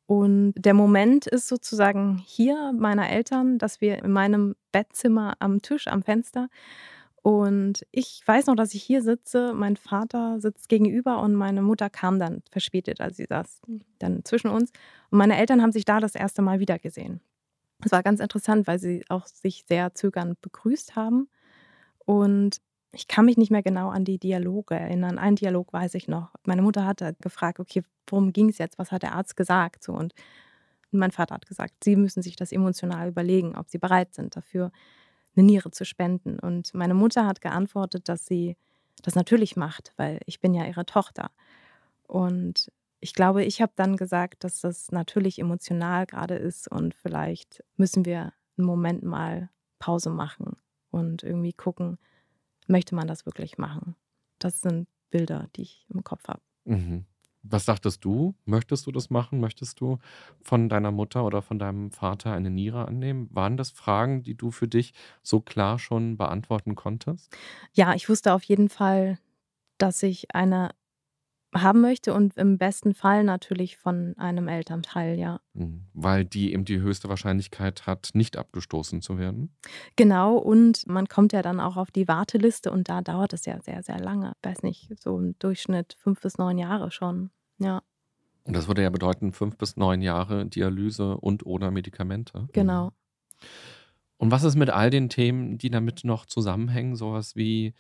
Und 0.05 0.53
der 0.57 0.75
Moment 0.75 1.27
ist 1.27 1.49
sozusagen 1.49 2.23
hier 2.25 2.73
meiner 2.79 3.09
Eltern, 3.09 3.59
dass 3.59 3.81
wir 3.81 4.05
in 4.05 4.13
meinem 4.13 4.55
Bettzimmer 4.71 5.35
am 5.41 5.63
Tisch, 5.63 5.89
am 5.89 6.03
Fenster 6.03 6.49
und 7.27 7.85
ich 7.91 8.23
weiß 8.25 8.47
noch, 8.47 8.55
dass 8.55 8.73
ich 8.73 8.85
hier 8.85 9.03
sitze, 9.03 9.53
mein 9.53 9.77
Vater 9.77 10.41
sitzt 10.41 10.69
gegenüber 10.69 11.21
und 11.21 11.35
meine 11.35 11.61
Mutter 11.61 11.91
kam 11.91 12.21
dann 12.21 12.45
verspätet, 12.53 13.01
also 13.01 13.17
sie 13.17 13.27
saß 13.29 13.63
dann 13.99 14.25
zwischen 14.25 14.49
uns. 14.49 14.71
Und 15.11 15.19
meine 15.19 15.37
Eltern 15.37 15.61
haben 15.61 15.73
sich 15.73 15.85
da 15.85 15.99
das 15.99 16.15
erste 16.15 16.41
Mal 16.41 16.61
wiedergesehen. 16.61 17.21
Es 17.85 17.91
war 17.91 18.05
ganz 18.05 18.21
interessant, 18.21 18.69
weil 18.69 18.79
sie 18.79 19.03
auch 19.09 19.27
sich 19.27 19.65
sehr 19.67 19.93
zögernd 19.93 20.41
begrüßt 20.41 20.95
haben. 20.95 21.29
Und 22.05 22.59
ich 22.93 23.09
kann 23.09 23.25
mich 23.25 23.37
nicht 23.37 23.51
mehr 23.51 23.65
genau 23.65 23.89
an 23.89 24.05
die 24.05 24.19
Dialoge 24.19 24.77
erinnern. 24.77 25.19
Einen 25.19 25.35
Dialog 25.35 25.73
weiß 25.73 25.95
ich 25.95 26.07
noch. 26.07 26.33
Meine 26.45 26.63
Mutter 26.63 26.87
hatte 26.87 27.17
gefragt, 27.21 27.59
okay, 27.59 27.83
worum 28.07 28.33
ging 28.33 28.51
es 28.51 28.59
jetzt? 28.59 28.79
Was 28.79 28.93
hat 28.93 29.03
der 29.03 29.17
Arzt 29.17 29.37
gesagt? 29.37 29.83
So, 29.83 29.95
und 29.95 30.15
mein 30.93 31.11
Vater 31.11 31.35
hat 31.35 31.47
gesagt, 31.47 31.83
sie 31.83 31.97
müssen 31.97 32.23
sich 32.23 32.37
das 32.37 32.53
emotional 32.53 33.09
überlegen, 33.09 33.57
ob 33.57 33.69
sie 33.69 33.79
bereit 33.79 34.15
sind 34.15 34.37
dafür 34.37 34.71
eine 35.37 35.47
Niere 35.47 35.71
zu 35.71 35.85
spenden. 35.85 36.39
Und 36.39 36.75
meine 36.75 36.95
Mutter 36.95 37.27
hat 37.27 37.41
geantwortet, 37.41 38.09
dass 38.09 38.27
sie 38.27 38.57
das 39.03 39.15
natürlich 39.15 39.57
macht, 39.57 39.93
weil 39.97 40.21
ich 40.27 40.41
bin 40.41 40.55
ja 40.55 40.65
ihre 40.67 40.87
Tochter. 40.87 41.31
Und 42.07 42.71
ich 43.01 43.13
glaube, 43.13 43.45
ich 43.45 43.61
habe 43.61 43.73
dann 43.77 43.97
gesagt, 43.97 44.45
dass 44.45 44.61
das 44.61 44.91
natürlich 44.91 45.39
emotional 45.39 46.07
gerade 46.07 46.35
ist 46.35 46.69
und 46.69 46.95
vielleicht 46.95 47.63
müssen 47.77 48.05
wir 48.05 48.33
einen 48.57 48.67
Moment 48.67 49.03
mal 49.03 49.51
Pause 49.79 50.11
machen 50.11 50.57
und 50.91 51.23
irgendwie 51.23 51.53
gucken, 51.53 51.99
möchte 52.67 52.95
man 52.95 53.07
das 53.07 53.27
wirklich 53.27 53.59
machen. 53.59 53.97
Das 54.39 54.61
sind 54.61 54.89
Bilder, 55.11 55.49
die 55.57 55.63
ich 55.63 55.87
im 55.91 56.05
Kopf 56.05 56.27
habe. 56.27 56.41
Mhm. 56.65 57.05
Was 57.49 57.65
dachtest 57.65 58.05
du? 58.05 58.35
Möchtest 58.45 58.87
du 58.87 58.93
das 58.93 59.11
machen? 59.11 59.41
Möchtest 59.41 59.81
du 59.81 59.99
von 60.43 60.69
deiner 60.69 60.91
Mutter 60.91 61.25
oder 61.25 61.43
von 61.43 61.59
deinem 61.59 61.91
Vater 61.91 62.33
eine 62.33 62.51
Niere 62.51 62.87
annehmen? 62.87 63.29
Waren 63.33 63.57
das 63.57 63.71
Fragen, 63.71 64.23
die 64.23 64.35
du 64.37 64.51
für 64.51 64.69
dich 64.69 64.95
so 65.23 65.41
klar 65.41 65.79
schon 65.79 66.17
beantworten 66.17 66.75
konntest? 66.75 67.37
Ja, 67.73 67.95
ich 67.95 68.09
wusste 68.09 68.33
auf 68.33 68.43
jeden 68.45 68.69
Fall, 68.69 69.19
dass 69.79 70.03
ich 70.03 70.35
eine 70.35 70.71
haben 71.55 71.81
möchte 71.81 72.13
und 72.13 72.37
im 72.37 72.59
besten 72.59 72.95
Fall 72.95 73.25
natürlich 73.25 73.77
von 73.77 74.15
einem 74.19 74.49
Elternteil, 74.49 75.19
ja. 75.19 75.41
Mhm. 75.55 75.87
Weil 75.95 76.25
die 76.25 76.53
eben 76.53 76.65
die 76.65 76.81
höchste 76.81 77.09
Wahrscheinlichkeit 77.09 77.87
hat, 77.87 78.11
nicht 78.15 78.37
abgestoßen 78.37 79.01
zu 79.03 79.19
werden? 79.19 79.57
Genau, 79.97 80.37
und 80.37 80.87
man 80.87 81.09
kommt 81.09 81.33
ja 81.33 81.43
dann 81.43 81.61
auch 81.61 81.77
auf 81.77 81.91
die 81.91 82.09
Warteliste 82.09 82.71
und 82.71 82.89
da 82.89 83.01
dauert 83.01 83.33
es 83.33 83.47
ja 83.47 83.61
sehr, 83.63 83.83
sehr 83.83 83.99
lange. 83.99 84.33
Ich 84.43 84.51
weiß 84.51 84.63
nicht, 84.63 84.91
so 85.01 85.19
im 85.19 85.39
Durchschnitt 85.39 85.97
fünf 85.99 86.21
bis 86.21 86.39
neun 86.39 86.59
Jahre 86.59 86.91
schon, 86.91 87.31
ja. 87.59 87.83
Und 88.45 88.55
das 88.55 88.69
würde 88.69 88.83
ja 88.83 88.91
bedeuten, 88.91 89.33
fünf 89.33 89.59
bis 89.59 89.77
neun 89.77 90.03
Jahre 90.03 90.47
Dialyse 90.47 91.17
und 91.17 91.45
oder 91.45 91.71
Medikamente. 91.71 92.49
Genau. 92.53 92.93
Und 94.19 94.31
was 94.31 94.45
ist 94.45 94.55
mit 94.55 94.71
all 94.71 94.91
den 94.91 95.09
Themen, 95.09 95.59
die 95.59 95.71
damit 95.71 96.05
noch 96.05 96.27
zusammenhängen? 96.27 96.97
Sowas 96.97 97.37
wie 97.37 97.75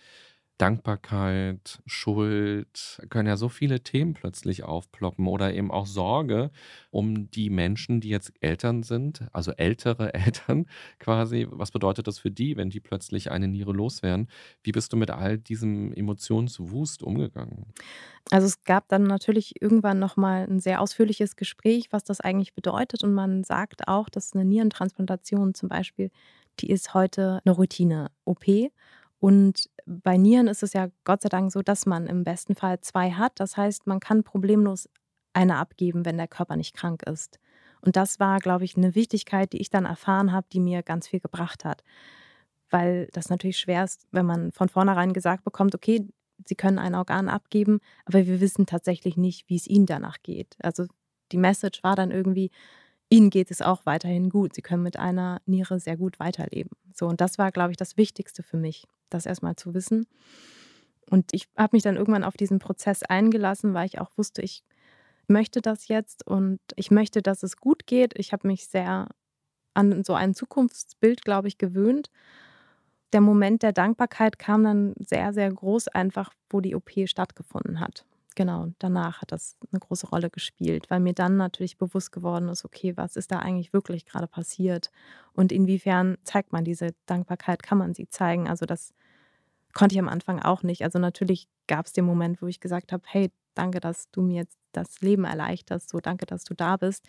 Dankbarkeit, 0.59 1.81
Schuld, 1.85 3.01
können 3.11 3.29
ja 3.29 3.37
so 3.37 3.51
viele 3.51 3.81
Themen 3.81 4.15
plötzlich 4.15 4.65
aufploppen 4.65 5.27
oder 5.27 5.53
eben 5.53 5.71
auch 5.71 5.87
Sorge 5.87 6.51
um 6.91 7.31
die 7.31 7.51
Menschen, 7.51 8.01
die 8.01 8.09
jetzt 8.09 8.33
Eltern 8.41 8.83
sind, 8.83 9.27
also 9.33 9.53
ältere 9.53 10.15
Eltern 10.15 10.67
quasi. 10.99 11.47
Was 11.51 11.71
bedeutet 11.71 12.07
das 12.07 12.19
für 12.19 12.31
die, 12.31 12.57
wenn 12.57 12.71
die 12.71 12.81
plötzlich 12.81 13.31
eine 13.31 13.49
Niere 13.49 13.73
loswerden? 13.73 14.29
Wie 14.63 14.73
bist 14.73 14.93
du 14.93 14.97
mit 14.97 15.11
all 15.11 15.37
diesem 15.37 15.93
Emotionswust 15.93 17.03
umgegangen? 17.03 17.67
Also 18.31 18.47
es 18.47 18.65
gab 18.65 18.89
dann 18.89 19.05
natürlich 19.05 19.61
irgendwann 19.61 19.99
nochmal 19.99 20.47
ein 20.49 20.59
sehr 20.59 20.81
ausführliches 20.81 21.37
Gespräch, 21.37 21.89
was 21.91 22.03
das 22.03 22.21
eigentlich 22.21 22.55
bedeutet. 22.55 23.05
Und 23.05 23.13
man 23.13 23.45
sagt 23.45 23.89
auch, 23.89 24.09
dass 24.09 24.33
eine 24.33 24.45
Nierentransplantation 24.45 25.55
zum 25.55 25.69
Beispiel, 25.69 26.11
die 26.61 26.71
ist 26.71 26.95
heute 26.95 27.41
eine 27.45 27.55
Routine-OP. 27.55 28.71
Und 29.19 29.71
bei 29.87 30.17
Nieren 30.17 30.49
ist 30.49 30.63
es 30.63 30.73
ja 30.73 30.89
Gott 31.05 31.23
sei 31.23 31.29
Dank 31.29 31.53
so, 31.53 31.63
dass 31.63 31.87
man 31.87 32.07
im 32.07 32.25
besten 32.25 32.55
Fall 32.55 32.81
zwei 32.81 33.13
hat. 33.13 33.39
Das 33.41 33.57
heißt, 33.57 33.87
man 33.87 34.01
kann 34.01 34.25
problemlos 34.25 34.89
eine 35.33 35.57
abgeben, 35.57 36.05
wenn 36.05 36.17
der 36.17 36.29
Körper 36.29 36.57
nicht 36.57 36.75
krank 36.75 37.03
ist. 37.05 37.39
Und 37.81 37.97
das 37.97 38.19
war, 38.19 38.41
glaube 38.41 38.65
ich, 38.65 38.77
eine 38.77 38.95
Wichtigkeit, 38.95 39.53
die 39.53 39.61
ich 39.61 39.71
dann 39.71 39.85
erfahren 39.85 40.33
habe, 40.33 40.47
die 40.53 40.61
mir 40.61 40.83
ganz 40.83 41.07
viel 41.07 41.21
gebracht 41.21 41.65
hat. 41.65 41.85
Weil 42.69 43.09
das 43.13 43.31
natürlich 43.31 43.59
schwer 43.59 43.85
ist, 43.85 44.07
wenn 44.11 44.27
man 44.27 44.51
von 44.51 44.69
vornherein 44.69 45.13
gesagt 45.13 45.45
bekommt, 45.45 45.75
okay, 45.75 46.07
Sie 46.45 46.55
können 46.55 46.79
ein 46.79 46.95
Organ 46.95 47.29
abgeben, 47.29 47.81
aber 48.05 48.27
wir 48.27 48.41
wissen 48.41 48.67
tatsächlich 48.67 49.17
nicht, 49.17 49.49
wie 49.49 49.57
es 49.57 49.67
Ihnen 49.67 49.87
danach 49.87 50.19
geht. 50.23 50.57
Also 50.61 50.87
die 51.33 51.39
Message 51.39 51.83
war 51.83 51.97
dann 51.97 52.11
irgendwie, 52.11 52.51
Ihnen 53.09 53.31
geht 53.31 53.51
es 53.51 53.63
auch 53.63 53.87
weiterhin 53.87 54.31
gut. 54.31 54.55
Sie 54.55 54.63
können 54.63 54.83
mit 54.83 54.99
einer 54.99 55.41
Niere 55.47 55.79
sehr 55.79 55.97
gut 55.97 56.19
weiterleben. 56.19 56.71
So, 56.93 57.07
und 57.07 57.21
das 57.21 57.39
war, 57.39 57.53
glaube 57.53 57.71
ich, 57.71 57.77
das 57.77 57.97
Wichtigste 57.97 58.43
für 58.43 58.57
mich, 58.57 58.87
das 59.11 59.27
erstmal 59.27 59.57
zu 59.57 59.75
wissen. 59.75 60.07
Und 61.09 61.33
ich 61.33 61.49
habe 61.57 61.77
mich 61.77 61.85
dann 61.85 61.97
irgendwann 61.97 62.25
auf 62.25 62.37
diesen 62.37 62.59
Prozess 62.59 63.05
eingelassen, 63.05 63.75
weil 63.75 63.87
ich 63.87 64.01
auch 64.01 64.11
wusste, 64.17 64.43
ich 64.43 64.65
möchte 65.29 65.61
das 65.61 65.87
jetzt 65.87 66.27
und 66.27 66.59
ich 66.75 66.91
möchte, 66.91 67.23
dass 67.23 67.45
es 67.45 67.57
gut 67.57 67.87
geht. 67.87 68.19
Ich 68.19 68.33
habe 68.33 68.49
mich 68.49 68.67
sehr 68.67 69.09
an 69.75 70.03
so 70.03 70.15
ein 70.15 70.35
Zukunftsbild, 70.35 71.25
glaube 71.25 71.49
ich, 71.49 71.59
gewöhnt. 71.59 72.11
Der 73.13 73.21
Moment 73.21 73.63
der 73.63 73.73
Dankbarkeit 73.73 74.39
kam 74.39 74.65
dann 74.65 74.95
sehr, 74.99 75.33
sehr 75.33 75.53
groß, 75.53 75.89
einfach 75.89 76.33
wo 76.51 76.61
die 76.61 76.75
OP 76.75 76.91
stattgefunden 77.07 77.79
hat 77.79 78.05
genau, 78.37 78.69
danach 78.79 79.23
hat 79.23 79.33
das 79.33 79.57
eine 79.73 79.81
große 79.81 80.09
Rolle 80.09 80.31
gespielt, 80.31 80.89
weil 80.91 81.01
mir 81.01 81.15
dann 81.15 81.37
natürlich 81.37 81.79
bewusst 81.79 82.13
geworden 82.13 82.49
ist, 82.49 82.65
okay, 82.65 82.97
was 82.97 83.17
ist 83.17 83.33
da 83.33 83.41
eigentlich 83.41 83.73
wirklich 83.73 84.07
gerade 84.07 84.29
passiert 84.29 84.91
und 85.33 85.51
inwiefern 85.51 86.19
zeigt 86.23 86.53
man 86.53 86.65
diese 86.65 86.95
Dankbarkeit, 87.07 87.63
kann 87.65 87.79
man 87.79 87.95
sie 87.95 88.09
zeigen? 88.09 88.49
Also 88.49 88.67
das 88.67 88.95
konnte 89.75 89.95
ich 89.95 89.99
am 89.99 90.09
Anfang 90.09 90.41
auch 90.41 90.63
nicht. 90.63 90.83
Also 90.83 90.99
natürlich 90.99 91.49
gab 91.67 91.87
es 91.87 91.93
den 91.93 92.05
Moment, 92.05 92.41
wo 92.41 92.47
ich 92.47 92.61
gesagt 92.61 92.93
habe, 92.93 93.03
hey, 93.07 93.33
danke, 93.55 93.81
dass 93.81 94.11
du 94.11 94.23
mir 94.23 94.37
jetzt 94.37 94.59
das 94.73 95.01
Leben 95.01 95.25
erleichterst, 95.25 95.89
so 95.91 96.01
danke, 96.01 96.27
dass 96.27 96.45
du 96.45 96.55
da 96.55 96.77
bist. 96.77 97.05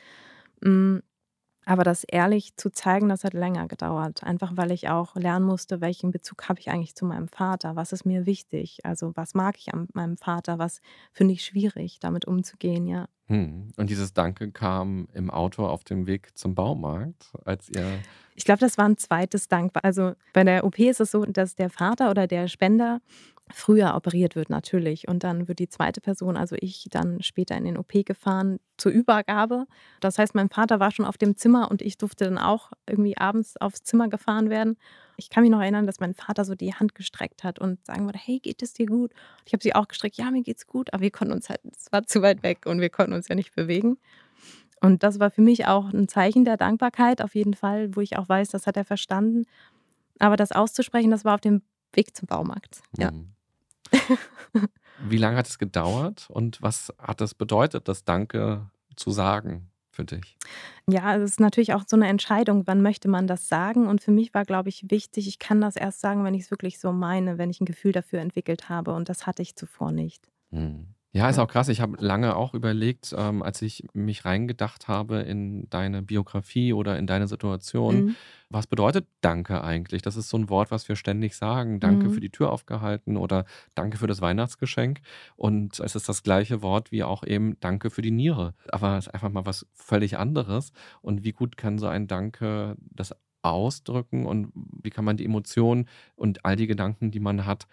Aber 1.67 1.83
das 1.83 2.05
ehrlich 2.05 2.55
zu 2.55 2.69
zeigen, 2.69 3.09
das 3.09 3.25
hat 3.25 3.33
länger 3.33 3.67
gedauert. 3.67 4.23
Einfach 4.23 4.53
weil 4.55 4.71
ich 4.71 4.87
auch 4.87 5.17
lernen 5.17 5.45
musste, 5.45 5.81
welchen 5.81 6.11
Bezug 6.11 6.47
habe 6.47 6.61
ich 6.61 6.69
eigentlich 6.69 6.95
zu 6.95 7.03
meinem 7.03 7.27
Vater? 7.27 7.75
Was 7.75 7.91
ist 7.91 8.05
mir 8.05 8.25
wichtig? 8.25 8.85
Also 8.85 9.11
was 9.15 9.33
mag 9.33 9.57
ich 9.57 9.73
an 9.73 9.89
meinem 9.93 10.15
Vater? 10.15 10.59
Was 10.59 10.79
finde 11.11 11.33
ich 11.33 11.43
schwierig, 11.43 11.99
damit 11.99 12.23
umzugehen, 12.23 12.87
ja. 12.87 13.09
Hm. 13.25 13.73
Und 13.75 13.89
dieses 13.89 14.13
Danke 14.13 14.49
kam 14.49 15.09
im 15.13 15.29
Auto 15.29 15.67
auf 15.67 15.83
dem 15.83 16.07
Weg 16.07 16.37
zum 16.37 16.55
Baumarkt, 16.55 17.33
als 17.43 17.67
ihr. 17.67 17.99
Ich 18.35 18.45
glaube, 18.45 18.59
das 18.59 18.77
war 18.77 18.85
ein 18.85 18.97
zweites 18.97 19.49
Dank. 19.49 19.73
Also 19.83 20.13
bei 20.31 20.45
der 20.45 20.63
OP 20.63 20.79
ist 20.79 21.01
es 21.01 21.11
so, 21.11 21.25
dass 21.25 21.55
der 21.55 21.69
Vater 21.69 22.09
oder 22.09 22.27
der 22.27 22.47
Spender 22.47 23.01
früher 23.51 23.95
operiert 23.95 24.35
wird 24.35 24.49
natürlich. 24.49 25.07
Und 25.07 25.23
dann 25.23 25.47
wird 25.47 25.59
die 25.59 25.69
zweite 25.69 26.01
Person, 26.01 26.37
also 26.37 26.55
ich, 26.59 26.87
dann 26.91 27.21
später 27.21 27.55
in 27.55 27.65
den 27.65 27.77
OP 27.77 28.05
gefahren 28.05 28.59
zur 28.77 28.91
Übergabe. 28.91 29.65
Das 29.99 30.17
heißt, 30.17 30.35
mein 30.35 30.49
Vater 30.49 30.79
war 30.79 30.91
schon 30.91 31.05
auf 31.05 31.17
dem 31.17 31.37
Zimmer 31.37 31.71
und 31.71 31.81
ich 31.81 31.97
durfte 31.97 32.25
dann 32.25 32.37
auch 32.37 32.71
irgendwie 32.87 33.17
abends 33.17 33.57
aufs 33.57 33.83
Zimmer 33.83 34.07
gefahren 34.09 34.49
werden. 34.49 34.77
Ich 35.17 35.29
kann 35.29 35.43
mich 35.43 35.51
noch 35.51 35.61
erinnern, 35.61 35.87
dass 35.87 35.99
mein 35.99 36.13
Vater 36.13 36.45
so 36.45 36.55
die 36.55 36.73
Hand 36.73 36.93
gestreckt 36.93 37.43
hat 37.43 37.59
und 37.59 37.83
sagen 37.85 38.05
wollte, 38.05 38.19
hey, 38.19 38.39
geht 38.39 38.61
es 38.61 38.73
dir 38.73 38.85
gut? 38.85 39.13
ich 39.45 39.53
habe 39.53 39.63
sie 39.63 39.73
auch 39.73 39.87
gestreckt, 39.87 40.17
ja, 40.17 40.29
mir 40.29 40.43
geht's 40.43 40.67
gut, 40.67 40.93
aber 40.93 41.01
wir 41.01 41.11
konnten 41.11 41.33
uns 41.33 41.49
halt, 41.49 41.61
es 41.71 41.91
war 41.91 42.03
zu 42.03 42.21
weit 42.21 42.43
weg 42.43 42.65
und 42.65 42.81
wir 42.81 42.89
konnten 42.89 43.13
uns 43.13 43.27
ja 43.29 43.35
nicht 43.35 43.55
bewegen. 43.55 43.97
Und 44.81 45.03
das 45.03 45.19
war 45.19 45.31
für 45.31 45.41
mich 45.41 45.65
auch 45.65 45.91
ein 45.91 46.07
Zeichen 46.07 46.45
der 46.45 46.57
Dankbarkeit, 46.57 47.21
auf 47.21 47.33
jeden 47.33 47.55
Fall, 47.55 47.95
wo 47.95 48.01
ich 48.01 48.17
auch 48.17 48.29
weiß, 48.29 48.49
das 48.49 48.67
hat 48.67 48.77
er 48.77 48.85
verstanden. 48.85 49.45
Aber 50.19 50.35
das 50.35 50.51
auszusprechen, 50.51 51.09
das 51.09 51.25
war 51.25 51.35
auf 51.35 51.41
dem 51.41 51.61
Weg 51.93 52.15
zum 52.15 52.27
Baumarkt. 52.27 52.81
Ja. 52.97 53.11
Mhm. 53.11 53.33
Wie 54.99 55.17
lange 55.17 55.37
hat 55.37 55.47
es 55.47 55.59
gedauert 55.59 56.27
und 56.29 56.61
was 56.61 56.93
hat 56.97 57.21
es 57.21 57.35
bedeutet, 57.35 57.87
das 57.87 58.03
Danke 58.03 58.69
zu 58.95 59.11
sagen 59.11 59.69
für 59.91 60.05
dich? 60.05 60.37
Ja, 60.89 61.15
es 61.15 61.31
ist 61.31 61.39
natürlich 61.39 61.73
auch 61.73 61.83
so 61.85 61.95
eine 61.95 62.07
Entscheidung, 62.07 62.65
wann 62.65 62.81
möchte 62.81 63.07
man 63.07 63.27
das 63.27 63.47
sagen. 63.47 63.87
Und 63.87 64.01
für 64.01 64.11
mich 64.11 64.33
war, 64.33 64.45
glaube 64.45 64.69
ich, 64.69 64.89
wichtig, 64.89 65.27
ich 65.27 65.39
kann 65.39 65.61
das 65.61 65.75
erst 65.75 65.99
sagen, 65.99 66.23
wenn 66.23 66.33
ich 66.33 66.43
es 66.43 66.51
wirklich 66.51 66.79
so 66.79 66.91
meine, 66.91 67.37
wenn 67.37 67.49
ich 67.49 67.61
ein 67.61 67.65
Gefühl 67.65 67.91
dafür 67.91 68.19
entwickelt 68.19 68.69
habe. 68.69 68.93
Und 68.93 69.09
das 69.09 69.27
hatte 69.27 69.41
ich 69.41 69.55
zuvor 69.55 69.91
nicht. 69.91 70.29
Hm. 70.51 70.87
Ja, 71.13 71.29
ist 71.29 71.39
auch 71.39 71.47
krass. 71.47 71.69
Ich 71.69 71.81
habe 71.81 71.97
lange 72.03 72.35
auch 72.35 72.53
überlegt, 72.53 73.15
ähm, 73.17 73.41
als 73.41 73.61
ich 73.61 73.85
mich 73.93 74.25
reingedacht 74.25 74.87
habe 74.87 75.19
in 75.21 75.69
deine 75.69 76.01
Biografie 76.03 76.73
oder 76.73 76.99
in 76.99 77.07
deine 77.07 77.27
Situation, 77.27 77.95
Mhm. 77.95 78.15
was 78.49 78.67
bedeutet 78.67 79.07
Danke 79.21 79.63
eigentlich? 79.63 80.01
Das 80.01 80.15
ist 80.17 80.29
so 80.29 80.37
ein 80.37 80.49
Wort, 80.49 80.69
was 80.69 80.87
wir 80.89 80.95
ständig 80.95 81.35
sagen. 81.35 81.79
Danke 81.79 82.09
für 82.09 82.17
mhm. 82.17 82.21
die 82.21 82.29
Tür 82.29 82.51
aufgehalten 82.51 83.17
oder 83.17 83.45
Danke 83.73 83.97
für 83.97 84.07
das 84.07 84.21
Weihnachtsgeschenk. 84.21 84.99
Und 85.37 85.79
es 85.79 85.95
ist 85.95 86.07
das 86.09 86.23
gleiche 86.23 86.61
Wort 86.61 86.91
wie 86.91 87.03
auch 87.03 87.23
eben 87.23 87.57
Danke 87.61 87.89
für 87.89 88.01
die 88.01 88.11
Niere. 88.11 88.53
Aber 88.69 88.97
es 88.97 89.07
ist 89.07 89.13
einfach 89.13 89.31
mal 89.31 89.45
was 89.45 89.65
völlig 89.73 90.17
anderes. 90.17 90.71
Und 91.01 91.23
wie 91.23 91.31
gut 91.31 91.57
kann 91.57 91.79
so 91.79 91.87
ein 91.87 92.07
Danke 92.07 92.75
das 92.91 93.15
ausdrücken 93.41 94.25
und 94.25 94.51
wie 94.53 94.89
kann 94.89 95.05
man 95.05 95.15
die 95.17 95.25
Emotionen 95.25 95.87
und 96.15 96.43
all 96.43 96.55
die 96.57 96.67
Gedanken, 96.67 97.11
die 97.11 97.19
man 97.19 97.45
hat, 97.45 97.67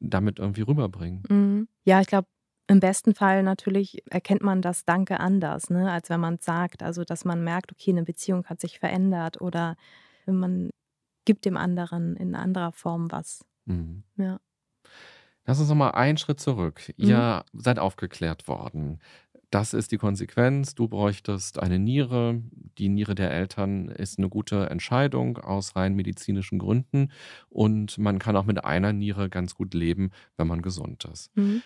damit 0.00 0.38
irgendwie 0.38 0.62
rüberbringen? 0.62 1.22
Mhm. 1.28 1.68
Ja, 1.84 2.00
ich 2.00 2.06
glaube, 2.06 2.28
im 2.68 2.80
besten 2.80 3.14
Fall 3.14 3.42
natürlich 3.42 4.02
erkennt 4.10 4.42
man 4.42 4.60
das 4.60 4.84
Danke 4.84 5.20
anders, 5.20 5.70
ne, 5.70 5.90
als 5.90 6.10
wenn 6.10 6.20
man 6.20 6.34
es 6.34 6.44
sagt. 6.44 6.82
Also, 6.82 7.02
dass 7.02 7.24
man 7.24 7.42
merkt, 7.42 7.72
okay, 7.72 7.90
eine 7.90 8.04
Beziehung 8.04 8.44
hat 8.44 8.60
sich 8.60 8.78
verändert 8.78 9.40
oder 9.40 9.76
man 10.26 10.70
gibt 11.24 11.46
dem 11.46 11.56
anderen 11.56 12.14
in 12.16 12.34
anderer 12.34 12.72
Form 12.72 13.10
was. 13.10 13.44
Mhm. 13.64 14.02
Ja. 14.16 14.38
Lass 15.46 15.60
uns 15.60 15.70
noch 15.70 15.76
mal 15.76 15.92
einen 15.92 16.18
Schritt 16.18 16.40
zurück. 16.40 16.92
Mhm. 16.98 17.08
Ihr 17.08 17.44
seid 17.54 17.78
aufgeklärt 17.78 18.48
worden. 18.48 18.98
Das 19.50 19.72
ist 19.72 19.92
die 19.92 19.96
Konsequenz. 19.96 20.74
Du 20.74 20.88
bräuchtest 20.88 21.58
eine 21.58 21.78
Niere. 21.78 22.42
Die 22.76 22.90
Niere 22.90 23.14
der 23.14 23.30
Eltern 23.30 23.88
ist 23.88 24.18
eine 24.18 24.28
gute 24.28 24.68
Entscheidung 24.68 25.38
aus 25.38 25.74
rein 25.74 25.94
medizinischen 25.94 26.58
Gründen. 26.58 27.10
Und 27.48 27.96
man 27.96 28.18
kann 28.18 28.36
auch 28.36 28.44
mit 28.44 28.62
einer 28.62 28.92
Niere 28.92 29.30
ganz 29.30 29.54
gut 29.54 29.72
leben, 29.72 30.10
wenn 30.36 30.48
man 30.48 30.60
gesund 30.60 31.06
ist. 31.06 31.34
Mhm. 31.34 31.62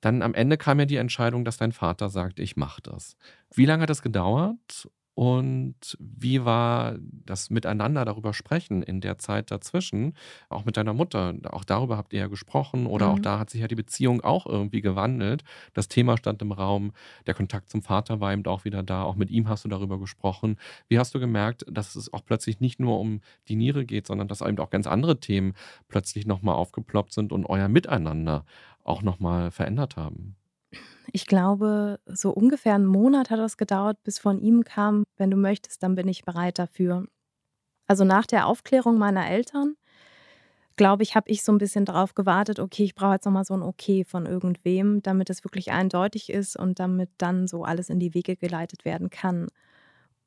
Dann 0.00 0.22
am 0.22 0.34
Ende 0.34 0.56
kam 0.56 0.78
ja 0.78 0.86
die 0.86 0.96
Entscheidung, 0.96 1.44
dass 1.44 1.56
dein 1.56 1.72
Vater 1.72 2.08
sagte, 2.08 2.42
ich 2.42 2.56
mache 2.56 2.82
das. 2.82 3.16
Wie 3.54 3.64
lange 3.64 3.82
hat 3.82 3.90
das 3.90 4.02
gedauert 4.02 4.88
und 5.16 5.96
wie 5.98 6.44
war 6.44 6.96
das 7.00 7.48
Miteinander 7.48 8.04
darüber 8.04 8.34
sprechen 8.34 8.82
in 8.82 9.00
der 9.00 9.16
Zeit 9.16 9.50
dazwischen, 9.50 10.12
auch 10.50 10.66
mit 10.66 10.76
deiner 10.76 10.92
Mutter? 10.92 11.32
Auch 11.44 11.64
darüber 11.64 11.96
habt 11.96 12.12
ihr 12.12 12.20
ja 12.20 12.26
gesprochen 12.26 12.84
oder 12.84 13.08
auch 13.08 13.16
mhm. 13.16 13.22
da 13.22 13.38
hat 13.38 13.48
sich 13.48 13.62
ja 13.62 13.66
die 13.66 13.74
Beziehung 13.74 14.20
auch 14.20 14.44
irgendwie 14.44 14.82
gewandelt. 14.82 15.42
Das 15.72 15.88
Thema 15.88 16.18
stand 16.18 16.42
im 16.42 16.52
Raum, 16.52 16.92
der 17.26 17.32
Kontakt 17.32 17.70
zum 17.70 17.80
Vater 17.80 18.20
war 18.20 18.30
eben 18.34 18.44
auch 18.44 18.66
wieder 18.66 18.82
da. 18.82 19.04
Auch 19.04 19.16
mit 19.16 19.30
ihm 19.30 19.48
hast 19.48 19.64
du 19.64 19.70
darüber 19.70 19.98
gesprochen. 19.98 20.58
Wie 20.88 20.98
hast 20.98 21.14
du 21.14 21.18
gemerkt, 21.18 21.64
dass 21.66 21.96
es 21.96 22.12
auch 22.12 22.22
plötzlich 22.22 22.60
nicht 22.60 22.78
nur 22.78 23.00
um 23.00 23.22
die 23.48 23.56
Niere 23.56 23.86
geht, 23.86 24.06
sondern 24.06 24.28
dass 24.28 24.42
eben 24.42 24.58
auch 24.58 24.68
ganz 24.68 24.86
andere 24.86 25.18
Themen 25.18 25.54
plötzlich 25.88 26.26
nochmal 26.26 26.56
aufgeploppt 26.56 27.14
sind 27.14 27.32
und 27.32 27.46
euer 27.46 27.68
Miteinander 27.68 28.44
auch 28.86 29.02
nochmal 29.02 29.50
verändert 29.50 29.96
haben? 29.96 30.36
Ich 31.12 31.26
glaube, 31.26 32.00
so 32.06 32.30
ungefähr 32.30 32.74
einen 32.74 32.86
Monat 32.86 33.30
hat 33.30 33.38
das 33.38 33.56
gedauert, 33.56 34.02
bis 34.02 34.18
von 34.18 34.40
ihm 34.40 34.64
kam, 34.64 35.04
wenn 35.16 35.30
du 35.30 35.36
möchtest, 35.36 35.82
dann 35.82 35.94
bin 35.94 36.08
ich 36.08 36.24
bereit 36.24 36.58
dafür. 36.58 37.06
Also 37.86 38.04
nach 38.04 38.26
der 38.26 38.46
Aufklärung 38.46 38.98
meiner 38.98 39.28
Eltern 39.28 39.76
glaube 40.76 41.02
ich, 41.02 41.14
habe 41.16 41.30
ich 41.30 41.42
so 41.42 41.52
ein 41.52 41.58
bisschen 41.58 41.84
drauf 41.84 42.14
gewartet, 42.14 42.60
okay, 42.60 42.84
ich 42.84 42.94
brauche 42.94 43.14
jetzt 43.14 43.24
nochmal 43.24 43.44
so 43.44 43.54
ein 43.54 43.62
Okay 43.62 44.04
von 44.04 44.26
irgendwem, 44.26 45.02
damit 45.02 45.30
es 45.30 45.42
wirklich 45.42 45.72
eindeutig 45.72 46.30
ist 46.30 46.56
und 46.56 46.78
damit 46.78 47.10
dann 47.18 47.48
so 47.48 47.64
alles 47.64 47.88
in 47.88 47.98
die 47.98 48.14
Wege 48.14 48.36
geleitet 48.36 48.84
werden 48.84 49.10
kann. 49.10 49.48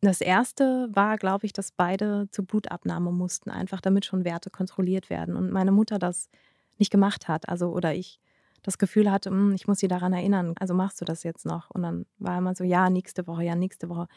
Das 0.01 0.21
erste 0.21 0.89
war, 0.91 1.17
glaube 1.17 1.45
ich, 1.45 1.53
dass 1.53 1.71
beide 1.71 2.29
zur 2.31 2.45
Blutabnahme 2.45 3.11
mussten, 3.11 3.51
einfach 3.51 3.81
damit 3.81 4.05
schon 4.05 4.25
Werte 4.25 4.49
kontrolliert 4.49 5.09
werden. 5.09 5.35
Und 5.35 5.51
meine 5.51 5.71
Mutter 5.71 5.99
das 5.99 6.29
nicht 6.77 6.91
gemacht 6.91 7.27
hat, 7.27 7.49
also 7.49 7.69
oder 7.69 7.93
ich 7.93 8.19
das 8.63 8.77
Gefühl 8.77 9.11
hatte, 9.11 9.29
hm, 9.29 9.53
ich 9.53 9.67
muss 9.67 9.79
sie 9.79 9.87
daran 9.87 10.13
erinnern, 10.13 10.55
also 10.59 10.73
machst 10.73 11.01
du 11.01 11.05
das 11.05 11.23
jetzt 11.23 11.45
noch? 11.45 11.69
Und 11.71 11.83
dann 11.83 12.05
war 12.17 12.37
immer 12.37 12.55
so, 12.55 12.63
ja, 12.63 12.89
nächste 12.89 13.27
Woche, 13.27 13.43
ja, 13.43 13.55
nächste 13.55 13.89
Woche. 13.89 14.07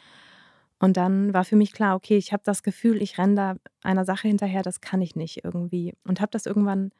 Und 0.78 0.96
dann 0.96 1.32
war 1.32 1.44
für 1.44 1.56
mich 1.56 1.72
klar, 1.72 1.94
okay, 1.94 2.16
ich 2.16 2.32
habe 2.32 2.42
das 2.44 2.62
Gefühl, 2.62 3.02
ich 3.02 3.18
renne 3.18 3.34
da 3.34 3.54
einer 3.82 4.04
Sache 4.04 4.28
hinterher, 4.28 4.62
das 4.62 4.80
kann 4.80 5.00
ich 5.00 5.14
nicht 5.14 5.44
irgendwie. 5.44 5.94
Und 6.04 6.20
habe 6.20 6.30
das 6.32 6.46
irgendwann 6.46 6.90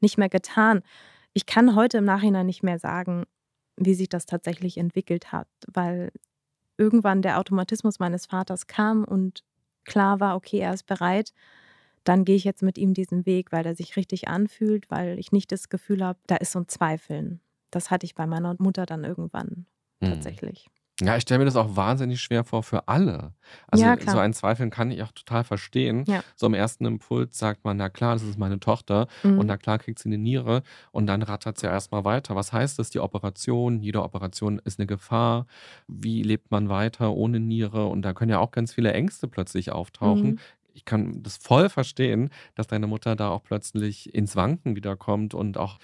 nicht 0.00 0.18
mehr 0.18 0.28
getan. 0.28 0.82
Ich 1.32 1.46
kann 1.46 1.74
heute 1.74 1.98
im 1.98 2.04
Nachhinein 2.04 2.46
nicht 2.46 2.62
mehr 2.62 2.78
sagen, 2.78 3.24
wie 3.76 3.94
sich 3.94 4.08
das 4.08 4.26
tatsächlich 4.26 4.78
entwickelt 4.78 5.32
hat, 5.32 5.48
weil 5.66 6.12
irgendwann 6.78 7.22
der 7.22 7.38
Automatismus 7.38 7.98
meines 7.98 8.26
Vaters 8.26 8.66
kam 8.66 9.04
und 9.04 9.42
klar 9.84 10.20
war, 10.20 10.36
okay, 10.36 10.58
er 10.58 10.74
ist 10.74 10.86
bereit, 10.86 11.32
dann 12.08 12.24
gehe 12.24 12.36
ich 12.36 12.44
jetzt 12.44 12.62
mit 12.62 12.78
ihm 12.78 12.94
diesen 12.94 13.26
Weg, 13.26 13.52
weil 13.52 13.66
er 13.66 13.74
sich 13.74 13.96
richtig 13.96 14.28
anfühlt, 14.28 14.90
weil 14.90 15.18
ich 15.18 15.32
nicht 15.32 15.50
das 15.50 15.68
Gefühl 15.68 16.04
habe, 16.04 16.18
da 16.26 16.36
ist 16.36 16.52
so 16.52 16.60
ein 16.60 16.68
Zweifeln. 16.68 17.40
Das 17.70 17.90
hatte 17.90 18.06
ich 18.06 18.14
bei 18.14 18.26
meiner 18.26 18.54
Mutter 18.58 18.86
dann 18.86 19.04
irgendwann 19.04 19.66
hm. 20.00 20.10
tatsächlich. 20.10 20.68
Ja, 21.02 21.14
ich 21.14 21.22
stelle 21.22 21.40
mir 21.40 21.44
das 21.44 21.56
auch 21.56 21.76
wahnsinnig 21.76 22.22
schwer 22.22 22.42
vor 22.42 22.62
für 22.62 22.88
alle. 22.88 23.34
Also 23.68 23.84
ja, 23.84 23.96
so 24.00 24.16
ein 24.16 24.32
Zweifeln 24.32 24.70
kann 24.70 24.90
ich 24.90 25.02
auch 25.02 25.12
total 25.12 25.44
verstehen. 25.44 26.04
Ja. 26.06 26.22
So 26.36 26.46
im 26.46 26.54
ersten 26.54 26.86
Impuls 26.86 27.38
sagt 27.38 27.64
man, 27.64 27.76
na 27.76 27.90
klar, 27.90 28.14
das 28.14 28.22
ist 28.22 28.38
meine 28.38 28.60
Tochter 28.60 29.06
mhm. 29.22 29.38
und 29.38 29.46
na 29.46 29.58
klar 29.58 29.78
kriegt 29.78 29.98
sie 29.98 30.08
eine 30.08 30.16
Niere 30.16 30.62
und 30.92 31.06
dann 31.06 31.20
rattert 31.20 31.56
es 31.56 31.62
ja 31.62 31.70
erstmal 31.70 32.06
weiter. 32.06 32.34
Was 32.34 32.54
heißt 32.54 32.78
das, 32.78 32.88
die 32.88 33.00
Operation? 33.00 33.82
Jede 33.82 34.02
Operation 34.02 34.58
ist 34.64 34.78
eine 34.78 34.86
Gefahr. 34.86 35.46
Wie 35.86 36.22
lebt 36.22 36.50
man 36.50 36.70
weiter 36.70 37.12
ohne 37.12 37.40
Niere? 37.40 37.86
Und 37.88 38.00
da 38.00 38.14
können 38.14 38.30
ja 38.30 38.38
auch 38.38 38.50
ganz 38.50 38.72
viele 38.72 38.94
Ängste 38.94 39.28
plötzlich 39.28 39.72
auftauchen. 39.72 40.30
Mhm 40.30 40.38
ich 40.76 40.84
kann 40.84 41.22
das 41.22 41.38
voll 41.38 41.68
verstehen, 41.68 42.30
dass 42.54 42.66
deine 42.66 42.86
Mutter 42.86 43.16
da 43.16 43.30
auch 43.30 43.42
plötzlich 43.42 44.14
ins 44.14 44.36
Wanken 44.36 44.76
wiederkommt 44.76 45.34
und 45.34 45.56
auch 45.56 45.78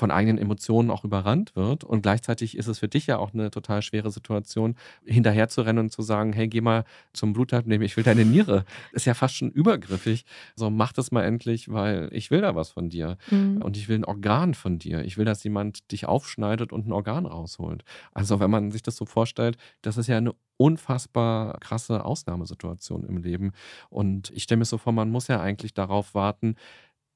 von 0.00 0.10
eigenen 0.10 0.38
Emotionen 0.38 0.90
auch 0.90 1.04
überrannt 1.04 1.54
wird. 1.54 1.84
Und 1.84 2.00
gleichzeitig 2.00 2.56
ist 2.56 2.68
es 2.68 2.78
für 2.78 2.88
dich 2.88 3.06
ja 3.06 3.18
auch 3.18 3.34
eine 3.34 3.50
total 3.50 3.82
schwere 3.82 4.10
Situation, 4.10 4.76
hinterher 5.04 5.48
zu 5.48 5.60
rennen 5.60 5.78
und 5.78 5.92
zu 5.92 6.00
sagen, 6.00 6.32
hey, 6.32 6.48
geh 6.48 6.62
mal 6.62 6.84
zum 7.12 7.34
Blutabnehmen, 7.34 7.84
ich 7.84 7.98
will 7.98 8.04
deine 8.04 8.24
Niere. 8.24 8.64
Ist 8.92 9.04
ja 9.04 9.12
fast 9.12 9.36
schon 9.36 9.50
übergriffig. 9.50 10.24
So, 10.56 10.70
mach 10.70 10.94
das 10.94 11.12
mal 11.12 11.24
endlich, 11.24 11.70
weil 11.70 12.08
ich 12.12 12.30
will 12.30 12.40
da 12.40 12.54
was 12.54 12.70
von 12.70 12.88
dir. 12.88 13.18
Mhm. 13.30 13.60
Und 13.60 13.76
ich 13.76 13.90
will 13.90 13.98
ein 13.98 14.06
Organ 14.06 14.54
von 14.54 14.78
dir. 14.78 15.04
Ich 15.04 15.18
will, 15.18 15.26
dass 15.26 15.44
jemand 15.44 15.92
dich 15.92 16.06
aufschneidet 16.06 16.72
und 16.72 16.86
ein 16.86 16.92
Organ 16.92 17.26
rausholt. 17.26 17.84
Also, 18.14 18.40
wenn 18.40 18.50
man 18.50 18.70
sich 18.70 18.82
das 18.82 18.96
so 18.96 19.04
vorstellt, 19.04 19.58
das 19.82 19.98
ist 19.98 20.06
ja 20.06 20.16
eine 20.16 20.34
unfassbar 20.60 21.58
krasse 21.60 22.04
Ausnahmesituation 22.04 23.04
im 23.04 23.16
Leben. 23.16 23.52
Und 23.88 24.30
ich 24.30 24.42
stelle 24.42 24.58
mir 24.58 24.66
so 24.66 24.76
vor, 24.76 24.92
man 24.92 25.10
muss 25.10 25.26
ja 25.26 25.40
eigentlich 25.40 25.72
darauf 25.72 26.14
warten, 26.14 26.54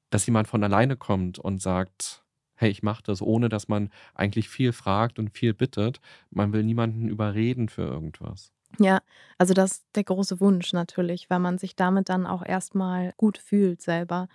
dass 0.09 0.25
jemand 0.25 0.47
von 0.47 0.63
alleine 0.63 0.97
kommt 0.97 1.37
und 1.37 1.61
sagt, 1.61 2.23
hey, 2.55 2.71
ich 2.71 2.81
mache 2.81 3.03
das, 3.03 3.21
ohne 3.21 3.47
dass 3.47 3.67
man 3.67 3.91
eigentlich 4.15 4.49
viel 4.49 4.73
fragt 4.73 5.19
und 5.19 5.29
viel 5.29 5.53
bittet. 5.53 5.99
Man 6.31 6.53
will 6.53 6.63
niemanden 6.63 7.07
überreden 7.07 7.69
für 7.69 7.83
irgendwas. 7.83 8.51
Ja, 8.79 9.01
also 9.37 9.53
das 9.53 9.73
ist 9.73 9.85
der 9.93 10.05
große 10.05 10.39
Wunsch 10.39 10.73
natürlich, 10.73 11.29
weil 11.29 11.39
man 11.39 11.59
sich 11.59 11.75
damit 11.75 12.09
dann 12.09 12.25
auch 12.25 12.43
erstmal 12.43 13.13
gut 13.15 13.37
fühlt 13.37 13.79
selber. 13.79 14.27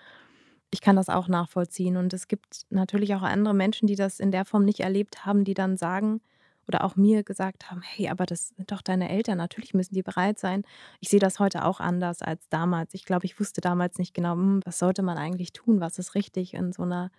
Ich 0.71 0.81
kann 0.81 0.95
das 0.95 1.09
auch 1.09 1.27
nachvollziehen. 1.27 1.97
Und 1.97 2.15
es 2.15 2.29
gibt 2.29 2.63
natürlich 2.71 3.17
auch 3.17 3.23
andere 3.23 3.55
Menschen, 3.55 3.89
die 3.89 3.97
das 3.97 4.21
in 4.21 4.31
der 4.31 4.45
Form 4.45 4.65
nicht 4.65 4.81
erlebt 4.81 5.27
haben, 5.27 5.43
die 5.43 5.55
dann 5.55 5.77
sagen 5.77 6.21
oder 6.71 6.85
auch 6.85 6.95
mir 6.95 7.25
gesagt 7.25 7.69
haben, 7.69 7.83
hey, 7.83 8.09
aber 8.09 8.27
das 8.27 8.51
sind 8.51 8.71
doch 8.71 8.81
deine 8.81 9.09
Eltern, 9.09 9.39
natürlich 9.39 9.75
müssen 9.75 9.95
die 9.95 10.05
bereit 10.05 10.39
sein. 10.39 10.63
Ich 11.01 11.09
sehe 11.09 11.19
das 11.19 11.41
heute 11.41 11.65
auch 11.65 11.81
anders 11.81 12.23
als 12.23 12.49
damals. 12.49 12.95
Ich 12.95 13.05
glaube, 13.05 13.27
ich 13.27 13.41
wusste 13.41 13.61
damals 13.61 13.99
nicht 13.99 14.15
genau, 14.15 14.35
hm, 14.35 14.61
was 14.65 14.79
sollte 14.79 15.03
man 15.03 15.19
eigentlich 15.19 15.53
tun, 15.53 15.81
was 15.81 15.99
ist 15.99 16.15
richtig 16.15 16.55
in 16.55 16.73
so 16.73 16.85
einer 16.85 17.11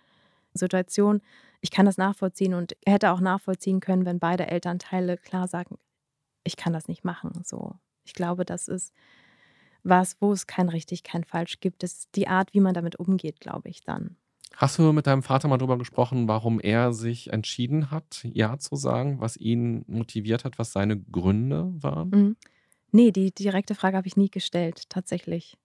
Situation. 0.54 1.20
Ich 1.60 1.70
kann 1.70 1.84
das 1.84 1.98
nachvollziehen 1.98 2.54
und 2.54 2.76
hätte 2.86 3.12
auch 3.12 3.20
nachvollziehen 3.20 3.80
können, 3.80 4.06
wenn 4.06 4.18
beide 4.18 4.46
Elternteile 4.46 5.18
klar 5.18 5.48
sagen, 5.48 5.76
ich 6.44 6.56
kann 6.56 6.72
das 6.72 6.88
nicht 6.88 7.04
machen. 7.04 7.42
So, 7.44 7.74
ich 8.04 8.14
glaube, 8.14 8.46
das 8.46 8.68
ist 8.68 8.94
was, 9.84 10.16
wo 10.20 10.32
es 10.32 10.46
kein 10.46 10.70
richtig, 10.70 11.02
kein 11.02 11.24
falsch 11.24 11.60
gibt. 11.60 11.82
Das 11.82 11.92
ist 11.92 12.16
die 12.16 12.28
Art, 12.28 12.54
wie 12.54 12.60
man 12.60 12.72
damit 12.72 12.96
umgeht, 12.96 13.40
glaube 13.40 13.68
ich 13.68 13.82
dann. 13.82 14.16
Hast 14.56 14.78
du 14.78 14.92
mit 14.92 15.06
deinem 15.06 15.22
Vater 15.22 15.48
mal 15.48 15.58
darüber 15.58 15.78
gesprochen, 15.78 16.28
warum 16.28 16.60
er 16.60 16.92
sich 16.92 17.32
entschieden 17.32 17.90
hat, 17.90 18.20
Ja 18.24 18.58
zu 18.58 18.76
sagen, 18.76 19.20
was 19.20 19.36
ihn 19.36 19.84
motiviert 19.88 20.44
hat, 20.44 20.58
was 20.58 20.72
seine 20.72 20.98
Gründe 21.00 21.72
waren? 21.76 22.10
Mhm. 22.10 22.36
Nee, 22.94 23.10
die 23.10 23.32
direkte 23.32 23.74
Frage 23.74 23.96
habe 23.96 24.06
ich 24.06 24.16
nie 24.16 24.30
gestellt, 24.30 24.90
tatsächlich. 24.90 25.56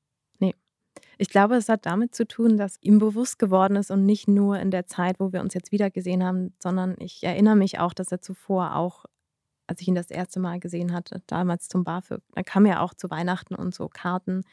Ich 1.17 1.29
glaube, 1.29 1.55
es 1.55 1.69
hat 1.69 1.85
damit 1.85 2.15
zu 2.15 2.27
tun, 2.27 2.57
dass 2.57 2.77
ihm 2.81 2.99
bewusst 2.99 3.39
geworden 3.39 3.75
ist 3.75 3.91
und 3.91 4.05
nicht 4.05 4.27
nur 4.27 4.59
in 4.59 4.71
der 4.71 4.85
Zeit, 4.85 5.19
wo 5.19 5.31
wir 5.33 5.41
uns 5.41 5.53
jetzt 5.53 5.71
wieder 5.71 5.89
gesehen 5.89 6.23
haben, 6.23 6.53
sondern 6.59 6.95
ich 6.99 7.23
erinnere 7.23 7.55
mich 7.55 7.79
auch, 7.79 7.93
dass 7.93 8.11
er 8.11 8.21
zuvor 8.21 8.75
auch, 8.75 9.05
als 9.67 9.81
ich 9.81 9.88
ihn 9.88 9.95
das 9.95 10.11
erste 10.11 10.39
Mal 10.39 10.59
gesehen 10.59 10.93
hatte, 10.93 11.21
damals 11.27 11.69
zum 11.69 11.83
BAföG, 11.83 12.21
da 12.33 12.43
kam 12.43 12.65
er 12.65 12.81
auch 12.81 12.93
zu 12.93 13.09
Weihnachten 13.09 13.55
und 13.55 13.73
so 13.73 13.89
Karten, 13.89 14.43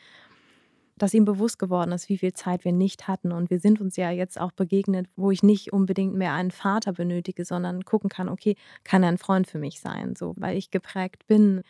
dass 0.96 1.14
ihm 1.14 1.24
bewusst 1.24 1.58
geworden 1.58 1.92
ist, 1.92 2.08
wie 2.08 2.18
viel 2.18 2.32
Zeit 2.32 2.64
wir 2.64 2.72
nicht 2.72 3.08
hatten. 3.08 3.32
Und 3.32 3.50
wir 3.50 3.58
sind 3.58 3.80
uns 3.80 3.96
ja 3.96 4.10
jetzt 4.10 4.40
auch 4.40 4.52
begegnet, 4.52 5.08
wo 5.16 5.30
ich 5.30 5.42
nicht 5.42 5.72
unbedingt 5.72 6.14
mehr 6.14 6.32
einen 6.32 6.50
Vater 6.50 6.92
benötige, 6.92 7.44
sondern 7.44 7.84
gucken 7.84 8.10
kann, 8.10 8.28
okay, 8.28 8.56
kann 8.84 9.02
er 9.02 9.08
ein 9.08 9.18
Freund 9.18 9.46
für 9.46 9.58
mich 9.58 9.80
sein, 9.80 10.14
so, 10.16 10.34
weil 10.36 10.56
ich 10.56 10.70
geprägt 10.70 11.26
bin 11.26 11.62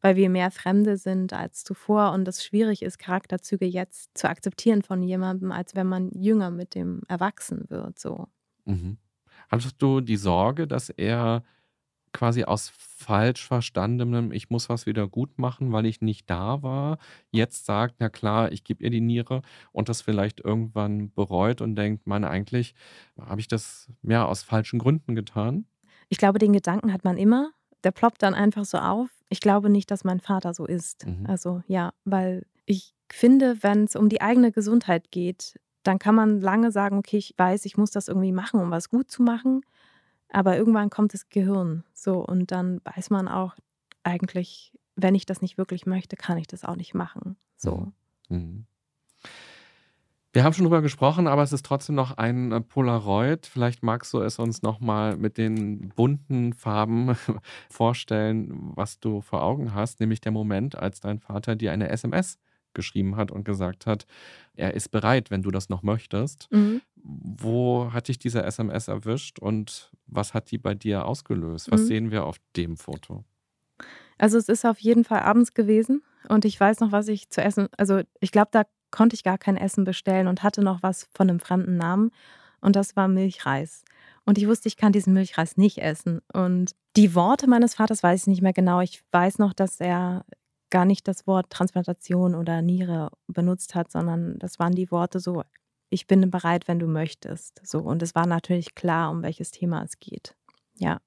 weil 0.00 0.16
wir 0.16 0.30
mehr 0.30 0.50
Fremde 0.50 0.96
sind 0.96 1.32
als 1.32 1.64
zuvor 1.64 2.12
und 2.12 2.26
es 2.26 2.44
schwierig 2.44 2.82
ist, 2.82 2.98
Charakterzüge 2.98 3.66
jetzt 3.66 4.16
zu 4.16 4.28
akzeptieren 4.28 4.82
von 4.82 5.02
jemandem, 5.02 5.52
als 5.52 5.74
wenn 5.74 5.86
man 5.86 6.10
jünger 6.12 6.50
mit 6.50 6.74
dem 6.74 7.02
erwachsen 7.08 7.68
wird. 7.68 7.98
So. 7.98 8.28
Mhm. 8.64 8.96
Hattest 9.50 9.80
du 9.82 10.00
die 10.00 10.16
Sorge, 10.16 10.66
dass 10.66 10.90
er 10.90 11.42
quasi 12.12 12.44
aus 12.44 12.72
falsch 12.74 13.46
verstandenem, 13.46 14.32
ich 14.32 14.50
muss 14.50 14.68
was 14.68 14.86
wieder 14.86 15.08
gut 15.08 15.38
machen, 15.38 15.72
weil 15.72 15.86
ich 15.86 16.00
nicht 16.00 16.28
da 16.28 16.62
war, 16.62 16.98
jetzt 17.30 17.66
sagt, 17.66 17.96
na 17.98 18.08
klar, 18.08 18.52
ich 18.52 18.64
gebe 18.64 18.84
ihr 18.84 18.90
die 18.90 19.00
Niere 19.00 19.42
und 19.72 19.88
das 19.88 20.02
vielleicht 20.02 20.40
irgendwann 20.40 21.12
bereut 21.12 21.60
und 21.60 21.76
denkt, 21.76 22.06
man, 22.06 22.24
eigentlich 22.24 22.74
habe 23.18 23.40
ich 23.40 23.48
das 23.48 23.88
mehr 24.02 24.28
aus 24.28 24.42
falschen 24.42 24.78
Gründen 24.78 25.14
getan? 25.14 25.64
Ich 26.08 26.18
glaube, 26.18 26.38
den 26.38 26.52
Gedanken 26.52 26.92
hat 26.92 27.04
man 27.04 27.16
immer. 27.16 27.50
Der 27.84 27.92
ploppt 27.92 28.22
dann 28.22 28.34
einfach 28.34 28.64
so 28.64 28.78
auf 28.78 29.08
ich 29.30 29.40
glaube 29.40 29.70
nicht, 29.70 29.90
dass 29.90 30.04
mein 30.04 30.20
Vater 30.20 30.52
so 30.52 30.66
ist. 30.66 31.06
Mhm. 31.06 31.24
Also 31.26 31.62
ja, 31.66 31.92
weil 32.04 32.44
ich 32.66 32.94
finde, 33.10 33.62
wenn 33.62 33.84
es 33.84 33.96
um 33.96 34.08
die 34.08 34.20
eigene 34.20 34.52
Gesundheit 34.52 35.10
geht, 35.10 35.58
dann 35.84 35.98
kann 35.98 36.14
man 36.14 36.40
lange 36.40 36.72
sagen, 36.72 36.98
okay, 36.98 37.16
ich 37.16 37.34
weiß, 37.38 37.64
ich 37.64 37.78
muss 37.78 37.90
das 37.90 38.08
irgendwie 38.08 38.32
machen, 38.32 38.60
um 38.60 38.70
was 38.70 38.90
gut 38.90 39.10
zu 39.10 39.22
machen. 39.22 39.62
Aber 40.30 40.56
irgendwann 40.56 40.90
kommt 40.90 41.12
das 41.14 41.28
Gehirn 41.28 41.84
so 41.92 42.24
und 42.24 42.52
dann 42.52 42.80
weiß 42.84 43.10
man 43.10 43.28
auch 43.28 43.56
eigentlich, 44.02 44.72
wenn 44.96 45.14
ich 45.14 45.26
das 45.26 45.42
nicht 45.42 45.58
wirklich 45.58 45.86
möchte, 45.86 46.16
kann 46.16 46.38
ich 46.38 46.46
das 46.46 46.64
auch 46.64 46.76
nicht 46.76 46.94
machen. 46.94 47.36
So. 47.56 47.92
Mhm. 48.28 48.36
mhm. 48.36 48.66
Wir 50.32 50.44
haben 50.44 50.52
schon 50.52 50.64
drüber 50.64 50.80
gesprochen, 50.80 51.26
aber 51.26 51.42
es 51.42 51.52
ist 51.52 51.66
trotzdem 51.66 51.96
noch 51.96 52.16
ein 52.16 52.52
äh, 52.52 52.60
Polaroid. 52.60 53.46
Vielleicht 53.46 53.82
magst 53.82 54.14
du 54.14 54.20
es 54.20 54.38
uns 54.38 54.62
nochmal 54.62 55.16
mit 55.16 55.38
den 55.38 55.88
bunten 55.88 56.52
Farben 56.52 57.16
vorstellen, 57.68 58.70
was 58.76 59.00
du 59.00 59.22
vor 59.22 59.42
Augen 59.42 59.74
hast, 59.74 59.98
nämlich 59.98 60.20
der 60.20 60.30
Moment, 60.30 60.76
als 60.76 61.00
dein 61.00 61.18
Vater 61.18 61.56
dir 61.56 61.72
eine 61.72 61.88
SMS 61.88 62.38
geschrieben 62.74 63.16
hat 63.16 63.30
und 63.30 63.44
gesagt 63.44 63.86
hat, 63.86 64.06
er 64.54 64.74
ist 64.74 64.90
bereit, 64.90 65.30
wenn 65.30 65.42
du 65.42 65.50
das 65.50 65.68
noch 65.68 65.82
möchtest. 65.82 66.48
Mhm. 66.50 66.80
Wo 66.96 67.92
hat 67.92 68.08
dich 68.08 68.18
diese 68.18 68.42
SMS 68.42 68.88
erwischt 68.88 69.38
und 69.38 69.90
was 70.06 70.34
hat 70.34 70.50
die 70.50 70.58
bei 70.58 70.74
dir 70.74 71.06
ausgelöst? 71.06 71.70
Was 71.70 71.82
mhm. 71.82 71.86
sehen 71.86 72.10
wir 72.10 72.24
auf 72.24 72.36
dem 72.56 72.76
Foto? 72.76 73.24
Also 74.18 74.36
es 74.36 74.48
ist 74.48 74.66
auf 74.66 74.78
jeden 74.78 75.04
Fall 75.04 75.20
abends 75.20 75.54
gewesen 75.54 76.02
und 76.28 76.44
ich 76.44 76.60
weiß 76.60 76.80
noch, 76.80 76.92
was 76.92 77.08
ich 77.08 77.30
zu 77.30 77.42
essen, 77.42 77.68
also 77.76 78.02
ich 78.20 78.32
glaube, 78.32 78.50
da 78.52 78.64
konnte 78.90 79.14
ich 79.14 79.22
gar 79.22 79.38
kein 79.38 79.56
Essen 79.56 79.84
bestellen 79.84 80.26
und 80.26 80.42
hatte 80.42 80.62
noch 80.62 80.82
was 80.82 81.08
von 81.12 81.28
einem 81.28 81.40
fremden 81.40 81.76
Namen. 81.76 82.10
Und 82.60 82.76
das 82.76 82.96
war 82.96 83.08
Milchreis. 83.08 83.84
Und 84.26 84.38
ich 84.38 84.46
wusste, 84.46 84.68
ich 84.68 84.76
kann 84.76 84.92
diesen 84.92 85.14
Milchreis 85.14 85.56
nicht 85.56 85.78
essen. 85.78 86.20
Und 86.32 86.72
die 86.96 87.14
Worte 87.14 87.48
meines 87.48 87.74
Vaters 87.74 88.02
weiß 88.02 88.22
ich 88.22 88.26
nicht 88.26 88.42
mehr 88.42 88.52
genau. 88.52 88.80
Ich 88.80 89.02
weiß 89.12 89.38
noch, 89.38 89.52
dass 89.52 89.80
er 89.80 90.24
gar 90.70 90.84
nicht 90.84 91.06
das 91.08 91.26
Wort 91.26 91.50
Transplantation 91.50 92.34
oder 92.34 92.62
Niere 92.62 93.10
benutzt 93.26 93.74
hat, 93.74 93.90
sondern 93.90 94.38
das 94.38 94.58
waren 94.58 94.74
die 94.74 94.90
Worte 94.90 95.20
so, 95.20 95.42
ich 95.90 96.06
bin 96.06 96.30
bereit, 96.30 96.68
wenn 96.68 96.78
du 96.78 96.86
möchtest. 96.86 97.60
So. 97.66 97.80
Und 97.80 98.02
es 98.02 98.14
war 98.14 98.26
natürlich 98.26 98.74
klar, 98.74 99.10
um 99.10 99.22
welches 99.22 99.50
Thema 99.50 99.82
es 99.82 99.98
geht. 99.98 100.36
Ja. 100.76 101.00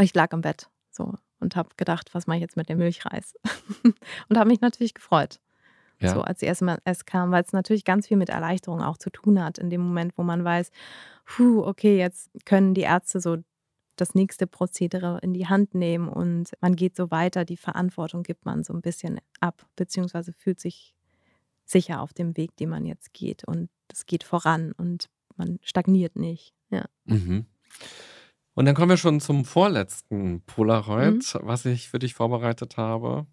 Ich 0.00 0.14
lag 0.14 0.32
im 0.32 0.40
Bett 0.40 0.70
so 0.90 1.14
und 1.38 1.56
habe 1.56 1.68
gedacht, 1.76 2.14
was 2.14 2.26
mache 2.26 2.38
ich 2.38 2.42
jetzt 2.42 2.56
mit 2.56 2.68
dem 2.68 2.78
Milchreis? 2.78 3.34
und 4.28 4.38
habe 4.38 4.48
mich 4.48 4.60
natürlich 4.60 4.94
gefreut. 4.94 5.40
Ja. 6.00 6.12
So 6.12 6.22
als 6.22 6.42
erst 6.42 6.62
mal 6.62 6.78
erst 6.84 7.06
kam, 7.06 7.30
weil 7.30 7.42
es 7.42 7.52
natürlich 7.52 7.84
ganz 7.84 8.06
viel 8.08 8.16
mit 8.16 8.28
Erleichterung 8.28 8.82
auch 8.82 8.98
zu 8.98 9.10
tun 9.10 9.42
hat, 9.42 9.58
in 9.58 9.70
dem 9.70 9.80
Moment, 9.80 10.16
wo 10.18 10.22
man 10.22 10.44
weiß, 10.44 10.70
puh, 11.24 11.62
okay, 11.62 11.96
jetzt 11.98 12.30
können 12.44 12.74
die 12.74 12.82
Ärzte 12.82 13.20
so 13.20 13.38
das 13.96 14.14
nächste 14.14 14.46
Prozedere 14.46 15.18
in 15.22 15.32
die 15.34 15.46
Hand 15.48 15.74
nehmen 15.74 16.08
und 16.08 16.52
man 16.60 16.76
geht 16.76 16.96
so 16.96 17.10
weiter, 17.10 17.44
die 17.44 17.56
Verantwortung 17.56 18.22
gibt 18.22 18.44
man 18.44 18.62
so 18.64 18.72
ein 18.72 18.82
bisschen 18.82 19.18
ab, 19.40 19.66
beziehungsweise 19.76 20.32
fühlt 20.32 20.60
sich 20.60 20.94
sicher 21.64 22.00
auf 22.00 22.12
dem 22.12 22.36
Weg, 22.36 22.56
den 22.56 22.68
man 22.68 22.86
jetzt 22.86 23.12
geht 23.12 23.44
und 23.44 23.68
es 23.90 24.06
geht 24.06 24.22
voran 24.24 24.72
und 24.72 25.08
man 25.36 25.58
stagniert 25.62 26.16
nicht. 26.16 26.52
Ja. 26.70 26.84
Mhm. 27.04 27.46
Und 28.54 28.64
dann 28.64 28.74
kommen 28.74 28.90
wir 28.90 28.96
schon 28.96 29.20
zum 29.20 29.44
vorletzten 29.44 30.40
Polaroid, 30.42 31.34
Mhm. 31.34 31.40
was 31.42 31.64
ich 31.66 31.88
für 31.90 31.98
dich 31.98 32.14
vorbereitet 32.14 32.76
habe. 32.76 33.26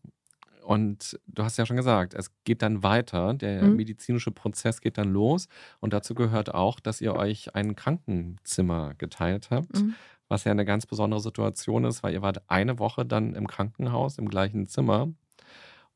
Und 0.64 1.20
du 1.28 1.44
hast 1.44 1.58
ja 1.58 1.66
schon 1.66 1.76
gesagt, 1.78 2.14
es 2.14 2.32
geht 2.46 2.62
dann 2.62 2.84
weiter, 2.84 3.34
der 3.34 3.64
Mhm. 3.64 3.76
medizinische 3.76 4.32
Prozess 4.32 4.80
geht 4.82 4.98
dann 4.98 5.12
los. 5.12 5.48
Und 5.82 5.94
dazu 5.94 6.14
gehört 6.16 6.54
auch, 6.54 6.80
dass 6.80 7.02
ihr 7.02 7.16
euch 7.16 7.54
ein 7.56 7.76
Krankenzimmer 7.76 8.94
geteilt 8.96 9.50
habt, 9.50 9.76
Mhm. 9.82 9.96
Was 10.30 10.44
ja 10.44 10.52
eine 10.52 10.66
ganz 10.66 10.86
besondere 10.86 11.20
Situation 11.20 11.84
ist, 11.86 12.04
weil 12.04 12.14
ihr 12.14 12.22
wart 12.22 12.50
eine 12.50 12.80
Woche 12.80 13.06
dann 13.06 13.36
im 13.36 13.48
Krankenhaus 13.48 14.18
im 14.18 14.30
gleichen 14.30 14.68
Zimmer. 14.68 15.10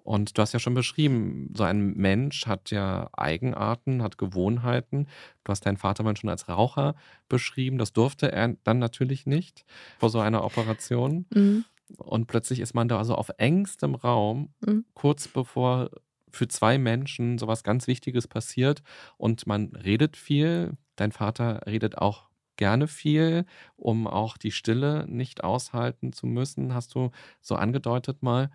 Und 0.04 0.38
du 0.38 0.42
hast 0.42 0.54
ja 0.54 0.60
schon 0.60 0.74
beschrieben, 0.74 1.52
so 1.54 1.64
ein 1.64 1.94
Mensch 1.96 2.48
hat 2.48 2.72
ja 2.72 3.10
Eigenarten, 3.12 4.02
hat 4.02 4.18
Gewohnheiten. 4.18 5.08
Du 5.44 5.52
hast 5.52 5.66
deinen 5.66 5.76
Vater 5.76 6.04
mal 6.04 6.16
schon 6.16 6.30
als 6.30 6.48
Raucher 6.48 6.96
beschrieben. 7.28 7.78
Das 7.78 7.92
durfte 7.92 8.32
er 8.32 8.56
dann 8.64 8.80
natürlich 8.80 9.26
nicht 9.26 9.66
vor 10.00 10.10
so 10.10 10.20
einer 10.20 10.46
Operation. 10.46 11.26
Mhm. 11.34 11.66
Und 11.98 12.28
plötzlich 12.28 12.62
ist 12.62 12.74
man 12.74 12.88
da 12.88 12.98
also 12.98 13.16
auf 13.16 13.32
engstem 13.38 13.96
Raum, 13.96 14.54
Mhm. 14.66 14.86
kurz 14.94 15.28
bevor 15.28 15.90
für 16.32 16.48
zwei 16.48 16.78
Menschen 16.78 17.38
sowas 17.38 17.64
ganz 17.64 17.88
Wichtiges 17.88 18.28
passiert. 18.30 18.84
Und 19.18 19.46
man 19.46 19.76
redet 19.76 20.16
viel. 20.16 20.78
Dein 20.96 21.12
Vater 21.12 21.64
redet 21.66 21.98
auch 21.98 22.27
gerne 22.58 22.88
viel, 22.88 23.46
um 23.78 24.08
auch 24.08 24.38
die 24.38 24.52
Stille 24.52 25.06
nicht 25.08 25.44
aushalten 25.44 26.12
zu 26.14 26.28
müssen, 26.28 26.74
hast 26.74 26.94
du 26.96 27.12
so 27.42 27.56
angedeutet 27.56 28.22
mal. 28.24 28.50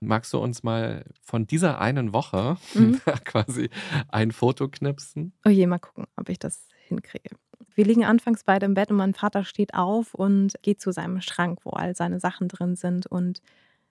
Magst 0.00 0.32
du 0.32 0.38
uns 0.38 0.62
mal 0.62 1.04
von 1.20 1.46
dieser 1.46 1.80
einen 1.80 2.12
Woche 2.12 2.56
Mhm. 2.74 3.00
quasi 3.24 3.68
ein 4.08 4.32
Foto 4.32 4.68
knipsen? 4.68 5.32
Oh 5.44 5.50
je, 5.50 5.66
mal 5.66 5.78
gucken, 5.78 6.06
ob 6.16 6.28
ich 6.28 6.38
das 6.38 6.68
hinkriege. 6.86 7.30
Wir 7.74 7.84
liegen 7.84 8.04
anfangs 8.04 8.44
beide 8.44 8.66
im 8.66 8.74
Bett 8.74 8.90
und 8.90 8.96
mein 8.96 9.14
Vater 9.14 9.44
steht 9.44 9.74
auf 9.74 10.14
und 10.14 10.54
geht 10.62 10.80
zu 10.80 10.90
seinem 10.92 11.20
Schrank, 11.20 11.60
wo 11.64 11.70
all 11.70 11.94
seine 11.94 12.18
Sachen 12.18 12.48
drin 12.48 12.74
sind 12.76 13.06
und 13.06 13.40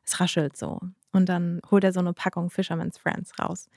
es 0.03 0.20
raschelt 0.20 0.57
so. 0.57 0.80
Und 1.11 1.30
dann 1.30 1.61
holt 1.72 1.84
er 1.84 1.93
so 1.93 1.99
eine 1.99 2.13
Packung 2.13 2.49
Fisherman's 2.49 2.97
Friends 2.97 3.38
raus. 3.39 3.70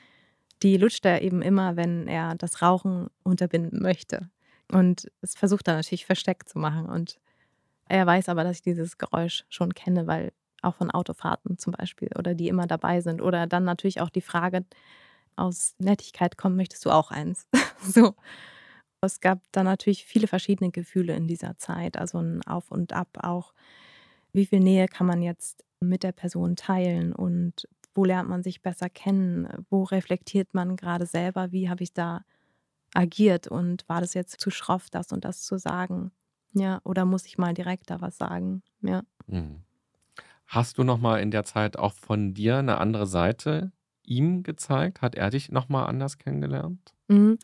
Die 0.62 0.76
lutscht 0.76 1.06
er 1.06 1.22
eben 1.22 1.42
immer, 1.42 1.76
wenn 1.76 2.06
er 2.06 2.34
das 2.34 2.60
Rauchen 2.60 3.08
unterbinden 3.22 3.80
möchte. 3.82 4.28
Und 4.70 5.10
es 5.20 5.34
versucht 5.34 5.68
er 5.68 5.74
natürlich 5.74 6.06
versteckt 6.06 6.48
zu 6.48 6.58
machen. 6.58 6.86
Und 6.86 7.18
er 7.88 8.06
weiß 8.06 8.28
aber, 8.28 8.44
dass 8.44 8.56
ich 8.56 8.62
dieses 8.62 8.98
Geräusch 8.98 9.44
schon 9.48 9.74
kenne, 9.74 10.06
weil 10.06 10.32
auch 10.62 10.76
von 10.76 10.90
Autofahrten 10.90 11.58
zum 11.58 11.72
Beispiel 11.72 12.10
oder 12.18 12.34
die 12.34 12.48
immer 12.48 12.66
dabei 12.66 13.00
sind. 13.00 13.20
Oder 13.20 13.46
dann 13.46 13.64
natürlich 13.64 14.00
auch 14.00 14.10
die 14.10 14.20
Frage 14.20 14.64
aus 15.36 15.74
Nettigkeit 15.78 16.36
kommt, 16.36 16.56
möchtest 16.56 16.84
du 16.84 16.90
auch 16.90 17.10
eins? 17.10 17.46
so. 17.82 18.14
Es 19.02 19.20
gab 19.20 19.40
dann 19.52 19.64
natürlich 19.64 20.04
viele 20.04 20.26
verschiedene 20.26 20.70
Gefühle 20.70 21.14
in 21.14 21.26
dieser 21.26 21.56
Zeit, 21.56 21.96
also 21.96 22.18
ein 22.18 22.42
Auf 22.46 22.70
und 22.70 22.92
Ab 22.92 23.08
auch. 23.22 23.54
Wie 24.32 24.44
viel 24.44 24.60
Nähe 24.60 24.88
kann 24.88 25.06
man 25.06 25.22
jetzt 25.22 25.64
mit 25.80 26.02
der 26.02 26.12
Person 26.12 26.54
teilen 26.54 27.14
und 27.14 27.66
wo 27.94 28.04
lernt 28.04 28.28
man 28.28 28.42
sich 28.42 28.60
besser 28.60 28.90
kennen? 28.90 29.48
Wo 29.70 29.84
reflektiert 29.84 30.52
man 30.52 30.76
gerade 30.76 31.06
selber? 31.06 31.50
Wie 31.50 31.70
habe 31.70 31.82
ich 31.82 31.94
da 31.94 32.24
agiert 32.94 33.48
und 33.48 33.88
war 33.88 34.00
das 34.00 34.14
jetzt 34.14 34.40
zu 34.40 34.50
schroff, 34.50 34.90
das 34.90 35.12
und 35.12 35.24
das 35.24 35.42
zu 35.42 35.58
sagen? 35.58 36.12
Ja, 36.52 36.80
oder 36.84 37.04
muss 37.04 37.26
ich 37.26 37.38
mal 37.38 37.54
direkt 37.54 37.90
da 37.90 38.00
was 38.00 38.16
sagen? 38.16 38.62
Ja. 38.82 39.02
Mhm. 39.26 39.62
Hast 40.46 40.78
du 40.78 40.84
noch 40.84 40.98
mal 40.98 41.20
in 41.20 41.30
der 41.30 41.44
Zeit 41.44 41.78
auch 41.78 41.92
von 41.92 42.34
dir 42.34 42.58
eine 42.58 42.78
andere 42.78 43.06
Seite 43.06 43.72
ihm 44.04 44.42
gezeigt? 44.42 45.00
Hat 45.00 45.14
er 45.14 45.30
dich 45.30 45.52
noch 45.52 45.68
mal 45.68 45.86
anders 45.86 46.18
kennengelernt? 46.18 46.92
Mhm. 47.08 47.38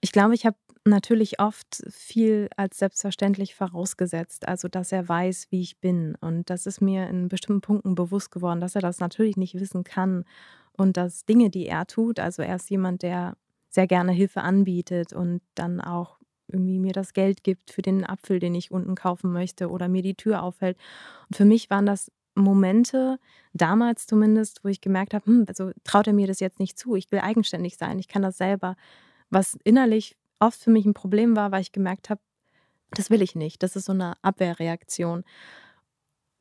Ich 0.00 0.10
glaube, 0.10 0.34
ich 0.34 0.46
habe 0.46 0.56
natürlich 0.84 1.40
oft 1.40 1.84
viel 1.90 2.48
als 2.56 2.78
selbstverständlich 2.78 3.54
vorausgesetzt, 3.54 4.48
also 4.48 4.66
dass 4.68 4.92
er 4.92 5.08
weiß, 5.08 5.48
wie 5.50 5.60
ich 5.60 5.78
bin. 5.78 6.16
Und 6.20 6.50
das 6.50 6.66
ist 6.66 6.80
mir 6.80 7.08
in 7.08 7.28
bestimmten 7.28 7.60
Punkten 7.60 7.94
bewusst 7.94 8.30
geworden, 8.30 8.60
dass 8.60 8.74
er 8.74 8.80
das 8.80 8.98
natürlich 8.98 9.36
nicht 9.36 9.54
wissen 9.54 9.84
kann 9.84 10.24
und 10.72 10.96
dass 10.96 11.26
Dinge, 11.26 11.50
die 11.50 11.66
er 11.66 11.86
tut, 11.86 12.18
also 12.18 12.42
er 12.42 12.56
ist 12.56 12.70
jemand, 12.70 13.02
der 13.02 13.36
sehr 13.70 13.86
gerne 13.86 14.12
Hilfe 14.12 14.42
anbietet 14.42 15.12
und 15.12 15.40
dann 15.54 15.80
auch 15.80 16.18
irgendwie 16.48 16.78
mir 16.78 16.92
das 16.92 17.12
Geld 17.12 17.44
gibt 17.44 17.70
für 17.70 17.82
den 17.82 18.04
Apfel, 18.04 18.40
den 18.40 18.54
ich 18.54 18.70
unten 18.70 18.96
kaufen 18.96 19.32
möchte 19.32 19.70
oder 19.70 19.88
mir 19.88 20.02
die 20.02 20.16
Tür 20.16 20.42
aufhält. 20.42 20.76
Und 21.28 21.36
für 21.36 21.44
mich 21.44 21.70
waren 21.70 21.86
das 21.86 22.10
Momente, 22.34 23.18
damals 23.52 24.06
zumindest, 24.06 24.64
wo 24.64 24.68
ich 24.68 24.80
gemerkt 24.80 25.14
habe, 25.14 25.26
hm, 25.26 25.44
also 25.48 25.70
traut 25.84 26.06
er 26.06 26.12
mir 26.12 26.26
das 26.26 26.40
jetzt 26.40 26.58
nicht 26.58 26.78
zu, 26.78 26.94
ich 26.96 27.10
will 27.12 27.20
eigenständig 27.20 27.76
sein, 27.76 27.98
ich 27.98 28.08
kann 28.08 28.22
das 28.22 28.38
selber. 28.38 28.76
Was 29.30 29.56
innerlich 29.64 30.16
oft 30.40 30.60
für 30.60 30.70
mich 30.70 30.86
ein 30.86 30.94
Problem 30.94 31.36
war, 31.36 31.52
weil 31.52 31.62
ich 31.62 31.72
gemerkt 31.72 32.10
habe, 32.10 32.20
das 32.92 33.10
will 33.10 33.22
ich 33.22 33.36
nicht. 33.36 33.62
Das 33.62 33.76
ist 33.76 33.84
so 33.84 33.92
eine 33.92 34.14
Abwehrreaktion. 34.22 35.24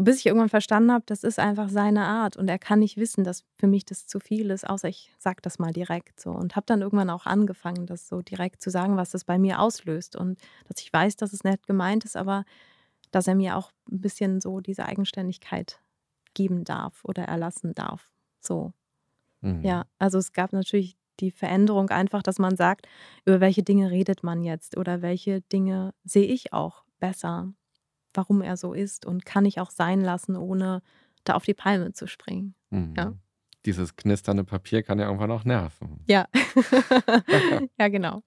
Bis 0.02 0.20
ich 0.20 0.28
irgendwann 0.28 0.48
verstanden 0.48 0.94
habe, 0.94 1.04
das 1.08 1.26
ist 1.26 1.40
einfach 1.40 1.68
seine 1.68 2.06
Art 2.06 2.38
und 2.38 2.48
er 2.48 2.58
kann 2.58 2.80
nicht 2.80 2.96
wissen, 2.96 3.26
dass 3.26 3.44
für 3.58 3.68
mich 3.68 3.84
das 3.84 4.08
zu 4.08 4.22
viel 4.22 4.50
ist, 4.50 4.68
außer 4.70 4.88
ich 4.88 5.12
sage 5.18 5.40
das 5.42 5.60
mal 5.60 5.74
direkt 5.74 6.22
so. 6.22 6.32
Und 6.32 6.56
habe 6.56 6.66
dann 6.66 6.82
irgendwann 6.82 7.10
auch 7.10 7.26
angefangen, 7.26 7.86
das 7.86 8.08
so 8.08 8.22
direkt 8.22 8.62
zu 8.62 8.70
sagen, 8.70 8.96
was 8.96 9.10
das 9.10 9.26
bei 9.26 9.38
mir 9.38 9.60
auslöst 9.60 10.16
und 10.16 10.40
dass 10.70 10.80
ich 10.82 10.94
weiß, 10.94 11.18
dass 11.18 11.34
es 11.34 11.44
nett 11.44 11.68
gemeint 11.68 12.06
ist, 12.06 12.16
aber 12.16 12.46
dass 13.12 13.28
er 13.28 13.36
mir 13.36 13.58
auch 13.58 13.72
ein 13.92 14.02
bisschen 14.02 14.42
so 14.42 14.62
diese 14.62 14.86
Eigenständigkeit 14.86 15.82
geben 16.34 16.64
darf 16.64 17.04
oder 17.06 17.24
erlassen 17.26 17.74
darf. 17.76 18.12
So. 18.42 18.74
Mhm. 19.42 19.62
Ja, 19.62 19.86
also 20.00 20.18
es 20.20 20.34
gab 20.34 20.54
natürlich 20.54 20.98
die 21.20 21.32
Veränderung 21.32 21.90
einfach, 21.90 22.24
dass 22.24 22.40
man 22.40 22.56
sagt, 22.56 22.88
über 23.26 23.42
welche 23.42 23.64
Dinge 23.64 23.92
redet 23.92 24.24
man 24.24 24.44
jetzt 24.44 24.78
oder 24.78 25.02
welche 25.02 25.42
Dinge 25.42 25.94
sehe 26.06 26.28
ich 26.28 26.54
auch 26.54 26.86
besser, 27.00 27.54
warum 28.14 28.42
er 28.42 28.58
so 28.58 28.74
ist 28.74 29.06
und 29.06 29.26
kann 29.26 29.46
ich 29.46 29.60
auch 29.60 29.72
sein 29.72 30.02
lassen, 30.02 30.36
ohne 30.36 30.82
da 31.24 31.34
auf 31.34 31.46
die 31.46 31.54
Palme 31.54 31.94
zu 31.94 32.08
springen. 32.08 32.56
Mhm. 32.70 32.94
Ja. 32.98 33.14
Dieses 33.66 33.96
knisternde 33.96 34.44
Papier 34.44 34.84
kann 34.84 35.00
ja 35.00 35.06
irgendwann 35.06 35.32
auch 35.32 35.44
nerven. 35.44 36.04
Ja, 36.08 36.28
ja, 37.78 37.88
genau. 37.90 38.24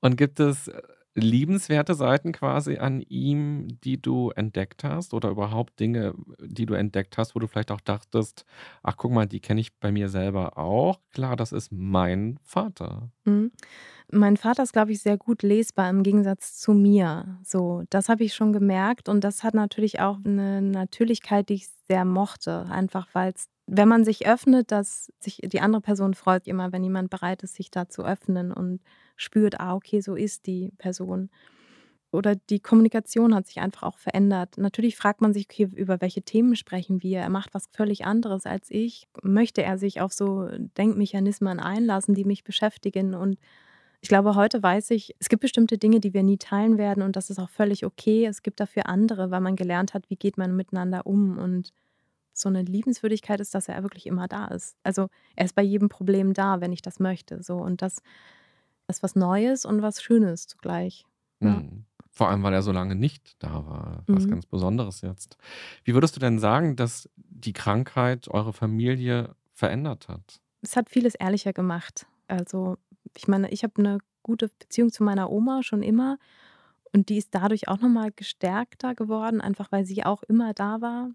Und 0.00 0.16
gibt 0.16 0.38
es 0.38 0.68
äh, 0.68 0.80
liebenswerte 1.20 1.94
Seiten 1.94 2.32
quasi 2.32 2.78
an 2.78 3.00
ihm, 3.02 3.68
die 3.84 4.00
du 4.00 4.30
entdeckt 4.30 4.84
hast 4.84 5.14
oder 5.14 5.30
überhaupt 5.30 5.78
Dinge, 5.80 6.14
die 6.40 6.66
du 6.66 6.74
entdeckt 6.74 7.18
hast, 7.18 7.34
wo 7.34 7.38
du 7.38 7.46
vielleicht 7.46 7.70
auch 7.70 7.80
dachtest, 7.80 8.44
ach 8.82 8.96
guck 8.96 9.12
mal, 9.12 9.26
die 9.26 9.40
kenne 9.40 9.60
ich 9.60 9.76
bei 9.78 9.92
mir 9.92 10.08
selber 10.08 10.58
auch. 10.58 11.00
Klar, 11.12 11.36
das 11.36 11.52
ist 11.52 11.72
mein 11.72 12.38
Vater. 12.42 13.10
Mhm. 13.24 13.52
Mein 14.10 14.36
Vater 14.38 14.62
ist, 14.62 14.72
glaube 14.72 14.92
ich, 14.92 15.02
sehr 15.02 15.18
gut 15.18 15.42
lesbar 15.42 15.90
im 15.90 16.02
Gegensatz 16.02 16.58
zu 16.58 16.72
mir. 16.72 17.38
So, 17.44 17.82
das 17.90 18.08
habe 18.08 18.24
ich 18.24 18.34
schon 18.34 18.52
gemerkt 18.52 19.08
und 19.08 19.22
das 19.22 19.42
hat 19.42 19.54
natürlich 19.54 20.00
auch 20.00 20.18
eine 20.24 20.62
Natürlichkeit, 20.62 21.50
die 21.50 21.54
ich 21.54 21.68
sehr 21.88 22.04
mochte, 22.04 22.66
einfach 22.70 23.08
weil 23.12 23.32
es 23.32 23.48
wenn 23.70 23.88
man 23.88 24.02
sich 24.02 24.26
öffnet, 24.26 24.72
dass 24.72 25.12
sich 25.20 25.40
die 25.44 25.60
andere 25.60 25.82
Person 25.82 26.14
freut 26.14 26.46
immer, 26.46 26.72
wenn 26.72 26.82
jemand 26.82 27.10
bereit 27.10 27.42
ist, 27.42 27.54
sich 27.54 27.70
da 27.70 27.88
zu 27.88 28.02
öffnen 28.02 28.50
und 28.50 28.80
spürt, 29.18 29.60
ah, 29.60 29.74
okay, 29.74 30.00
so 30.00 30.14
ist 30.14 30.46
die 30.46 30.72
Person. 30.78 31.28
Oder 32.10 32.36
die 32.36 32.60
Kommunikation 32.60 33.34
hat 33.34 33.46
sich 33.46 33.58
einfach 33.58 33.82
auch 33.82 33.98
verändert. 33.98 34.56
Natürlich 34.56 34.96
fragt 34.96 35.20
man 35.20 35.34
sich, 35.34 35.46
okay, 35.50 35.68
über 35.74 36.00
welche 36.00 36.22
Themen 36.22 36.56
sprechen 36.56 37.02
wir? 37.02 37.18
Er 37.18 37.28
macht 37.28 37.52
was 37.52 37.66
völlig 37.70 38.06
anderes 38.06 38.46
als 38.46 38.70
ich. 38.70 39.06
Möchte 39.22 39.62
er 39.62 39.76
sich 39.76 40.00
auf 40.00 40.14
so 40.14 40.48
Denkmechanismen 40.78 41.60
einlassen, 41.60 42.14
die 42.14 42.24
mich 42.24 42.44
beschäftigen? 42.44 43.14
Und 43.14 43.38
ich 44.00 44.08
glaube, 44.08 44.36
heute 44.36 44.62
weiß 44.62 44.90
ich, 44.92 45.16
es 45.18 45.28
gibt 45.28 45.42
bestimmte 45.42 45.76
Dinge, 45.76 46.00
die 46.00 46.14
wir 46.14 46.22
nie 46.22 46.38
teilen 46.38 46.78
werden 46.78 47.02
und 47.02 47.14
das 47.16 47.28
ist 47.28 47.38
auch 47.38 47.50
völlig 47.50 47.84
okay. 47.84 48.24
Es 48.24 48.42
gibt 48.42 48.60
dafür 48.60 48.86
andere, 48.86 49.30
weil 49.30 49.40
man 49.40 49.56
gelernt 49.56 49.92
hat, 49.92 50.08
wie 50.08 50.16
geht 50.16 50.38
man 50.38 50.56
miteinander 50.56 51.06
um 51.06 51.36
und 51.36 51.74
so 52.32 52.48
eine 52.48 52.62
Liebenswürdigkeit 52.62 53.40
ist, 53.40 53.54
dass 53.54 53.68
er 53.68 53.82
wirklich 53.82 54.06
immer 54.06 54.28
da 54.28 54.46
ist. 54.46 54.76
Also 54.84 55.08
er 55.34 55.44
ist 55.44 55.56
bei 55.56 55.62
jedem 55.62 55.88
Problem 55.88 56.32
da, 56.32 56.60
wenn 56.60 56.72
ich 56.72 56.82
das 56.82 57.00
möchte. 57.00 57.42
So 57.42 57.56
und 57.56 57.82
das 57.82 58.02
ist 58.88 59.02
was 59.02 59.14
Neues 59.16 59.64
und 59.64 59.82
was 59.82 60.02
Schönes 60.02 60.46
zugleich. 60.46 61.04
Ja. 61.40 61.50
Mhm. 61.50 61.84
Vor 62.10 62.28
allem, 62.30 62.42
weil 62.42 62.52
er 62.54 62.62
so 62.62 62.72
lange 62.72 62.96
nicht 62.96 63.36
da 63.42 63.64
war. 63.66 64.02
Was 64.08 64.24
Mhm. 64.24 64.30
ganz 64.30 64.46
Besonderes 64.46 65.02
jetzt. 65.02 65.36
Wie 65.84 65.94
würdest 65.94 66.16
du 66.16 66.20
denn 66.20 66.40
sagen, 66.40 66.74
dass 66.74 67.08
die 67.16 67.52
Krankheit 67.52 68.26
eure 68.28 68.52
Familie 68.52 69.36
verändert 69.54 70.08
hat? 70.08 70.40
Es 70.62 70.74
hat 70.76 70.90
vieles 70.90 71.14
ehrlicher 71.14 71.52
gemacht. 71.52 72.06
Also 72.26 72.76
ich 73.16 73.28
meine, 73.28 73.50
ich 73.50 73.62
habe 73.62 73.74
eine 73.78 73.98
gute 74.24 74.48
Beziehung 74.58 74.90
zu 74.90 75.04
meiner 75.04 75.30
Oma 75.30 75.62
schon 75.62 75.82
immer 75.82 76.18
und 76.92 77.08
die 77.08 77.18
ist 77.18 77.34
dadurch 77.34 77.68
auch 77.68 77.78
noch 77.80 77.88
mal 77.88 78.10
gestärkter 78.10 78.94
geworden, 78.96 79.40
einfach 79.40 79.70
weil 79.70 79.84
sie 79.84 80.04
auch 80.04 80.22
immer 80.24 80.54
da 80.54 80.80
war. 80.80 81.10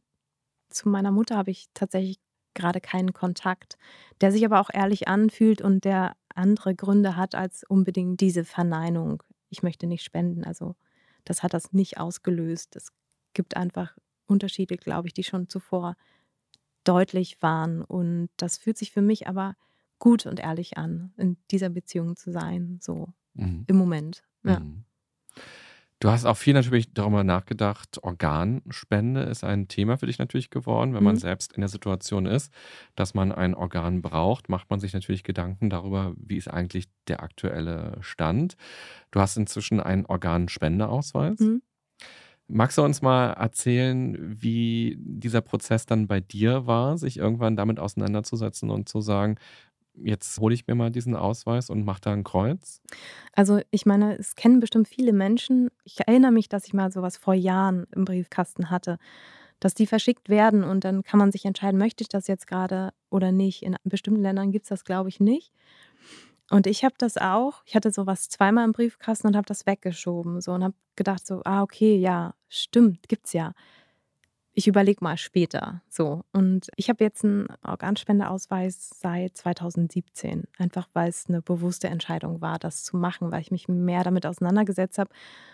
Zu 0.69 0.89
meiner 0.89 1.11
Mutter 1.11 1.37
habe 1.37 1.51
ich 1.51 1.67
tatsächlich 1.73 2.17
gerade 2.53 2.81
keinen 2.81 3.13
Kontakt, 3.13 3.77
der 4.21 4.31
sich 4.31 4.45
aber 4.45 4.61
auch 4.61 4.69
ehrlich 4.73 5.07
anfühlt 5.07 5.61
und 5.61 5.85
der 5.85 6.15
andere 6.35 6.75
Gründe 6.75 7.15
hat 7.15 7.35
als 7.35 7.63
unbedingt 7.63 8.21
diese 8.21 8.45
Verneinung. 8.45 9.23
Ich 9.49 9.63
möchte 9.63 9.87
nicht 9.87 10.03
spenden. 10.03 10.43
Also 10.43 10.75
das 11.25 11.43
hat 11.43 11.53
das 11.53 11.73
nicht 11.73 11.97
ausgelöst. 11.97 12.75
Es 12.75 12.91
gibt 13.33 13.55
einfach 13.57 13.95
Unterschiede, 14.25 14.77
glaube 14.77 15.07
ich, 15.07 15.13
die 15.13 15.23
schon 15.23 15.47
zuvor 15.47 15.95
deutlich 16.83 17.41
waren. 17.41 17.81
Und 17.81 18.29
das 18.37 18.57
fühlt 18.57 18.77
sich 18.77 18.91
für 18.91 19.01
mich 19.01 19.27
aber 19.27 19.55
gut 19.99 20.25
und 20.25 20.39
ehrlich 20.39 20.77
an, 20.77 21.13
in 21.17 21.37
dieser 21.49 21.69
Beziehung 21.69 22.15
zu 22.15 22.31
sein, 22.31 22.79
so 22.81 23.13
mhm. 23.33 23.63
im 23.67 23.75
Moment. 23.77 24.23
Ja. 24.43 24.59
Mhm. 24.59 24.83
Du 25.99 26.09
hast 26.09 26.25
auch 26.25 26.35
viel 26.35 26.53
natürlich 26.53 26.93
darüber 26.93 27.23
nachgedacht. 27.23 28.03
Organspende 28.03 29.21
ist 29.21 29.43
ein 29.43 29.69
Thema 29.69 29.97
für 29.97 30.05
dich 30.05 30.19
natürlich 30.19 30.49
geworden. 30.49 30.93
Wenn 30.93 31.03
man 31.03 31.15
mhm. 31.15 31.19
selbst 31.19 31.53
in 31.53 31.61
der 31.61 31.69
Situation 31.69 32.25
ist, 32.25 32.53
dass 32.95 33.13
man 33.13 33.31
ein 33.31 33.55
Organ 33.55 34.01
braucht, 34.01 34.49
macht 34.49 34.69
man 34.69 34.81
sich 34.81 34.93
natürlich 34.93 35.23
Gedanken 35.23 35.69
darüber, 35.69 36.13
wie 36.17 36.37
ist 36.37 36.49
eigentlich 36.49 36.89
der 37.07 37.23
aktuelle 37.23 37.97
Stand. 38.01 38.55
Du 39.11 39.21
hast 39.21 39.37
inzwischen 39.37 39.79
einen 39.79 40.05
Organspendeausweis. 40.05 41.39
Mhm. 41.39 41.61
Magst 42.47 42.77
du 42.77 42.83
uns 42.83 43.01
mal 43.01 43.31
erzählen, 43.31 44.17
wie 44.19 44.97
dieser 44.99 45.41
Prozess 45.41 45.85
dann 45.85 46.07
bei 46.07 46.19
dir 46.19 46.67
war, 46.67 46.97
sich 46.97 47.17
irgendwann 47.17 47.55
damit 47.55 47.79
auseinanderzusetzen 47.79 48.69
und 48.69 48.89
zu 48.89 48.99
sagen, 48.99 49.37
jetzt 49.95 50.39
hole 50.39 50.53
ich 50.53 50.67
mir 50.67 50.75
mal 50.75 50.91
diesen 50.91 51.15
Ausweis 51.15 51.69
und 51.69 51.85
mache 51.85 52.01
da 52.01 52.11
ein 52.11 52.23
Kreuz? 52.23 52.81
Also 53.33 53.61
ich 53.71 53.85
meine, 53.85 54.17
es 54.17 54.35
kennen 54.35 54.59
bestimmt 54.59 54.87
viele 54.87 55.13
Menschen. 55.13 55.69
Ich 55.83 55.99
erinnere 55.99 56.31
mich, 56.31 56.49
dass 56.49 56.65
ich 56.65 56.73
mal 56.73 56.91
sowas 56.91 57.17
vor 57.17 57.33
Jahren 57.33 57.85
im 57.95 58.05
Briefkasten 58.05 58.69
hatte, 58.69 58.97
dass 59.59 59.73
die 59.73 59.87
verschickt 59.87 60.29
werden 60.29 60.63
und 60.63 60.83
dann 60.83 61.03
kann 61.03 61.19
man 61.19 61.31
sich 61.31 61.45
entscheiden, 61.45 61.77
möchte 61.77 62.03
ich 62.03 62.09
das 62.09 62.27
jetzt 62.27 62.47
gerade 62.47 62.91
oder 63.09 63.31
nicht. 63.31 63.63
In 63.63 63.75
bestimmten 63.83 64.21
Ländern 64.21 64.51
gibt 64.51 64.65
es 64.65 64.69
das, 64.69 64.83
glaube 64.83 65.09
ich, 65.09 65.19
nicht. 65.19 65.51
Und 66.49 66.67
ich 66.67 66.83
habe 66.83 66.95
das 66.97 67.17
auch, 67.17 67.63
ich 67.65 67.75
hatte 67.75 67.91
sowas 67.91 68.29
zweimal 68.29 68.65
im 68.65 68.73
Briefkasten 68.73 69.27
und 69.27 69.35
habe 69.35 69.47
das 69.47 69.65
weggeschoben 69.65 70.41
so 70.41 70.51
und 70.51 70.63
habe 70.63 70.75
gedacht 70.95 71.25
so, 71.25 71.41
ah 71.45 71.61
okay, 71.63 71.95
ja, 71.95 72.35
stimmt, 72.49 73.07
gibt's 73.07 73.33
ja 73.33 73.53
ich 74.53 74.67
überlege 74.67 75.03
mal 75.03 75.17
später. 75.17 75.81
So. 75.89 76.23
Und 76.31 76.67
ich 76.75 76.89
habe 76.89 77.03
jetzt 77.03 77.23
einen 77.23 77.47
Organspendeausweis 77.63 78.91
seit 78.99 79.35
2017. 79.35 80.43
Einfach 80.57 80.87
weil 80.93 81.09
es 81.09 81.25
eine 81.27 81.41
bewusste 81.41 81.87
Entscheidung 81.87 82.41
war, 82.41 82.59
das 82.59 82.83
zu 82.83 82.95
machen, 82.95 83.31
weil 83.31 83.41
ich 83.41 83.51
mich 83.51 83.67
mehr 83.67 84.03
damit 84.03 84.25
auseinandergesetzt 84.25 84.99
habe. 84.99 85.09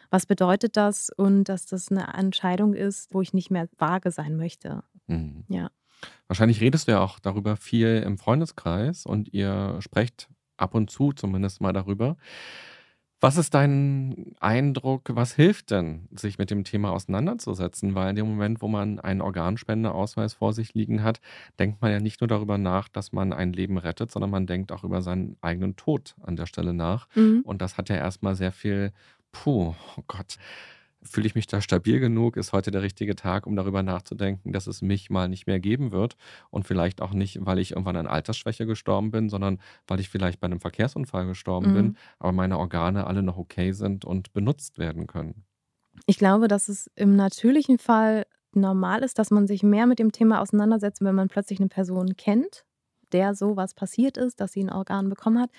Was 0.10 0.26
bedeutet 0.26 0.76
das? 0.76 1.10
Und 1.16 1.46
dass 1.46 1.66
das 1.66 1.90
eine 1.90 2.14
Entscheidung 2.14 2.74
ist, 2.74 3.14
wo 3.14 3.22
ich 3.22 3.34
nicht 3.34 3.52
mehr 3.52 3.70
vage 3.78 4.12
sein 4.12 4.36
möchte. 4.36 4.84
Mhm. 5.08 5.46
Ja. 5.48 5.72
Wahrscheinlich 6.28 6.62
redest 6.62 6.88
du 6.88 6.94
ja 6.94 7.02
auch 7.02 7.20
darüber 7.20 7.56
viel 7.56 8.04
im 8.06 8.18
Freundeskreis 8.18 9.06
und 9.06 9.34
ihr 9.34 9.78
sprecht 9.82 10.30
ab 10.58 10.76
und 10.76 10.90
zu 10.90 11.14
zumindest 11.14 11.62
mal 11.62 11.74
darüber. 11.74 12.18
Was 13.22 13.36
ist 13.36 13.54
dein 13.54 14.34
Eindruck, 14.40 15.10
was 15.14 15.34
hilft 15.34 15.72
denn, 15.72 16.08
sich 16.16 16.38
mit 16.38 16.52
dem 16.52 16.64
Thema 16.64 16.92
auseinanderzusetzen? 16.92 17.94
Weil 17.94 18.12
in 18.12 18.16
dem 18.16 18.28
Moment, 18.28 18.62
wo 18.62 18.70
man 18.70 18.98
einen 19.00 19.20
Organspendeausweis 19.20 20.36
vor 20.36 20.54
sich 20.54 20.74
liegen 20.74 21.04
hat, 21.04 21.20
denkt 21.60 21.82
man 21.82 21.92
ja 21.92 22.00
nicht 22.00 22.22
nur 22.22 22.30
darüber 22.30 22.58
nach, 22.58 22.88
dass 22.88 23.12
man 23.12 23.34
ein 23.34 23.52
Leben 23.52 23.78
rettet, 23.78 24.10
sondern 24.10 24.32
man 24.32 24.48
denkt 24.48 24.72
auch 24.72 24.86
über 24.86 25.02
seinen 25.02 25.36
eigenen 25.42 25.76
Tod 25.76 26.16
an 26.22 26.38
der 26.38 26.46
Stelle 26.46 26.74
nach. 26.74 27.08
Mhm. 27.16 27.42
Und 27.44 27.62
das 27.62 27.78
hat 27.78 27.90
ja 27.90 27.98
erstmal 27.98 28.36
sehr 28.36 28.54
viel, 28.54 28.94
puh, 29.34 29.76
oh 29.98 30.04
Gott, 30.08 30.38
Fühle 31.02 31.28
ich 31.28 31.36
mich 31.36 31.48
da 31.48 31.62
stabil 31.62 32.00
genug? 32.00 32.36
Ist 32.36 32.52
heute 32.52 32.72
der 32.72 32.82
richtige 32.82 33.16
Tag, 33.16 33.48
um 33.48 33.56
darüber 33.56 33.84
nachzudenken, 33.84 34.52
dass 34.52 34.68
es 34.68 34.82
mich 34.82 35.10
mal 35.10 35.30
nicht 35.30 35.48
mehr 35.48 35.60
geben 35.60 35.92
wird? 35.92 36.18
Und 36.50 36.66
vielleicht 36.68 37.02
auch 37.02 37.14
nicht, 37.14 37.38
weil 37.42 37.60
ich 37.60 37.72
irgendwann 37.72 37.96
an 37.96 38.08
Altersschwäche 38.08 38.66
gestorben 38.66 39.10
bin, 39.10 39.30
sondern 39.30 39.60
weil 39.88 40.00
ich 40.00 40.10
vielleicht 40.10 40.42
bei 40.42 40.46
einem 40.46 40.60
Verkehrsunfall 40.60 41.26
gestorben 41.26 41.72
mhm. 41.72 41.76
bin, 41.76 41.98
aber 42.20 42.34
meine 42.34 42.60
Organe 42.60 43.08
alle 43.08 43.24
noch 43.24 43.38
okay 43.38 43.72
sind 43.72 44.04
und 44.04 44.34
benutzt 44.34 44.78
werden 44.78 45.08
können. 45.08 45.46
Ich 46.06 46.18
glaube, 46.18 46.48
dass 46.48 46.70
es 46.70 46.90
im 46.96 47.16
natürlichen 47.16 47.78
Fall 47.78 48.26
normal 48.54 49.04
ist, 49.04 49.20
dass 49.20 49.32
man 49.32 49.48
sich 49.48 49.64
mehr 49.64 49.86
mit 49.86 50.00
dem 50.00 50.12
Thema 50.12 50.42
auseinandersetzt, 50.42 51.02
wenn 51.02 51.16
man 51.16 51.28
plötzlich 51.28 51.60
eine 51.60 51.70
Person 51.70 52.18
kennt, 52.18 52.66
der 53.12 53.36
so 53.36 53.56
was 53.56 53.74
passiert 53.74 54.18
ist, 54.18 54.40
dass 54.40 54.54
sie 54.54 54.64
ein 54.64 54.72
Organ 54.72 55.10
bekommen 55.10 55.40
hat. 55.40 55.52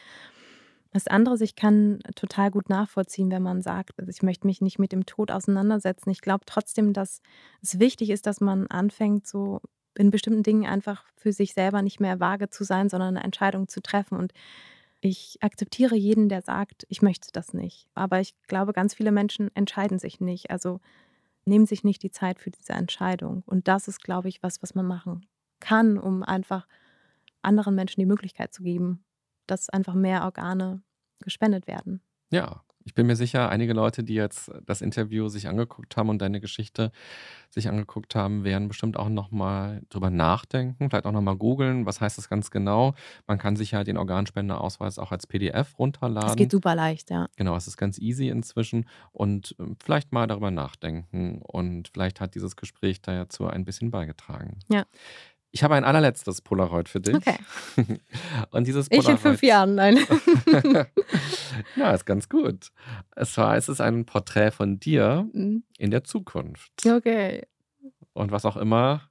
Das 0.92 1.06
andere 1.06 1.42
ich 1.42 1.54
kann 1.54 2.00
total 2.16 2.50
gut 2.50 2.68
nachvollziehen, 2.68 3.30
wenn 3.30 3.42
man 3.42 3.62
sagt, 3.62 3.98
also 3.98 4.10
ich 4.10 4.22
möchte 4.22 4.46
mich 4.46 4.60
nicht 4.60 4.78
mit 4.78 4.92
dem 4.92 5.06
Tod 5.06 5.30
auseinandersetzen. 5.30 6.10
Ich 6.10 6.20
glaube 6.20 6.44
trotzdem, 6.46 6.92
dass 6.92 7.22
es 7.62 7.78
wichtig 7.78 8.10
ist, 8.10 8.26
dass 8.26 8.40
man 8.40 8.66
anfängt, 8.66 9.26
so 9.26 9.60
in 9.94 10.10
bestimmten 10.10 10.42
Dingen 10.42 10.66
einfach 10.66 11.04
für 11.16 11.32
sich 11.32 11.54
selber 11.54 11.82
nicht 11.82 12.00
mehr 12.00 12.18
vage 12.18 12.50
zu 12.50 12.64
sein, 12.64 12.88
sondern 12.88 13.16
eine 13.16 13.24
Entscheidung 13.24 13.68
zu 13.68 13.80
treffen. 13.80 14.16
Und 14.16 14.32
ich 15.00 15.38
akzeptiere 15.40 15.94
jeden, 15.94 16.28
der 16.28 16.42
sagt, 16.42 16.86
ich 16.88 17.02
möchte 17.02 17.28
das 17.32 17.54
nicht. 17.54 17.86
Aber 17.94 18.20
ich 18.20 18.34
glaube, 18.48 18.72
ganz 18.72 18.94
viele 18.94 19.12
Menschen 19.12 19.54
entscheiden 19.54 19.98
sich 19.98 20.20
nicht. 20.20 20.50
Also 20.50 20.80
nehmen 21.44 21.66
sich 21.66 21.84
nicht 21.84 22.02
die 22.02 22.10
Zeit 22.10 22.38
für 22.38 22.50
diese 22.50 22.72
Entscheidung. 22.72 23.42
Und 23.46 23.68
das 23.68 23.88
ist, 23.88 24.02
glaube 24.02 24.28
ich, 24.28 24.42
was, 24.42 24.62
was 24.62 24.74
man 24.74 24.86
machen 24.86 25.26
kann, 25.60 25.98
um 25.98 26.22
einfach 26.22 26.66
anderen 27.42 27.74
Menschen 27.74 28.00
die 28.00 28.06
Möglichkeit 28.06 28.52
zu 28.52 28.62
geben, 28.62 29.04
dass 29.50 29.68
einfach 29.68 29.94
mehr 29.94 30.24
Organe 30.24 30.82
gespendet 31.20 31.66
werden. 31.66 32.02
Ja, 32.30 32.62
ich 32.84 32.94
bin 32.94 33.06
mir 33.06 33.16
sicher, 33.16 33.50
einige 33.50 33.74
Leute, 33.74 34.02
die 34.02 34.14
jetzt 34.14 34.50
das 34.64 34.80
Interview 34.80 35.28
sich 35.28 35.48
angeguckt 35.48 35.96
haben 35.96 36.08
und 36.08 36.20
deine 36.22 36.40
Geschichte 36.40 36.92
sich 37.50 37.68
angeguckt 37.68 38.14
haben, 38.14 38.42
werden 38.42 38.68
bestimmt 38.68 38.96
auch 38.96 39.08
nochmal 39.08 39.82
drüber 39.90 40.08
nachdenken, 40.10 40.88
vielleicht 40.88 41.04
auch 41.04 41.12
nochmal 41.12 41.36
googeln, 41.36 41.84
was 41.84 42.00
heißt 42.00 42.16
das 42.16 42.28
ganz 42.28 42.50
genau. 42.50 42.94
Man 43.26 43.38
kann 43.38 43.56
sich 43.56 43.72
ja 43.72 43.84
den 43.84 43.98
Organspendeausweis 43.98 44.98
auch 44.98 45.12
als 45.12 45.26
PDF 45.26 45.78
runterladen. 45.78 46.28
Das 46.28 46.36
geht 46.36 46.52
super 46.52 46.74
leicht, 46.74 47.10
ja. 47.10 47.28
Genau, 47.36 47.54
es 47.54 47.66
ist 47.66 47.76
ganz 47.76 47.98
easy 47.98 48.28
inzwischen 48.28 48.88
und 49.12 49.54
ähm, 49.58 49.76
vielleicht 49.82 50.12
mal 50.12 50.26
darüber 50.26 50.50
nachdenken 50.50 51.42
und 51.42 51.88
vielleicht 51.92 52.20
hat 52.20 52.34
dieses 52.34 52.56
Gespräch 52.56 53.02
dazu 53.02 53.46
ein 53.46 53.64
bisschen 53.64 53.90
beigetragen. 53.90 54.58
Ja. 54.68 54.84
Ich 55.52 55.64
habe 55.64 55.74
ein 55.74 55.84
allerletztes 55.84 56.42
Polaroid 56.42 56.88
für 56.88 57.00
dich. 57.00 57.14
Okay. 57.14 57.36
Und 58.50 58.66
dieses 58.66 58.88
Polaroid. 58.88 59.04
Ich 59.04 59.10
in 59.10 59.18
fünf 59.18 59.42
Jahren, 59.42 59.74
nein. 59.74 59.98
ja, 61.76 61.90
ist 61.92 62.06
ganz 62.06 62.28
gut. 62.28 62.70
Es 63.16 63.36
war, 63.36 63.56
es 63.56 63.68
ist 63.68 63.80
ein 63.80 64.06
Porträt 64.06 64.52
von 64.52 64.78
dir 64.78 65.28
mhm. 65.32 65.64
in 65.76 65.90
der 65.90 66.04
Zukunft. 66.04 66.72
Okay. 66.86 67.46
Und 68.12 68.30
was 68.30 68.44
auch 68.44 68.56
immer 68.56 69.10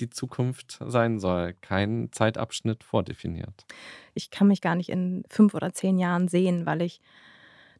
die 0.00 0.10
Zukunft 0.10 0.78
sein 0.84 1.18
soll. 1.18 1.54
Kein 1.60 2.08
Zeitabschnitt 2.12 2.84
vordefiniert. 2.84 3.64
Ich 4.14 4.30
kann 4.30 4.48
mich 4.48 4.60
gar 4.60 4.74
nicht 4.74 4.88
in 4.88 5.24
fünf 5.28 5.54
oder 5.54 5.72
zehn 5.72 5.98
Jahren 5.98 6.28
sehen, 6.28 6.66
weil 6.66 6.82
ich 6.82 7.00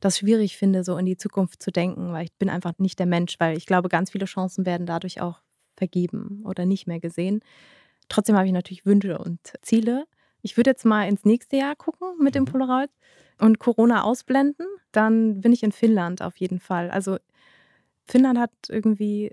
das 0.00 0.18
schwierig 0.18 0.56
finde, 0.56 0.84
so 0.84 0.96
in 0.96 1.06
die 1.06 1.16
Zukunft 1.16 1.62
zu 1.62 1.70
denken, 1.70 2.12
weil 2.12 2.24
ich 2.24 2.32
bin 2.34 2.50
einfach 2.50 2.72
nicht 2.78 2.98
der 2.98 3.06
Mensch, 3.06 3.38
weil 3.38 3.56
ich 3.56 3.66
glaube, 3.66 3.88
ganz 3.88 4.10
viele 4.10 4.26
Chancen 4.26 4.66
werden 4.66 4.86
dadurch 4.86 5.20
auch 5.20 5.40
vergeben 5.76 6.42
oder 6.44 6.66
nicht 6.66 6.86
mehr 6.86 7.00
gesehen. 7.00 7.40
Trotzdem 8.08 8.36
habe 8.36 8.46
ich 8.46 8.52
natürlich 8.52 8.86
Wünsche 8.86 9.18
und 9.18 9.40
Ziele. 9.62 10.06
Ich 10.42 10.56
würde 10.56 10.70
jetzt 10.70 10.84
mal 10.84 11.08
ins 11.08 11.24
nächste 11.24 11.56
Jahr 11.56 11.76
gucken 11.76 12.08
mit 12.20 12.34
dem 12.34 12.44
mhm. 12.44 12.48
Polaroid 12.48 12.90
und 13.40 13.58
Corona 13.58 14.02
ausblenden. 14.02 14.66
Dann 14.90 15.40
bin 15.40 15.52
ich 15.52 15.62
in 15.62 15.72
Finnland 15.72 16.22
auf 16.22 16.36
jeden 16.36 16.60
Fall. 16.60 16.90
Also 16.90 17.18
Finnland 18.06 18.38
hat 18.38 18.52
irgendwie 18.68 19.32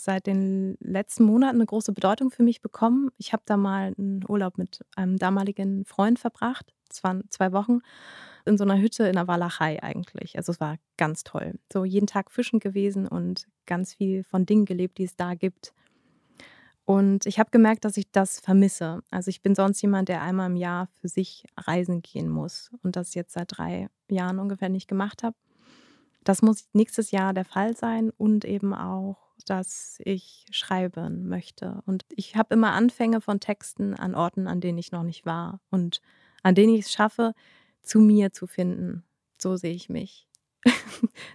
seit 0.00 0.26
den 0.26 0.76
letzten 0.80 1.24
Monaten 1.24 1.56
eine 1.56 1.66
große 1.66 1.92
Bedeutung 1.92 2.30
für 2.30 2.42
mich 2.42 2.60
bekommen. 2.60 3.10
Ich 3.18 3.32
habe 3.32 3.42
da 3.46 3.56
mal 3.56 3.94
einen 3.98 4.24
Urlaub 4.28 4.58
mit 4.58 4.84
einem 4.96 5.16
damaligen 5.16 5.84
Freund 5.84 6.18
verbracht. 6.18 6.72
Es 6.90 7.02
zwei 7.30 7.52
Wochen 7.52 7.80
in 8.44 8.56
so 8.56 8.64
einer 8.64 8.80
Hütte 8.80 9.08
in 9.08 9.14
der 9.14 9.26
Walachei 9.26 9.82
eigentlich. 9.82 10.36
Also 10.36 10.52
es 10.52 10.60
war 10.60 10.76
ganz 10.96 11.24
toll. 11.24 11.58
So 11.72 11.84
jeden 11.84 12.06
Tag 12.06 12.30
fischen 12.30 12.60
gewesen 12.60 13.08
und 13.08 13.46
ganz 13.66 13.94
viel 13.94 14.22
von 14.24 14.46
Dingen 14.46 14.64
gelebt, 14.64 14.98
die 14.98 15.04
es 15.04 15.16
da 15.16 15.34
gibt. 15.34 15.74
Und 16.84 17.26
ich 17.26 17.40
habe 17.40 17.50
gemerkt, 17.50 17.84
dass 17.84 17.96
ich 17.96 18.12
das 18.12 18.38
vermisse. 18.38 19.02
Also 19.10 19.28
ich 19.28 19.42
bin 19.42 19.56
sonst 19.56 19.82
jemand, 19.82 20.08
der 20.08 20.22
einmal 20.22 20.48
im 20.48 20.56
Jahr 20.56 20.88
für 21.00 21.08
sich 21.08 21.44
reisen 21.56 22.00
gehen 22.00 22.28
muss 22.28 22.70
und 22.82 22.94
das 22.94 23.14
jetzt 23.14 23.32
seit 23.32 23.58
drei 23.58 23.88
Jahren 24.08 24.38
ungefähr 24.38 24.68
nicht 24.68 24.86
gemacht 24.86 25.24
habe. 25.24 25.36
Das 26.22 26.42
muss 26.42 26.68
nächstes 26.72 27.10
Jahr 27.10 27.34
der 27.34 27.44
Fall 27.44 27.76
sein 27.76 28.10
und 28.10 28.44
eben 28.44 28.72
auch, 28.72 29.16
dass 29.44 29.98
ich 30.04 30.46
schreiben 30.50 31.28
möchte. 31.28 31.82
Und 31.86 32.04
ich 32.14 32.36
habe 32.36 32.54
immer 32.54 32.72
Anfänge 32.72 33.20
von 33.20 33.40
Texten 33.40 33.94
an 33.94 34.14
Orten, 34.14 34.48
an 34.48 34.60
denen 34.60 34.78
ich 34.78 34.92
noch 34.92 35.02
nicht 35.02 35.26
war 35.26 35.60
und 35.70 36.00
an 36.42 36.54
denen 36.54 36.74
ich 36.74 36.86
es 36.86 36.92
schaffe, 36.92 37.34
zu 37.82 38.00
mir 38.00 38.32
zu 38.32 38.46
finden. 38.46 39.04
So 39.38 39.56
sehe 39.56 39.74
ich 39.74 39.88
mich. 39.88 40.26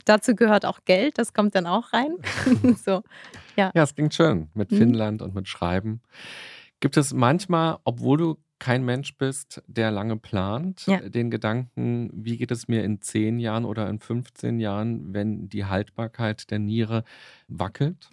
Dazu 0.06 0.36
gehört 0.36 0.66
auch 0.66 0.80
Geld, 0.86 1.18
das 1.18 1.34
kommt 1.34 1.56
dann 1.56 1.68
auch 1.68 1.94
rein. 1.94 2.18
so, 2.84 3.04
ja. 3.56 3.72
ja, 3.74 3.84
es 3.84 3.96
klingt 3.96 4.14
schön 4.14 4.50
mit 4.54 4.72
mhm. 4.72 4.78
Finnland 4.78 5.22
und 5.22 5.34
mit 5.34 5.48
Schreiben. 5.48 6.02
Gibt 6.80 6.98
es 6.98 7.14
manchmal, 7.14 7.78
obwohl 7.84 8.18
du 8.18 8.38
kein 8.62 8.86
Mensch 8.86 9.18
bist, 9.18 9.64
der 9.66 9.90
lange 9.90 10.18
plant, 10.18 10.86
ja. 10.86 11.00
den 11.00 11.32
Gedanken, 11.32 12.12
wie 12.14 12.38
geht 12.38 12.52
es 12.52 12.68
mir 12.68 12.84
in 12.84 13.02
10 13.02 13.40
Jahren 13.40 13.66
oder 13.66 13.90
in 13.90 14.00
15 14.00 14.60
Jahren, 14.60 15.16
wenn 15.16 15.50
die 15.50 15.66
Haltbarkeit 15.66 16.52
der 16.52 16.60
Niere 16.60 17.04
wackelt? 17.48 18.08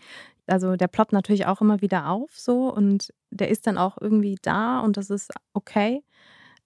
Also 0.47 0.77
der 0.77 0.89
ploppt 0.89 1.13
natürlich 1.13 1.45
auch 1.45 1.61
immer 1.61 1.83
wieder 1.83 2.09
auf 2.09 2.31
so 2.33 2.75
und 2.75 3.13
der 3.31 3.51
ist 3.51 3.67
dann 3.67 3.77
auch 3.77 3.99
irgendwie 4.01 4.37
da 4.41 4.81
und 4.81 4.97
das 4.97 5.11
ist 5.11 5.31
okay. 5.53 6.03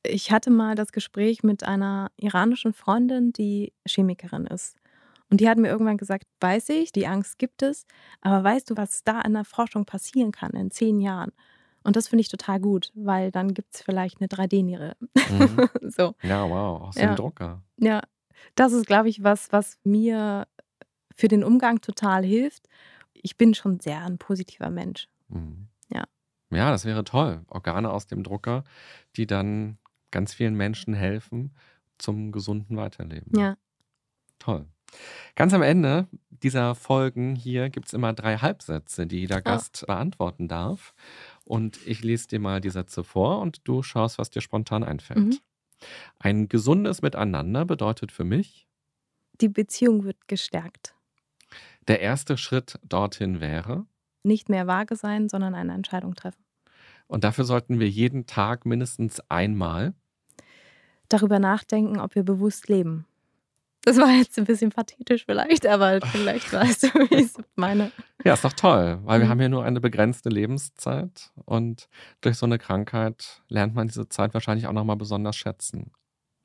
Ich 0.05 0.31
hatte 0.31 0.51
mal 0.51 0.77
das 0.77 0.93
Gespräch 0.93 1.43
mit 1.43 1.65
einer 1.65 2.13
iranischen 2.17 2.73
Freundin, 2.73 3.33
die 3.33 3.73
Chemikerin 3.85 4.47
ist. 4.47 4.77
Und 5.29 5.41
die 5.41 5.49
hat 5.49 5.59
mir 5.59 5.69
irgendwann 5.69 5.97
gesagt, 5.97 6.29
weiß 6.41 6.69
ich, 6.69 6.93
die 6.93 7.09
Angst 7.09 7.39
gibt 7.41 7.63
es, 7.63 7.87
aber 8.21 8.45
weißt 8.45 8.71
du, 8.71 8.77
was 8.77 9.03
da 9.03 9.21
in 9.23 9.33
der 9.33 9.45
Forschung 9.45 9.87
passieren 9.87 10.31
kann 10.31 10.53
in 10.53 10.71
zehn 10.71 11.01
Jahren? 11.01 11.33
Und 11.85 11.97
das 11.97 12.09
finde 12.09 12.21
ich 12.23 12.29
total 12.29 12.61
gut, 12.61 12.93
weil 12.95 13.31
dann 13.31 13.55
gibt 13.55 13.75
es 13.75 13.83
vielleicht 13.83 14.21
eine 14.21 14.29
3D-Niere. 14.29 14.97
Mhm. 15.01 15.69
so. 15.91 16.15
Ja, 16.23 16.49
wow, 16.49 16.83
aus 16.89 16.95
dem 16.95 17.11
Ja. 17.11 17.15
Drucker. 17.15 17.63
Ja, 17.79 18.03
das 18.55 18.73
ist, 18.73 18.87
glaube 18.87 19.09
ich, 19.09 19.23
was, 19.23 19.53
was 19.53 19.79
mir 19.85 20.47
für 21.17 21.29
den 21.29 21.45
Umgang 21.45 21.81
total 21.81 22.25
hilft. 22.25 22.69
Ich 23.15 23.37
bin 23.37 23.55
schon 23.55 23.81
sehr 23.81 24.05
ein 24.05 24.19
positiver 24.19 24.71
Mensch. 24.71 25.09
Mhm. 25.29 25.69
Ja. 25.93 26.05
Ja, 26.51 26.71
das 26.71 26.85
wäre 26.85 27.05
toll. 27.05 27.43
Organe 27.49 27.91
aus 27.91 28.07
dem 28.07 28.23
Drucker, 28.23 28.65
die 29.17 29.27
dann 29.27 29.79
ganz 30.11 30.35
vielen 30.35 30.55
Menschen 30.55 30.95
helfen 30.95 31.55
zum 31.99 32.33
gesunden 32.33 32.77
Weiterleben. 32.77 33.39
Ja. 33.39 33.57
Toll. 34.39 34.67
Ganz 35.37 35.55
am 35.55 35.63
Ende 35.63 36.07
dieser 36.31 36.75
Folgen 36.75 37.35
hier 37.35 37.71
gibt 37.71 37.87
es 37.87 37.95
immer 37.95 38.13
drei 38.13 38.37
Halbsätze, 38.37 39.07
die 39.07 39.21
jeder 39.21 39.37
Ah. 39.37 39.41
Gast 39.41 39.85
beantworten 39.87 40.49
darf. 40.49 40.93
Und 41.45 41.85
ich 41.87 42.03
lese 42.05 42.29
dir 42.29 42.41
mal 42.41 42.61
die 42.61 42.71
Sätze 42.71 43.03
vor 43.05 43.41
und 43.41 43.61
du 43.65 43.83
schaust, 43.83 44.19
was 44.19 44.31
dir 44.31 44.41
spontan 44.41 44.85
einfällt. 44.85 45.19
Mhm. 45.19 45.39
Ein 46.19 46.49
gesundes 46.49 47.03
Miteinander 47.03 47.65
bedeutet 47.65 48.13
für 48.13 48.25
mich, 48.25 48.69
Die 49.41 49.49
Beziehung 49.49 50.05
wird 50.05 50.29
gestärkt. 50.29 50.95
der 51.89 52.01
erste 52.01 52.37
Schritt 52.37 52.79
dorthin 52.89 53.41
wäre, 53.41 53.87
Nicht 54.23 54.49
mehr 54.49 54.69
vage 54.69 54.95
sein, 54.95 55.29
sondern 55.29 55.55
eine 55.57 55.75
Entscheidung 55.75 56.15
treffen. 56.15 56.45
und 57.09 57.25
dafür 57.25 57.45
sollten 57.45 57.81
wir 57.81 57.89
jeden 57.91 58.27
Tag 58.27 58.65
mindestens 58.67 59.19
einmal 59.29 59.95
Darüber 61.09 61.39
nachdenken, 61.41 61.99
ob 62.01 62.15
wir 62.15 62.23
bewusst 62.23 62.69
leben. 62.69 63.05
Das 63.85 63.97
war 63.99 64.11
jetzt 64.13 64.39
ein 64.39 64.45
bisschen 64.45 64.71
pathetisch 64.71 65.25
vielleicht, 65.25 65.67
aber 65.67 66.01
vielleicht 66.13 66.53
weißt 66.53 66.85
du, 66.85 66.89
wie 66.89 67.15
ich 67.17 67.23
es 67.27 67.35
meine. 67.57 67.93
Ja, 68.25 68.35
ist 68.35 68.45
doch 68.45 68.53
toll, 68.53 69.01
weil 69.03 69.19
wir 69.21 69.27
Mhm. 69.27 69.31
haben 69.31 69.41
ja 69.41 69.49
nur 69.49 69.65
eine 69.65 69.81
begrenzte 69.81 70.29
Lebenszeit 70.29 71.33
und 71.45 71.89
durch 72.21 72.37
so 72.37 72.47
eine 72.47 72.59
Krankheit 72.59 73.43
lernt 73.49 73.75
man 73.75 73.89
diese 73.89 74.09
Zeit 74.09 74.35
wahrscheinlich 74.35 74.67
auch 74.69 74.73
nochmal 74.73 74.97
besonders 74.97 75.35
schätzen. 75.37 75.91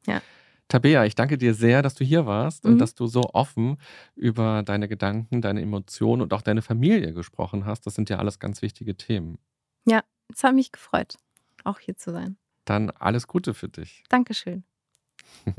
Ja. 0.07 0.21
Tabea, 0.69 1.05
ich 1.05 1.15
danke 1.15 1.37
dir 1.37 1.53
sehr, 1.53 1.81
dass 1.81 1.93
du 1.95 2.03
hier 2.03 2.25
warst 2.25 2.65
und 2.65 2.73
Mhm. 2.73 2.77
dass 2.79 2.95
du 2.95 3.07
so 3.07 3.21
offen 3.33 3.77
über 4.15 4.63
deine 4.63 4.87
Gedanken, 4.87 5.41
deine 5.41 5.61
Emotionen 5.61 6.21
und 6.23 6.33
auch 6.33 6.41
deine 6.41 6.61
Familie 6.61 7.13
gesprochen 7.13 7.65
hast. 7.65 7.85
Das 7.85 7.95
sind 7.95 8.09
ja 8.09 8.17
alles 8.17 8.39
ganz 8.39 8.61
wichtige 8.61 8.95
Themen. 8.97 9.37
Es 10.29 10.43
hat 10.43 10.53
mich 10.53 10.73
gefreut, 10.73 11.15
auch 11.63 11.79
hier 11.79 11.95
zu 11.95 12.11
sein. 12.11 12.35
Dann 12.65 12.89
alles 12.89 13.27
Gute 13.27 13.53
für 13.53 13.69
dich. 13.69 14.03
Dankeschön. 14.09 14.65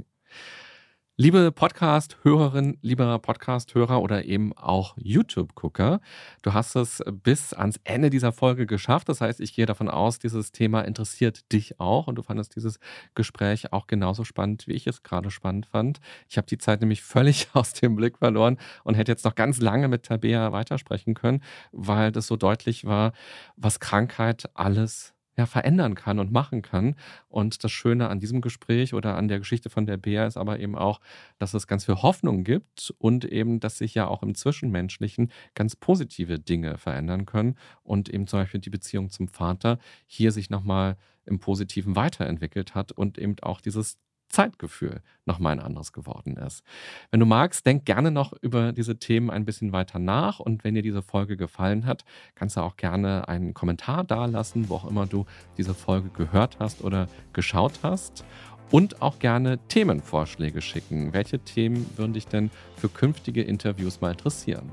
Liebe 1.21 1.51
Podcast-Hörerin, 1.51 2.79
lieber 2.81 3.19
Podcast-Hörer 3.19 4.01
oder 4.01 4.25
eben 4.27 4.53
auch 4.53 4.97
YouTube-Gucker, 4.99 6.01
du 6.43 6.53
hast 6.53 6.77
es 6.77 7.03
bis 7.11 7.53
ans 7.53 7.81
Ende 7.83 8.09
dieser 8.09 8.31
Folge 8.31 8.67
geschafft. 8.67 9.09
Das 9.09 9.21
heißt, 9.21 9.41
ich 9.41 9.53
gehe 9.53 9.67
davon 9.67 9.89
aus, 9.89 10.21
dieses 10.21 10.53
Thema 10.53 10.83
interessiert 10.83 11.51
dich 11.51 11.81
auch 11.81 12.07
und 12.07 12.15
du 12.15 12.23
fandest 12.23 12.55
dieses 12.55 12.79
Gespräch 13.17 13.73
auch 13.73 13.89
genauso 13.89 14.23
spannend, 14.23 14.69
wie 14.69 14.75
ich 14.75 14.87
es 14.87 15.03
gerade 15.03 15.33
spannend 15.33 15.67
fand. 15.67 15.99
Ich 16.29 16.37
habe 16.37 16.47
die 16.47 16.59
Zeit 16.59 16.83
nämlich 16.83 17.03
völlig 17.03 17.49
aus 17.53 17.73
dem 17.73 17.97
Blick 17.97 18.19
verloren 18.19 18.57
und 18.85 18.95
hätte 18.95 19.11
jetzt 19.11 19.25
noch 19.25 19.35
ganz 19.35 19.61
lange 19.61 19.89
mit 19.89 20.05
Tabea 20.05 20.53
weitersprechen 20.53 21.15
können, 21.15 21.43
weil 21.73 22.13
das 22.13 22.29
so 22.29 22.37
deutlich 22.37 22.85
war, 22.85 23.11
was 23.57 23.81
Krankheit 23.81 24.49
alles 24.55 25.15
ja, 25.39 25.47
verändern 25.47 25.95
kann 25.95 26.19
und 26.19 26.33
machen 26.33 26.63
kann. 26.63 26.97
Und 27.29 27.63
das 27.63 27.71
Schöne 27.71 28.09
an 28.09 28.19
diesem 28.19 28.41
Gespräch 28.41 28.93
oder 28.93 29.17
an 29.17 29.29
der 29.29 29.39
Geschichte 29.39 29.71
von 29.71 29.87
der 29.87 29.97
Bea 29.97 30.27
ist 30.27 30.37
aber 30.37 30.59
eben 30.59 30.77
auch, 30.77 31.01
dass 31.39 31.55
es 31.55 31.69
ganz 31.69 31.85
viel 31.85 31.95
Hoffnung 31.95 32.43
gibt 32.43 32.93
und 32.99 33.25
eben, 33.25 33.61
dass 33.61 33.79
sich 33.79 33.95
ja 33.95 34.09
auch 34.09 34.23
im 34.23 34.35
Zwischenmenschlichen 34.35 35.31
ganz 35.55 35.77
positive 35.77 36.41
Dinge 36.41 36.77
verändern 36.77 37.25
können 37.25 37.57
und 37.85 38.09
eben 38.09 38.27
zum 38.27 38.41
Beispiel 38.41 38.61
die 38.61 38.71
Beziehung 38.71 39.11
zum 39.11 39.29
Vater 39.29 39.79
hier 40.07 40.33
sich 40.33 40.51
nochmal 40.51 40.97
im 41.25 41.39
Positiven 41.39 41.95
weiterentwickelt 41.95 42.75
hat 42.75 42.91
und 42.91 43.17
eben 43.17 43.37
auch 43.43 43.61
dieses 43.61 43.99
Zeitgefühl 44.29 45.03
nochmal 45.25 45.53
ein 45.53 45.61
anderes 45.61 45.93
geworden 45.93 46.37
ist. 46.37 46.63
Wenn 47.11 47.21
du 47.21 47.27
magst, 47.27 47.67
denk 47.67 47.85
gerne 47.85 48.11
noch 48.11 48.33
über 48.41 48.73
diese 48.73 48.99
Themen 48.99 49.31
ein 49.31 49.45
bisschen 49.45 49.73
weiter 49.73 49.99
nach 49.99 50.41
und 50.41 50.65
wenn 50.65 50.75
dir 50.75 50.83
diese 50.83 51.03
Folge 51.03 51.37
gefallen 51.37 51.87
hat, 51.87 52.05
kannst 52.35 52.57
du 52.57 52.61
auch 52.61 52.77
gerne 52.77 53.29
einen 53.29 53.55
Kommentar 53.55 54.05
dalassen, 54.05 54.69
wo 54.69 54.77
auch 54.77 54.89
immer 54.89 55.07
du 55.07 55.27
diese 55.57 55.75
Folge 55.75 56.09
gehört 56.11 56.59
hast 56.59 56.83
oder 56.83 57.09
geschaut 57.33 57.81
hast. 57.83 58.25
Und 58.71 59.01
auch 59.01 59.19
gerne 59.19 59.59
Themenvorschläge 59.69 60.61
schicken. 60.61 61.15
Welche 61.15 61.39
Themen 61.39 61.87
würden 61.97 62.13
dich 62.13 62.27
denn 62.27 62.51
für 62.77 62.91
künftige 62.91 63.41
Interviews 63.41 64.03
mal 64.03 64.11
interessieren? 64.11 64.69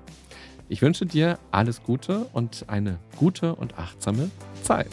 Ich 0.68 0.82
wünsche 0.82 1.06
dir 1.06 1.39
alles 1.51 1.82
Gute 1.82 2.26
und 2.34 2.66
eine 2.68 2.99
gute 3.16 3.56
und 3.56 3.78
achtsame 3.78 4.32
Zeit. 4.64 4.89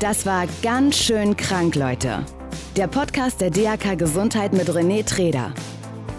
Das 0.00 0.26
war 0.26 0.46
ganz 0.62 0.96
schön 0.96 1.36
krank, 1.36 1.76
Leute. 1.76 2.24
Der 2.76 2.88
Podcast 2.88 3.40
der 3.40 3.48
DAK 3.48 3.96
Gesundheit 3.96 4.52
mit 4.52 4.68
René 4.68 5.02
Treder. 5.02 5.54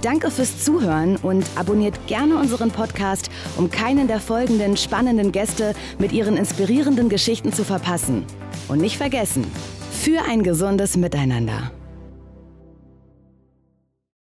Danke 0.01 0.31
fürs 0.31 0.63
Zuhören 0.63 1.15
und 1.17 1.45
abonniert 1.55 2.07
gerne 2.07 2.35
unseren 2.35 2.71
Podcast, 2.71 3.29
um 3.57 3.69
keinen 3.69 4.07
der 4.07 4.19
folgenden 4.19 4.75
spannenden 4.75 5.31
Gäste 5.31 5.75
mit 5.99 6.11
ihren 6.13 6.35
inspirierenden 6.35 7.09
Geschichten 7.09 7.53
zu 7.53 7.63
verpassen. 7.63 8.25
Und 8.69 8.79
nicht 8.81 8.97
vergessen, 8.97 9.45
für 9.91 10.23
ein 10.27 10.41
gesundes 10.41 10.97
Miteinander. 10.97 11.71